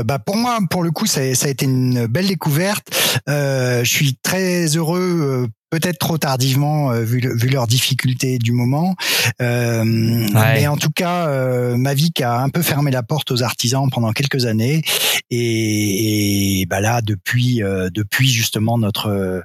[0.05, 2.89] bah pour moi pour le coup ça, ça a été une belle découverte.
[3.27, 8.97] je suis très heureux peut-être trop tardivement euh, vu, vu leurs difficultés du moment.
[9.41, 13.89] Euh, Mais en tout cas, euh, Mavic a un peu fermé la porte aux artisans
[13.91, 14.83] pendant quelques années.
[15.31, 19.43] Et, et bah là, depuis, euh, depuis justement notre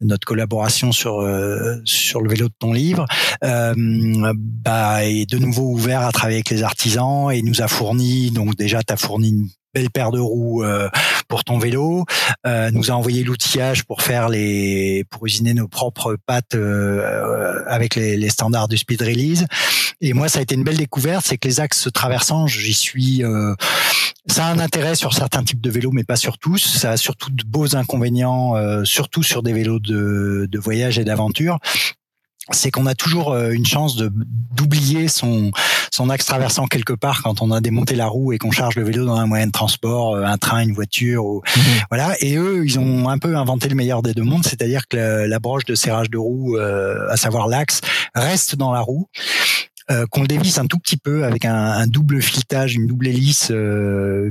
[0.00, 1.26] notre collaboration sur
[1.84, 3.06] sur le vélo de ton livre,
[3.42, 3.74] euh,
[4.36, 8.56] bah, est de nouveau ouvert à travailler avec les artisans et nous a fourni donc
[8.56, 10.88] déjà t'as fourni une belle paire de roues euh,
[11.28, 12.04] pour ton vélo,
[12.46, 17.96] euh, nous a envoyé l'outillage pour faire les, pour usiner nos propres pattes euh, avec
[17.96, 19.46] les, les, standards du speed release.
[20.00, 22.74] Et moi, ça a été une belle découverte, c'est que les axes se traversant, j'y
[22.74, 23.22] suis.
[24.26, 26.58] ça a un intérêt sur certains types de vélos, mais pas sur tous.
[26.58, 31.58] Ça a surtout de beaux inconvénients, surtout sur des vélos de, de voyage et d'aventure
[32.50, 34.12] c'est qu'on a toujours euh, une chance de
[34.54, 35.50] d'oublier son
[35.90, 38.84] son axe traversant quelque part quand on a démonté la roue et qu'on charge le
[38.84, 41.62] vélo dans un moyen de transport, euh, un train, une voiture, ou, mhm.
[41.90, 42.14] voilà.
[42.20, 44.96] Et eux, ils ont un peu inventé le meilleur des deux mondes, c'est-à-dire que
[45.26, 47.80] la, broche de serrage de roue, euh, à savoir l'axe,
[48.14, 49.08] reste dans la roue.
[50.10, 53.52] qu'on le dévisse un tout petit peu avec un, un double filetage, une double hélice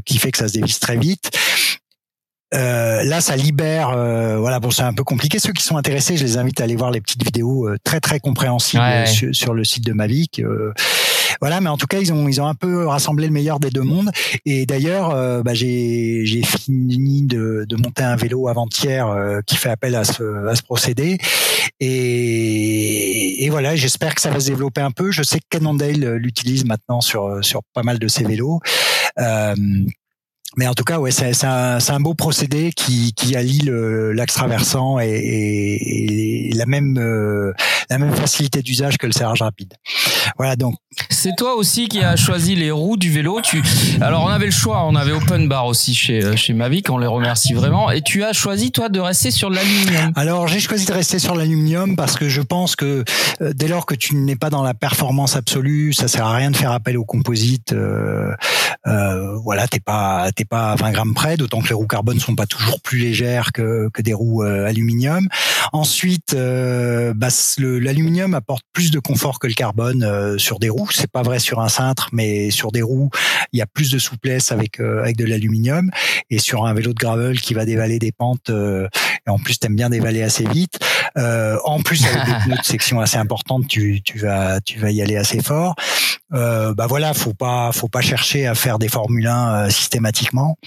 [0.06, 1.30] qui fait que ça se dévisse très vite.
[2.54, 3.90] Euh, là, ça libère.
[3.90, 5.40] Euh, voilà, bon, c'est un peu compliqué.
[5.40, 8.00] Ceux qui sont intéressés, je les invite à aller voir les petites vidéos euh, très
[8.00, 10.42] très compréhensibles sur, le site de Mavic.
[11.42, 13.70] voilà, mais en tout cas, ils ont ils ont un peu rassemblé le meilleur des
[13.70, 14.12] deux mondes.
[14.46, 19.08] Et d'ailleurs, bah, j'ai j'ai fini de, de monter un vélo avant-hier
[19.46, 21.18] qui fait appel à ce à ce procédé.
[21.80, 25.12] Et, et voilà, j'espère que ça va se développer un peu.
[25.12, 28.62] Je sais que Cannondale l'utilise maintenant sur sur pas mal de ses vélos.
[29.20, 29.56] Euh,
[30.56, 33.70] mais en tout cas, ouais, c'est un, un, beau procédé qui, qui allie
[34.14, 37.54] l'axe traversant et, et, la même euh,
[37.90, 39.74] la même facilité d'usage que le serrage rapide.
[40.38, 40.76] Voilà donc.
[41.10, 43.42] C'est toi aussi qui as choisi les roues du vélo.
[43.42, 43.64] Tu
[44.02, 46.98] alors on avait le choix, on avait open bar aussi chez euh, chez Mavic, on
[46.98, 47.90] les remercie vraiment.
[47.90, 50.12] Et tu as choisi toi de rester sur l'aluminium.
[50.16, 53.04] Alors j'ai choisi de rester sur l'aluminium parce que je pense que
[53.42, 56.52] euh, dès lors que tu n'es pas dans la performance absolue, ça sert à rien
[56.52, 57.74] de faire appel au composite.
[57.74, 58.32] Euh,
[58.86, 62.36] euh, voilà, t'es pas pas à 20 grammes près, d'autant que les roues carbone sont
[62.36, 65.28] pas toujours plus légères que, que des roues euh, aluminium.
[65.72, 70.90] Ensuite, euh, bah, l'aluminium apporte plus de confort que le carbone euh, sur des roues.
[70.92, 73.10] C'est pas vrai sur un cintre, mais sur des roues,
[73.52, 75.90] il y a plus de souplesse avec avec de l'aluminium.
[76.30, 79.76] Et sur un vélo de gravel qui va dévaler des pentes, et en plus t'aimes
[79.76, 80.80] bien dévaler assez vite.
[81.16, 85.02] En plus avec des pneus de section assez importante, tu, tu vas tu vas y
[85.02, 85.76] aller assez fort.
[86.32, 90.58] bah voilà, faut pas faut pas chercher à faire des Formule 1 systématiquement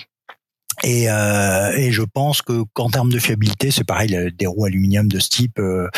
[0.84, 5.08] et, euh, et, je pense que qu'en termes de fiabilité, c'est pareil, des roues aluminium
[5.08, 5.88] de ce type, euh,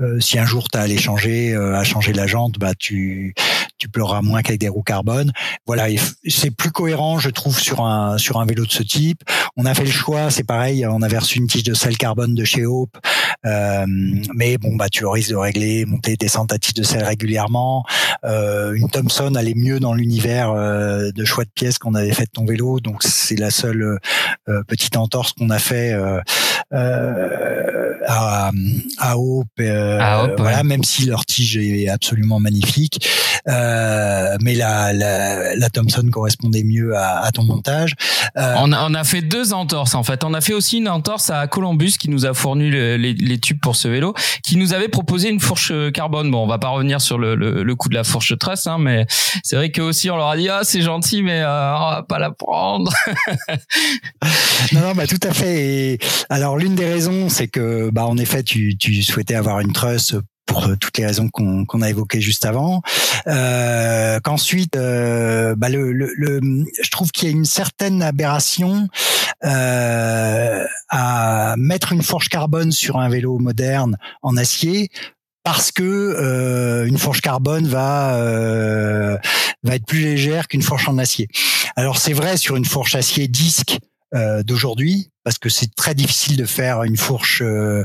[0.00, 3.34] euh, si un jour tu as à les changer, à changer la jante, bah tu
[3.78, 5.32] tu pleureras moins qu'avec des roues carbone.
[5.66, 5.86] Voilà,
[6.26, 9.22] c'est plus cohérent, je trouve, sur un sur un vélo de ce type.
[9.56, 12.34] On a fait le choix, c'est pareil, on avait reçu une tige de sel carbone
[12.34, 13.00] de chez Hope, euh,
[14.34, 17.84] mais bon, bah tu risques de régler, monter, descendre ta tige de sel régulièrement.
[18.24, 22.24] Euh, une Thompson allait mieux dans l'univers euh, de choix de pièces qu'on avait fait
[22.24, 23.98] de ton vélo, donc c'est la seule
[24.48, 26.20] euh, petite entorse qu'on a fait euh,
[28.06, 28.50] à,
[28.98, 29.48] à Hope.
[29.56, 33.06] voilà, même si leur tige est absolument magnifique.
[33.48, 37.94] Euh, mais la, la, la, Thompson correspondait mieux à, à ton montage.
[38.36, 40.24] Euh, on, a, on, a, fait deux entorses en fait.
[40.24, 43.60] On a fait aussi une entorse à Columbus qui nous a fourni les, les, tubes
[43.60, 46.30] pour ce vélo, qui nous avait proposé une fourche carbone.
[46.30, 48.78] Bon, on va pas revenir sur le, le, le coup de la fourche tresse, hein,
[48.78, 49.06] mais
[49.44, 52.04] c'est vrai que aussi on leur a dit ah c'est gentil, mais euh, on va
[52.08, 52.92] pas la prendre.
[54.72, 55.56] non, non, bah tout à fait.
[55.56, 55.98] Et
[56.30, 60.14] alors l'une des raisons, c'est que bah en effet tu, tu souhaitais avoir une truss
[60.56, 62.82] pour euh, toutes les raisons qu'on a évoquées juste avant.
[63.26, 66.40] Euh, Qu'ensuite, euh, bah le, le, le,
[66.82, 68.88] je trouve qu'il y a une certaine aberration
[69.44, 74.88] euh, à mettre une fourche carbone sur un vélo moderne en acier
[75.44, 79.18] parce que euh, une fourche carbone va euh,
[79.62, 81.28] va être plus légère qu'une fourche en acier.
[81.76, 83.78] Alors c'est vrai sur une fourche acier disque
[84.14, 87.84] euh, d'aujourd'hui parce que c'est très difficile de faire une fourche euh,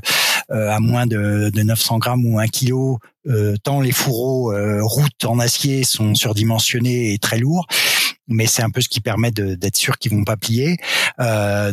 [0.51, 2.99] à moins de, de, 900 grammes ou un kilo,
[3.63, 7.67] tant les fourreaux routes en acier sont surdimensionnés et très lourds.
[8.27, 10.77] Mais c'est un peu ce qui permet d'être sûr qu'ils vont pas plier.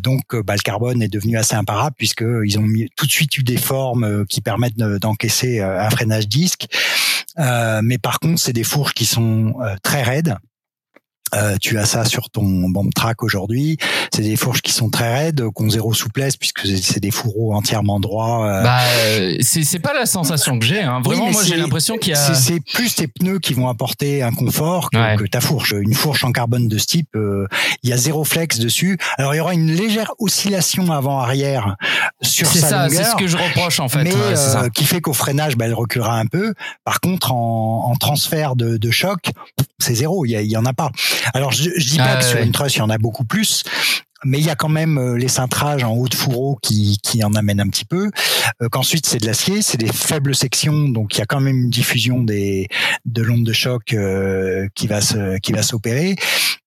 [0.03, 3.43] donc, bah, le carbone est devenu assez imparable puisque ils ont tout de suite eu
[3.43, 6.67] des formes qui permettent d'encaisser un freinage disque.
[7.37, 10.37] mais par contre, c'est des fourches qui sont très raides
[11.35, 13.79] euh, tu as ça sur ton bomb track aujourd'hui.
[14.15, 17.55] C'est des fourches qui sont très raides, qui ont zéro souplesse puisque c'est des fourreaux
[17.55, 18.47] entièrement droits.
[18.47, 18.63] Euh.
[18.63, 20.83] Bah, euh, c'est pas la sensation que j'ai.
[20.83, 21.01] Hein.
[21.05, 22.35] Vraiment, moi j'ai l'impression qu'il y a.
[22.35, 25.75] C'est plus tes pneus qui vont apporter un confort que, ta fourche.
[25.79, 27.17] Une fourche en carbone de ce type,
[27.83, 28.99] il y a zéro flex dessus.
[29.17, 31.77] Alors il y aura une légère oscillation avant-arrière
[32.23, 33.05] sur sa ça, longueur.
[33.05, 34.05] C'est ce que je reproche en fait.
[34.05, 36.55] Mais qui fait qu'au freinage, bah, elle reculera un peu.
[36.85, 39.31] Par contre, en, en transfert de, de choc,
[39.79, 40.25] c'est zéro.
[40.25, 40.91] Il y, y en a pas.
[41.35, 43.63] Alors je, je dis pas que sur une truss il y en a beaucoup plus,
[44.25, 47.23] mais il y a quand même euh, les cintrages en haut de fourreau qui, qui
[47.23, 48.11] en amènent un petit peu.
[48.63, 51.57] Euh, qu'ensuite c'est de l'acier, c'est des faibles sections, donc il y a quand même
[51.57, 52.69] une diffusion des
[53.05, 56.17] de l'onde de choc euh, qui va se qui va s'opérer.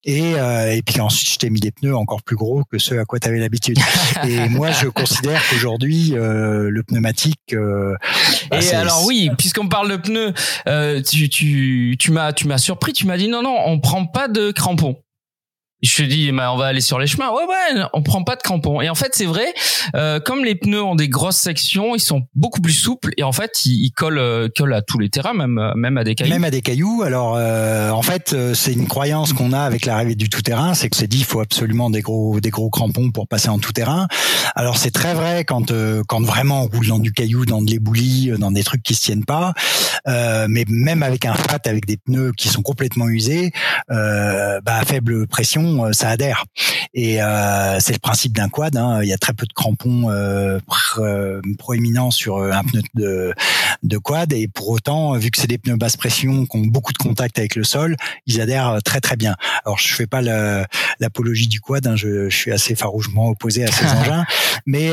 [0.04, 3.06] Et, et puis ensuite je t'ai mis des pneus encore plus gros que ceux à
[3.06, 3.78] quoi tu avais l'habitude.
[4.28, 7.56] et moi je considère qu'aujourd'hui le pneumatique.
[8.50, 10.34] Bah, et alors oui, puisqu'on parle de pneus,
[11.04, 14.28] tu tu tu m'as tu m'as surpris, tu m'as dit non non on prend pas
[14.28, 14.98] de crampons
[15.82, 17.32] je te dis bah, on va aller sur les chemins.
[17.32, 18.82] Ouais ouais on prend pas de crampons.
[18.82, 19.54] Et en fait c'est vrai
[19.96, 23.32] euh, comme les pneus ont des grosses sections ils sont beaucoup plus souples et en
[23.32, 26.16] fait ils, ils collent euh, collent à tous les terrains même euh, même à des
[26.16, 26.34] cailloux.
[26.34, 27.02] Même à des cailloux.
[27.04, 30.74] Alors euh, en fait euh, c'est une croyance qu'on a avec l'arrivée du tout terrain
[30.74, 33.60] c'est que c'est dit il faut absolument des gros des gros crampons pour passer en
[33.60, 34.08] tout terrain
[34.56, 35.74] alors c'est très vrai quand
[36.08, 39.02] quand vraiment on roule dans du caillou dans de l'éboulis dans des trucs qui se
[39.02, 39.54] tiennent pas.
[40.06, 43.52] Mais même avec un fat avec des pneus qui sont complètement usés
[43.88, 46.46] bah à faible pression euh, ça adhère.
[46.94, 48.76] Et euh, c'est le principe d'un quad.
[48.76, 49.02] Hein.
[49.02, 50.60] Il y a très peu de crampons euh,
[51.58, 53.34] proéminents sur un pneu de,
[53.84, 54.34] de quad.
[54.34, 57.40] Et pour autant, vu que c'est des pneus basse pression qui ont beaucoup de contact
[57.40, 57.96] avec le sol,
[58.28, 59.36] ils adhèrent très très bien.
[59.66, 61.86] Alors je fais pas l'apologie du quad.
[61.88, 61.96] Hein.
[61.96, 64.26] Je, je, suis assez farouchement opposé à ces engins.
[64.66, 64.92] Mais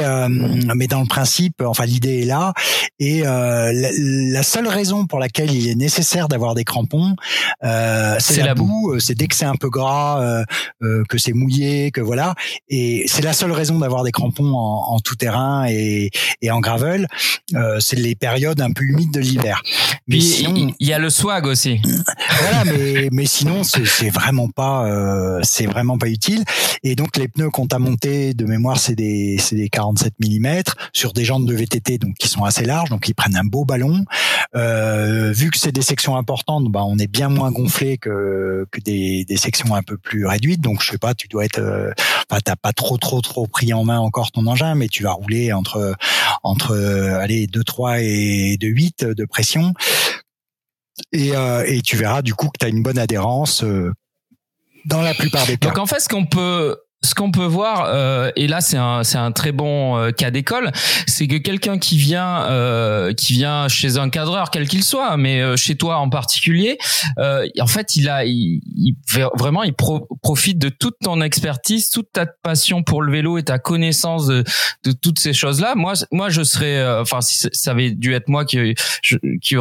[0.75, 2.53] mais dans le principe, enfin l'idée est là.
[2.99, 7.17] Et la, la, seule raison pour laquelle il est nécessaire d'avoir des crampons,
[7.63, 8.99] c'est la, boue.
[9.01, 10.45] C'est dès que c'est un peu gras,
[10.83, 12.35] euh, que c'est mouillé, que voilà.
[12.69, 16.11] Et c'est la seule raison d'avoir des crampons en, en, tout terrain et,
[16.43, 17.07] et en gravel.
[17.55, 19.63] Euh, c'est les périodes un peu humides de l'hiver.
[20.07, 21.81] Mais il y a le swag aussi.
[22.41, 26.45] Voilà, mais mais sinon c'est vraiment pas euh, c'est vraiment pas utile.
[26.83, 30.63] Et donc les pneus qu'on t'a montés de mémoire c'est des c'est des 47 mm
[30.93, 33.65] sur des jantes de VTT donc qui sont assez larges donc ils prennent un beau
[33.65, 34.05] ballon.
[34.55, 38.81] Euh, vu que c'est des sections importantes, bah on est bien moins gonflé que que
[38.81, 41.93] des, des sections un peu plus réduites donc je sais pas, tu dois être, euh,
[42.31, 45.13] enfin t'as pas trop trop trop pris en main encore ton engin, mais tu vas
[45.13, 45.95] rouler entre
[46.43, 49.73] entre euh, allez 2 3 et 2 8 de pression.
[51.13, 53.65] Et, euh, et tu verras du coup que tu as une bonne adhérence
[54.85, 55.69] dans la plupart des cas.
[55.69, 59.05] Donc en fait, ce qu'on peut ce qu'on peut voir, euh, et là c'est un
[59.05, 60.73] c'est un très bon euh, cas d'école,
[61.07, 65.41] c'est que quelqu'un qui vient euh, qui vient chez un cadreur quel qu'il soit, mais
[65.41, 66.77] euh, chez toi en particulier,
[67.19, 68.61] euh, en fait il a il,
[69.37, 73.61] vraiment il profite de toute ton expertise, toute ta passion pour le vélo et ta
[73.61, 74.43] connaissance de,
[74.83, 75.77] de toutes ces choses là.
[75.77, 78.75] Moi moi je serais, enfin si ça avait dû être moi qui,
[79.41, 79.57] qui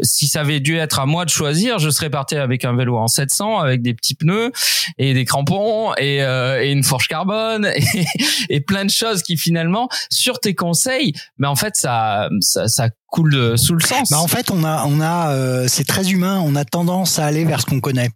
[0.00, 2.96] si ça avait dû être à moi de choisir, je serais parti avec un vélo
[2.96, 4.50] en 700 avec des petits pneus
[4.96, 6.22] et des crampons et
[6.62, 7.68] et une forge carbone
[8.48, 12.88] et, plein de choses qui finalement sur tes conseils mais en fait ça ça, ça
[13.06, 14.10] coule sous le sens.
[14.10, 16.40] Bah en fait on a on a euh, c'est très humain.
[16.44, 18.10] On a tendance à aller vers ce qu'on connaît.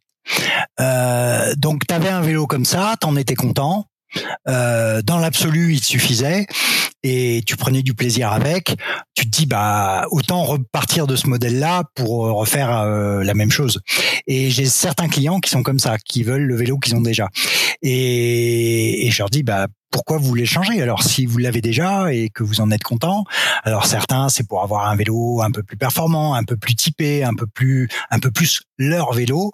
[0.81, 3.87] Euh, donc tu avais un vélo comme ça t'en étais content
[4.49, 6.47] euh, dans l'absolu, il suffisait
[7.03, 8.77] et tu prenais du plaisir avec.
[9.15, 13.81] Tu te dis bah autant repartir de ce modèle-là pour refaire euh, la même chose.
[14.27, 17.29] Et j'ai certains clients qui sont comme ça, qui veulent le vélo qu'ils ont déjà.
[17.83, 20.83] Et, et je leur dis bah pourquoi vous voulez changer?
[20.83, 23.25] Alors si vous l'avez déjà et que vous en êtes content,
[23.63, 27.25] alors certains c'est pour avoir un vélo un peu plus performant, un peu plus typé,
[27.25, 29.53] un peu plus un peu plus leur vélo,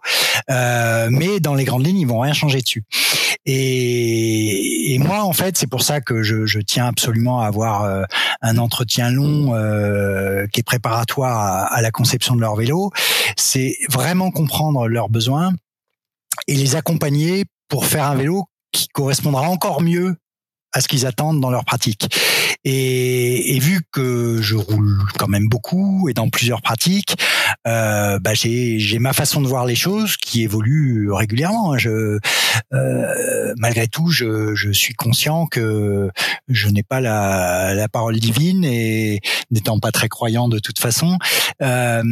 [0.50, 2.84] euh, mais dans les grandes lignes ils vont rien changer dessus.
[3.46, 7.82] Et, et moi en fait c'est pour ça que je, je, tiens absolument à avoir
[7.84, 8.02] euh,
[8.40, 12.90] un entretien long euh, qui est préparatoire à, à la conception de leur vélo.
[13.36, 15.52] C'est vraiment comprendre leurs besoins
[16.46, 20.16] et les accompagner pour faire un vélo qui correspondra encore mieux
[20.72, 22.08] à ce qu'ils attendent dans leur pratique.
[22.64, 27.16] Et, et, vu que je roule quand même beaucoup et dans plusieurs pratiques,
[27.66, 31.76] euh, bah j'ai ma façon de voir les choses qui évolue régulièrement.
[31.76, 32.18] Je,
[32.72, 36.10] euh, malgré tout, je, je, suis conscient que
[36.48, 39.20] je n'ai pas la, la, parole divine et
[39.50, 41.18] n'étant pas très croyant de toute façon,
[41.62, 42.02] euh,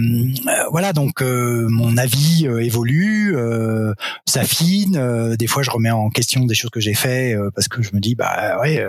[0.71, 0.93] voilà.
[0.93, 3.95] Donc euh, mon avis euh, évolue, euh,
[4.27, 5.37] s'affine.
[5.37, 8.01] des fois, je remets en question des choses que j'ai fait parce que je me
[8.01, 8.85] dis bah ouais,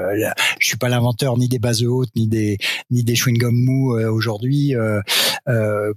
[0.59, 2.57] je suis pas l'inventeur ni des bases hautes ni des
[2.89, 5.01] ni des chewing gum mous euh, aujourd'hui euh,
[5.47, 5.93] euh,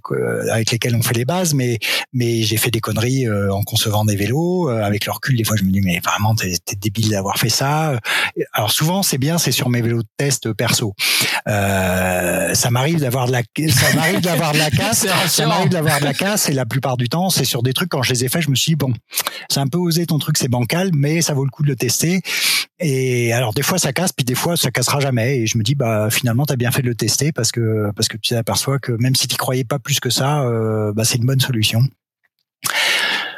[0.51, 1.79] avec lesquels on fait les bases, mais
[2.13, 4.69] mais j'ai fait des conneries en concevant des vélos.
[4.69, 7.49] avec le recul, des fois, je me dis mais vraiment t'es es débile d'avoir fait
[7.49, 7.99] ça.
[8.53, 10.93] Alors souvent, c'est bien, c'est sur mes vélos de test perso.
[11.45, 16.05] ça m'arrive d'avoir de la ça m'arrive d'avoir de la casse, ça m'arrive d'avoir de
[16.05, 18.29] la casse, et la plupart du temps, c'est sur des trucs quand je les ai
[18.29, 18.93] faits, je me suis dit bon,
[19.49, 21.75] c'est un peu osé ton truc, c'est bancal, mais ça vaut le coup de le
[21.75, 22.21] tester.
[22.79, 25.39] Et alors des fois ça casse, puis des fois ça cassera jamais.
[25.39, 28.07] Et je me dis bah finalement t'as bien fait de le tester parce que parce
[28.07, 31.17] que tu t'aperçois que même si tu croyais pas plus que ça, euh, bah c'est
[31.17, 31.81] une bonne solution.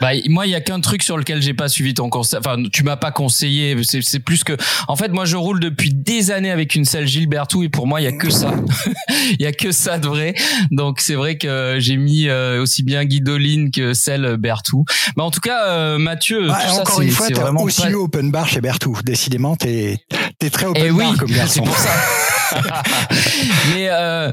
[0.02, 2.40] Bah, moi, il y a qu'un truc sur lequel j'ai pas suivi ton conseil.
[2.40, 3.76] Enfin, tu m'as pas conseillé.
[3.84, 4.54] C'est plus que.
[4.88, 8.02] En fait, moi, je roule depuis des années avec une selle Gilbertou et pour moi,
[8.02, 8.54] il y a que ça.
[9.40, 10.34] Il y a que ça de vrai.
[10.72, 14.86] Donc, c'est vrai que j'ai mis euh, aussi bien Guidoline que celle Bertou.
[15.18, 17.92] Mais en tout cas, euh, Mathieu, tout encore ça, une fois, vraiment aussi pas...
[17.92, 18.98] open bar chez Bertou.
[19.04, 19.98] Décidément, t'es
[20.42, 21.64] es très open eh bar comme garçon.
[21.64, 21.90] Pour ça.
[23.74, 24.32] Mais euh,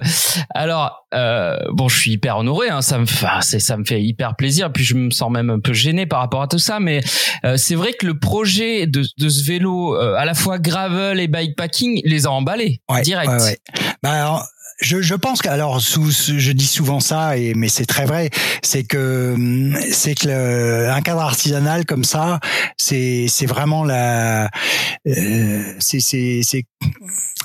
[0.54, 2.68] alors, euh, bon, je suis hyper honoré.
[2.68, 4.72] Hein, ça me, fait, ça me fait hyper plaisir.
[4.72, 6.80] Puis je me sens même un peu gêné par rapport à tout ça.
[6.80, 7.00] Mais
[7.44, 11.20] euh, c'est vrai que le projet de, de ce vélo, euh, à la fois gravel
[11.20, 13.30] et bikepacking, les a emballés ouais, direct.
[13.30, 13.58] Ouais, ouais.
[14.02, 14.42] Bah,
[14.80, 18.30] je, je pense que alors sous, je dis souvent ça et mais c'est très vrai
[18.62, 19.36] c'est que
[19.90, 22.40] c'est que le, un cadre artisanal comme ça
[22.76, 24.50] c'est c'est vraiment la
[25.06, 26.64] euh, c'est c'est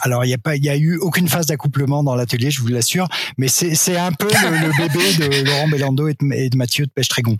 [0.01, 2.61] alors il y a pas il y a eu aucune phase d'accouplement dans l'atelier je
[2.61, 6.49] vous l'assure mais c'est c'est un peu le, bébé de Laurent Bellando et de, et
[6.49, 7.37] de Mathieu de Pêche Trégon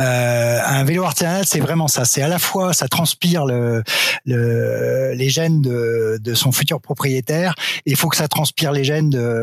[0.00, 2.04] euh, un vélo artisanal c'est vraiment ça.
[2.04, 3.82] C'est à la fois ça transpire le,
[4.24, 7.54] le les gènes de, de son futur propriétaire
[7.86, 9.33] et il faut que ça transpire les gènes de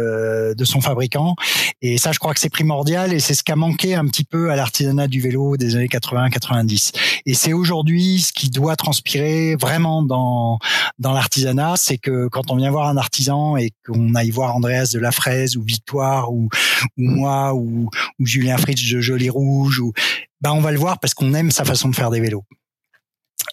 [0.56, 1.36] de son fabricant.
[1.82, 4.24] Et ça, je crois que c'est primordial et c'est ce qui a manqué un petit
[4.24, 6.94] peu à l'artisanat du vélo des années 80-90.
[7.26, 10.60] Et c'est aujourd'hui ce qui doit transpirer vraiment dans
[11.00, 14.92] dans l'artisanat, c'est que quand on vient voir un artisan et qu'on aille voir Andreas
[14.94, 16.50] de la Fraise ou Victoire ou,
[16.98, 17.90] ou moi ou,
[18.20, 19.94] ou Julien Fritz de Joli Rouge ou
[20.42, 22.44] ben on va le voir parce qu'on aime sa façon de faire des vélos.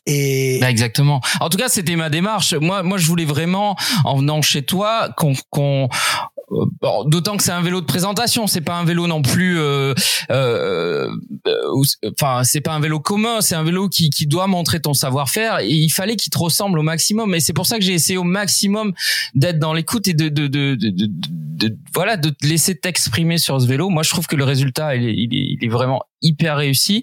[0.09, 1.20] Et bah, exactement.
[1.40, 2.55] En tout cas, c'était ma démarche.
[2.55, 5.89] Moi, moi, je voulais vraiment, en venant chez toi, qu'on qu'on
[6.51, 9.59] euh, Bon, D'autant que c'est un vélo de présentation, c'est pas un vélo non plus.
[9.59, 9.93] Euh,
[10.30, 11.10] euh,
[12.18, 15.59] enfin, c'est pas un vélo commun, c'est un vélo qui, qui doit montrer ton savoir-faire.
[15.59, 17.35] Et il fallait qu'il te ressemble au maximum.
[17.35, 18.94] Et c'est pour ça que j'ai essayé au maximum
[19.35, 23.66] d'être dans l'écoute et de de, de, de, voilà de te laisser t'exprimer sur ce
[23.66, 23.90] vélo.
[23.90, 27.03] Moi, je trouve que le résultat, il est, il est vraiment hyper réussi.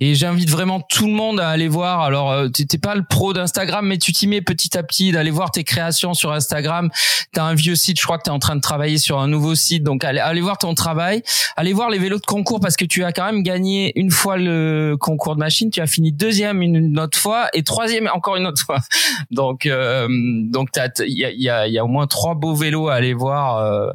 [0.00, 2.00] Et j'invite vraiment tout le monde à aller voir.
[2.00, 5.30] Alors, euh, t'es pas le pro d'Instagram, mais tu t'y mets petit à petit, d'aller
[5.30, 6.90] voir tes créations sur Instagram.
[7.32, 9.54] T'as un vieux site, je crois que t'es en train de travailler sur un nouveau
[9.54, 9.84] site.
[9.84, 11.22] Donc, allez, allez voir ton travail.
[11.56, 14.36] Allez voir les vélos de concours parce que tu as quand même gagné une fois
[14.36, 15.70] le concours de machine.
[15.70, 18.80] Tu as fini deuxième une autre fois et troisième encore une autre fois.
[19.30, 20.70] Donc, euh, donc
[21.00, 23.58] il y a, y, a, y a au moins trois beaux vélos à aller voir
[23.58, 23.90] euh,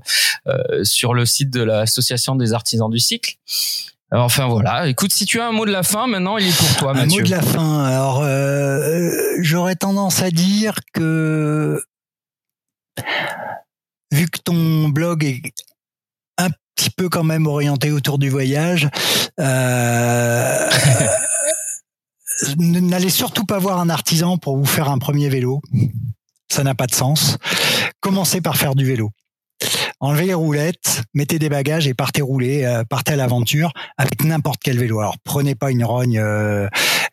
[0.48, 3.36] euh sur le site de l'association des artisans du cycle.
[4.12, 4.88] Enfin voilà.
[4.88, 7.20] Écoute, si tu as un mot de la fin, maintenant il est pour toi, Mathieu.
[7.20, 7.84] Un mot de la fin.
[7.84, 9.12] Alors, euh,
[9.42, 11.82] j'aurais tendance à dire que
[14.12, 15.42] vu que ton blog est
[16.38, 18.90] un petit peu quand même orienté autour du voyage,
[19.40, 20.70] euh,
[22.58, 25.62] n'allez surtout pas voir un artisan pour vous faire un premier vélo.
[26.50, 27.38] Ça n'a pas de sens.
[28.00, 29.12] Commencez par faire du vélo
[30.00, 34.60] enlevez les roulettes, mettez des bagages et partez rouler, euh, partez à l'aventure avec n'importe
[34.64, 35.00] quel vélo.
[35.00, 36.68] Alors prenez pas une rogne euh,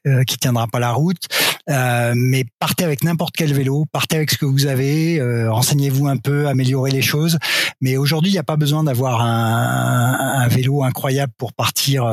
[0.06, 1.26] euh, qui tiendra pas la route,
[1.66, 6.46] mais partez avec n'importe quel vélo, partez avec ce que vous avez, renseignez-vous un peu,
[6.46, 7.38] améliorez les choses.
[7.80, 12.04] Mais aujourd'hui, il n'y a pas besoin d'avoir un, un, vélo incroyable pour partir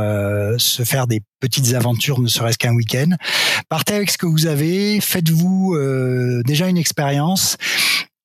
[0.57, 3.09] se faire des petites aventures, ne serait-ce qu'un week-end.
[3.67, 5.77] Partez avec ce que vous avez, faites-vous
[6.45, 7.57] déjà une expérience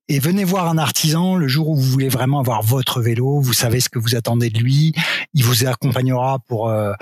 [0.09, 3.53] et venez voir un artisan le jour où vous voulez vraiment avoir votre vélo, vous
[3.53, 4.93] savez ce que vous attendez de lui,
[5.35, 6.93] il vous accompagnera pour euh,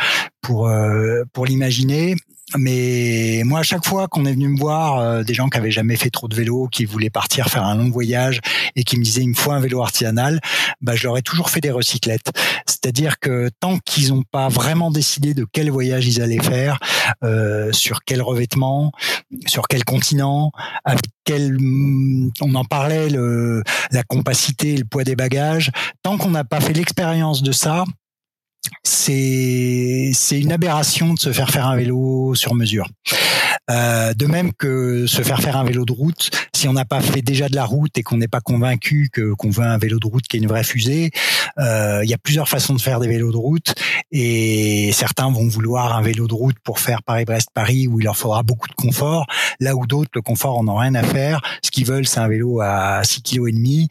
[0.45, 2.15] pour euh, pour l'imaginer
[2.57, 5.71] mais moi, à chaque fois qu'on est venu me voir, euh, des gens qui avaient
[5.71, 8.41] jamais fait trop de vélo, qui voulaient partir faire un long voyage
[8.77, 10.41] et qui me disaient il me faut un vélo artisanal,
[10.81, 12.31] bah je leur ai toujours fait des recyclettes.
[12.66, 16.79] C'est-à-dire que tant qu'ils n'ont pas vraiment décidé de quel voyage ils allaient faire,
[17.25, 18.93] euh, sur quel revêtement,
[19.47, 20.53] sur quel continent,
[20.85, 21.57] avec quel,
[22.41, 25.71] on en parlait, le, la compacité, le poids des bagages,
[26.03, 27.85] tant qu'on n'a pas fait l'expérience de ça,
[28.82, 32.89] c'est c'est une aberration de se faire faire un vélo sur mesure.
[33.70, 37.01] Euh, de même que se faire faire un vélo de route, si on n'a pas
[37.01, 39.99] fait déjà de la route et qu'on n'est pas convaincu que qu'on veut un vélo
[39.99, 41.11] de route qui est une vraie fusée,
[41.59, 43.74] euh, il y a plusieurs façons de faire des vélos de route
[44.12, 48.43] et certains vont vouloir un vélo de route pour faire Paris-Brest-Paris où il leur faudra
[48.43, 49.27] beaucoup de confort,
[49.61, 51.41] là où d'autres le confort en ont rien à faire.
[51.62, 53.89] Ce qu'ils veulent, c'est un vélo à 6 kg et demi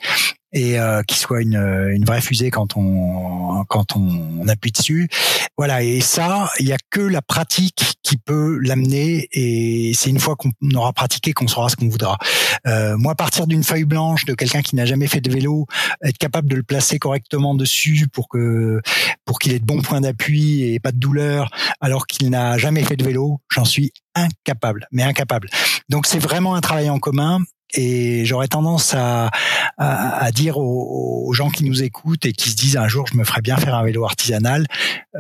[0.54, 5.10] et euh, qui soit une, une vraie fusée quand on quand on, appuie dessus.
[5.58, 10.20] Voilà, et ça, il y a que la pratique qui peut l'amener, et c'est une
[10.20, 12.18] fois qu'on aura pratiqué qu'on saura ce qu'on voudra.
[12.68, 15.66] Euh, moi, partir d'une feuille blanche de quelqu'un qui n'a jamais fait de vélo,
[16.04, 18.82] être capable de le placer correctement dessus pour que
[19.26, 21.50] pour qu'il ait de bons points d'appui et pas de douleur,
[21.80, 25.50] alors qu'il n'a jamais fait de vélo, j'en suis incapable, mais incapable.
[25.90, 27.40] Donc c'est vraiment un travail en commun
[27.74, 29.30] et j'aurais tendance à,
[29.78, 33.24] à, dire aux, gens qui nous écoutent et qui se disent un jour je me
[33.24, 34.68] ferais bien faire un vélo artisanal,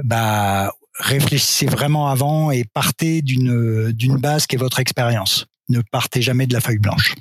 [0.03, 5.47] bah réfléchissez vraiment avant et partez d'une d'une base qui est votre expérience.
[5.69, 7.15] Ne partez jamais de la feuille blanche.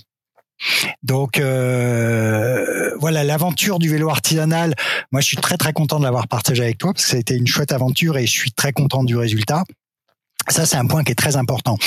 [1.03, 4.75] Donc euh, voilà l'aventure du vélo artisanal.
[5.11, 7.21] Moi, je suis très très content de l'avoir partagé avec toi parce que ça a
[7.21, 9.65] été une chouette aventure et je suis très content du résultat.
[10.48, 11.78] Ça, c'est un point qui est très important.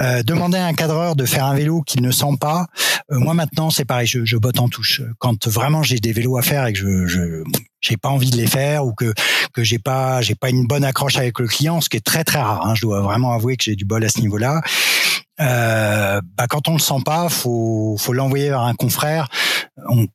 [0.00, 2.66] Euh, demander à un cadreur de faire un vélo qu'il ne sent pas.
[3.10, 4.06] Euh, moi, maintenant, c'est pareil.
[4.06, 5.02] Je, je, botte en touche.
[5.18, 7.42] Quand vraiment j'ai des vélos à faire et que je, je
[7.80, 9.12] j'ai pas envie de les faire ou que
[9.52, 12.24] que j'ai pas j'ai pas une bonne accroche avec le client, ce qui est très
[12.24, 12.66] très rare.
[12.66, 14.60] Hein, je dois vraiment avouer que j'ai du bol à ce niveau-là.
[15.40, 19.28] Euh, bah, quand on le sent pas, faut faut l'envoyer vers un confrère.
[19.88, 20.06] On,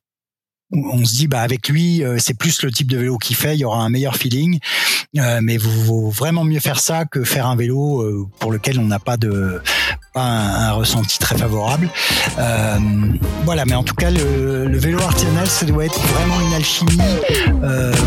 [0.74, 3.54] on se dit bah avec lui euh, c'est plus le type de vélo qu'il fait,
[3.54, 4.58] il y aura un meilleur feeling.
[5.16, 8.78] Euh, mais vous vaut vraiment mieux faire ça que faire un vélo euh, pour lequel
[8.78, 9.60] on n'a pas de
[10.14, 11.90] pas un, ressenti très favorable.
[12.38, 12.78] Euh,
[13.44, 16.98] voilà, mais en tout cas le, le, vélo artisanal ça doit être vraiment une alchimie.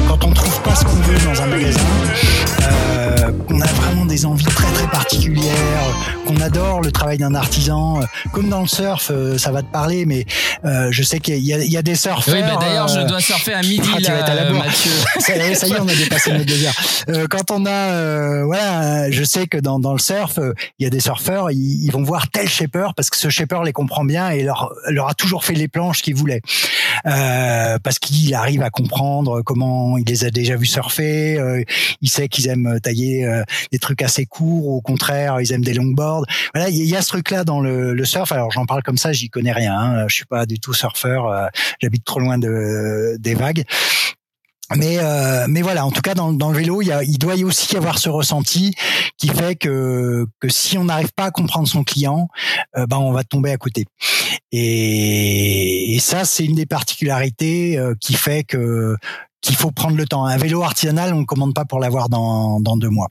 [0.08, 1.80] quand on trouve pas ce qu'on veut dans un magasin,
[3.48, 5.54] qu'on a vraiment des envies très très particulières,
[6.26, 8.00] qu'on adore le travail d'un artisan,
[8.32, 10.26] comme dans le surf, ça va te parler, mais
[10.64, 12.34] je sais qu'il y, y, a des surfeurs.
[12.34, 14.92] Oui, bah d'ailleurs je dois surfer à midi ah, là, à Mathieu.
[15.20, 16.74] Ça, ça, y est, on a dépassé deux heures.
[17.10, 20.84] Euh, quand on a, euh, voilà, je sais que dans, dans le surf, euh, il
[20.84, 23.74] y a des surfeurs, ils, ils, vont voir tel shaper parce que ce shaper les
[23.74, 24.74] comprend bien et leur,
[25.08, 26.42] a toujours fait les planches qu'ils voulaient.
[27.06, 31.64] Euh, parce qu'il arrive à comprendre comment il les a déjà vus surfer, euh,
[32.02, 35.74] il sait qu'ils aiment tailler euh, des trucs assez courts, au contraire, ils aiment des
[35.74, 36.26] longboards.
[36.54, 38.32] Voilà, il y, a ce truc-là dans le, le, surf.
[38.32, 39.78] Alors j'en parle comme ça, j'y connais rien.
[39.78, 40.08] Hein.
[40.08, 41.50] Je suis pas du tout surfeur,
[41.82, 43.64] j'habite trop loin de, des vagues
[44.76, 48.00] mais euh, mais voilà, en tout cas dans, le vélo, il, doit y aussi avoir
[48.00, 48.74] ce ressenti
[49.18, 52.28] qui fait que si on n'arrive pas à comprendre son client,
[52.78, 53.86] euh, ben on va tomber à côté.
[54.52, 58.96] Et, et ça, c'est une des particularités euh, qui fait que
[59.42, 60.26] qu'il faut prendre le temps.
[60.26, 63.08] Un vélo artisanal, on ne commande pas pour l'avoir dans, dans deux mois.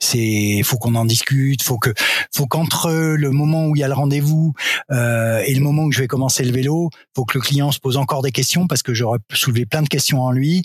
[0.00, 1.90] C'est, faut qu'on en discute, faut que,
[2.34, 4.52] faut qu'entre le moment où il y a le rendez-vous
[4.90, 7.78] euh, et le moment où je vais commencer le vélo, faut que le client se
[7.78, 10.62] pose encore des questions parce que j'aurais soulevé plein de questions en lui.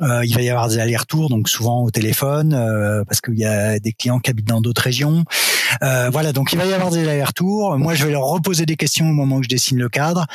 [0.00, 3.44] Euh, il va y avoir des allers-retours, donc souvent au téléphone euh, parce qu'il y
[3.44, 5.24] a des clients qui habitent dans d'autres régions.
[5.82, 7.78] Euh, voilà, donc il va y avoir des allers-retours.
[7.78, 10.26] Moi, je vais leur reposer des questions au moment où je dessine le cadre.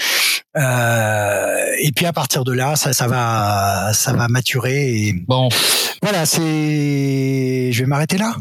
[0.55, 5.07] Euh, et puis à partir de là, ça, ça va, ça va maturer.
[5.07, 5.49] Et bon,
[6.01, 7.71] voilà, c'est.
[7.71, 8.35] Je vais m'arrêter là.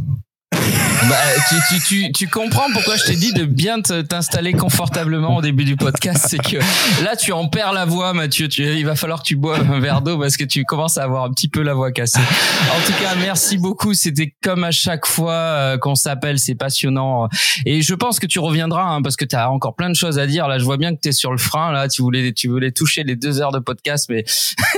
[1.08, 1.16] Bah,
[1.48, 5.64] tu, tu, tu, tu, comprends pourquoi je t'ai dit de bien t'installer confortablement au début
[5.64, 6.58] du podcast, c'est que
[7.02, 8.48] là tu en perds la voix, Mathieu.
[8.48, 11.02] Tu, il va falloir que tu boives un verre d'eau parce que tu commences à
[11.02, 12.20] avoir un petit peu la voix cassée.
[12.20, 13.94] En tout cas, merci beaucoup.
[13.94, 17.28] C'était comme à chaque fois euh, qu'on s'appelle, c'est passionnant.
[17.66, 20.18] Et je pense que tu reviendras hein, parce que tu as encore plein de choses
[20.18, 20.46] à dire.
[20.46, 21.72] Là, je vois bien que tu es sur le frein.
[21.72, 24.24] Là, tu voulais, tu voulais toucher les deux heures de podcast, mais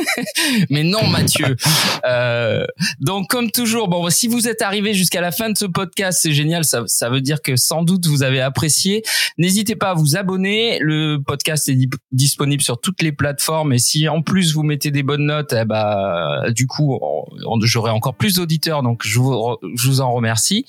[0.70, 1.56] mais non, Mathieu.
[2.06, 2.64] Euh,
[3.00, 6.32] donc comme toujours, bon, si vous êtes arrivé jusqu'à la fin de ce podcast c'est
[6.32, 6.64] génial.
[6.64, 9.02] Ça, ça veut dire que sans doute vous avez apprécié.
[9.36, 10.78] N'hésitez pas à vous abonner.
[10.80, 11.76] Le podcast est
[12.12, 13.72] disponible sur toutes les plateformes.
[13.72, 16.98] Et si en plus vous mettez des bonnes notes, eh bah, du coup,
[17.62, 18.82] j'aurai encore plus d'auditeurs.
[18.82, 20.64] Donc je vous, je vous en remercie.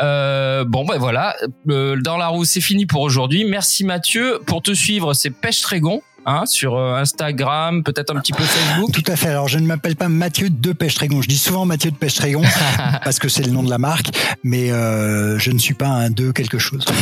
[0.00, 1.36] Euh, bon, ben voilà.
[1.68, 3.44] Euh, dans la roue, c'est fini pour aujourd'hui.
[3.44, 4.40] Merci Mathieu.
[4.46, 6.02] Pour te suivre, c'est Pêche Trégon.
[6.26, 8.92] Hein, sur euh, Instagram, peut-être un petit peu Facebook.
[8.92, 9.28] Tout à fait.
[9.28, 11.22] Alors, je ne m'appelle pas Mathieu de Pêche-Trégon.
[11.22, 12.42] Je dis souvent Mathieu de Pêche-Trégon
[13.04, 14.10] parce que c'est le nom de la marque,
[14.44, 16.84] mais euh, je ne suis pas un de quelque chose.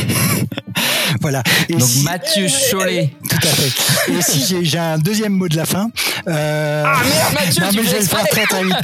[1.21, 1.43] voilà.
[1.69, 3.13] Donc Mathieu Cholet.
[3.29, 4.11] Tout à fait.
[4.11, 5.89] Et aussi, j'ai un deuxième mot de la fin.
[6.27, 6.83] Euh...
[6.85, 8.75] Ah merde, Mathieu, non, mais je vais le faire très très vite.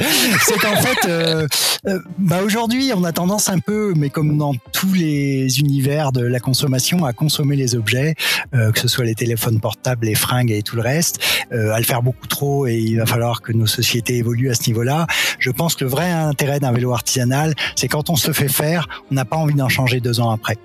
[0.44, 1.46] C'est qu'en fait, euh,
[1.86, 6.24] euh, bah aujourd'hui, on a tendance un peu, mais comme dans tous les univers de
[6.24, 8.14] la consommation, à consommer les objets,
[8.52, 11.20] que ce soit les téléphones portables, les fringues et tout le reste,
[11.52, 14.54] euh, à le faire beaucoup trop et il va falloir que nos sociétés évoluent à
[14.54, 15.06] ce niveau-là.
[15.38, 18.48] Je pense que le vrai intérêt d'un vélo artisanal, c'est quand on se le fait
[18.48, 20.58] faire, on n'a pas envie d'en changer deux ans après.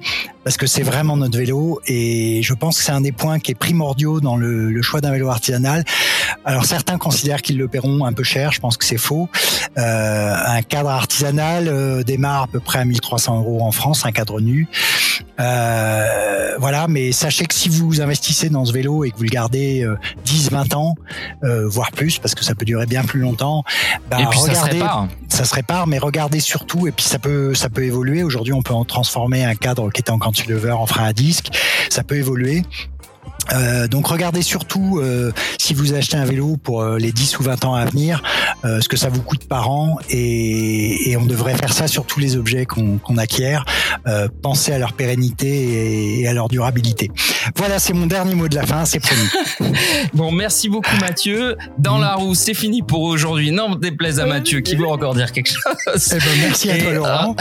[0.43, 1.50] Parce que c'est vraiment notre vélo
[1.87, 5.01] et je pense que c'est un des points qui est primordiaux dans le, le choix
[5.01, 5.83] d'un vélo artisanal.
[6.45, 9.29] Alors certains considèrent qu'ils le paieront un peu cher, je pense que c'est faux.
[9.77, 14.11] Euh, un cadre artisanal euh, démarre à peu près à 1300 euros en France, un
[14.11, 14.67] cadre nu.
[15.39, 19.29] Euh, voilà, mais sachez que si vous investissez dans ce vélo et que vous le
[19.29, 19.87] gardez
[20.25, 20.95] 10, euh, 20 ans,
[21.41, 23.63] voire plus, parce que ça peut durer bien plus longtemps,
[24.09, 25.07] bah, et puis regardez, ça se répare.
[25.29, 28.23] Ça se répare, mais regardez surtout, et puis ça peut, ça peut évoluer.
[28.23, 31.40] Aujourd'hui, on peut en transformer un cadre qui était en cantilever en frein à disque.
[31.89, 32.63] Ça peut évoluer.
[33.53, 37.43] Euh, donc regardez surtout euh, si vous achetez un vélo pour euh, les 10 ou
[37.43, 38.23] 20 ans à venir,
[38.63, 42.19] ce que ça vous coûte par an et, et, on devrait faire ça sur tous
[42.19, 43.65] les objets qu'on acquiert.
[44.43, 47.09] pensez à leur pérennité et, et à leur durabilité.
[47.55, 49.73] Voilà, c'est mon dernier mot de la fin, c'est promis.
[50.13, 51.57] bon, merci beaucoup Mathieu.
[51.79, 53.51] Dans la roue, c'est fini pour aujourd'hui.
[53.51, 56.13] Non, déplaise à Mathieu qui veut encore dire quelque chose.
[56.13, 57.35] Eh ben, merci à toi Laurent.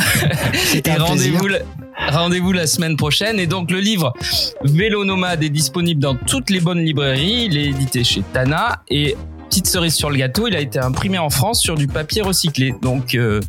[0.54, 1.48] C'était rendez-vous
[2.08, 3.38] Rendez-vous la semaine prochaine.
[3.38, 4.12] Et donc, le livre
[4.64, 7.46] Vélo Nomade est disponible dans toutes les bonnes librairies.
[7.46, 8.82] Il est édité chez Tana.
[8.88, 9.16] Et
[9.50, 12.72] petite cerise sur le gâteau, il a été imprimé en France sur du papier recyclé.
[12.80, 13.40] Donc euh,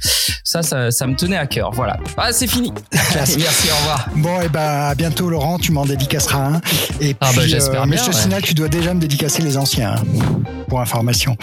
[0.43, 1.69] ça, ça, me tenait à cœur.
[1.71, 1.97] Voilà.
[2.17, 2.73] Ah, c'est fini.
[2.91, 4.09] Merci, au revoir.
[4.15, 6.61] Bon, et eh ben à bientôt Laurent, tu m'en dédicaceras un.
[6.99, 8.01] Et ah bah, j'espère euh, bien.
[8.29, 10.03] Mais tu dois déjà me dédicacer les anciens, hein,
[10.67, 11.37] pour information.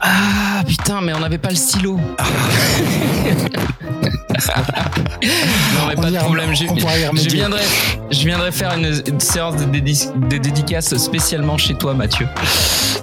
[0.00, 2.00] Ah putain, mais on n'avait pas le stylo.
[5.74, 6.54] non mais pas de problème.
[6.54, 7.62] Je, viendrai,
[8.10, 9.64] je viendrai faire une, séance de,
[10.38, 12.26] dédicace spécialement chez toi, Mathieu.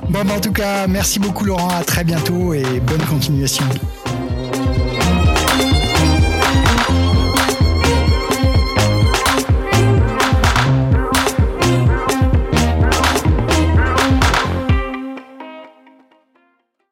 [0.10, 1.70] Bon, bah, en tout cas, merci beaucoup Laurent.
[1.70, 3.66] À très bientôt et bonne continuation.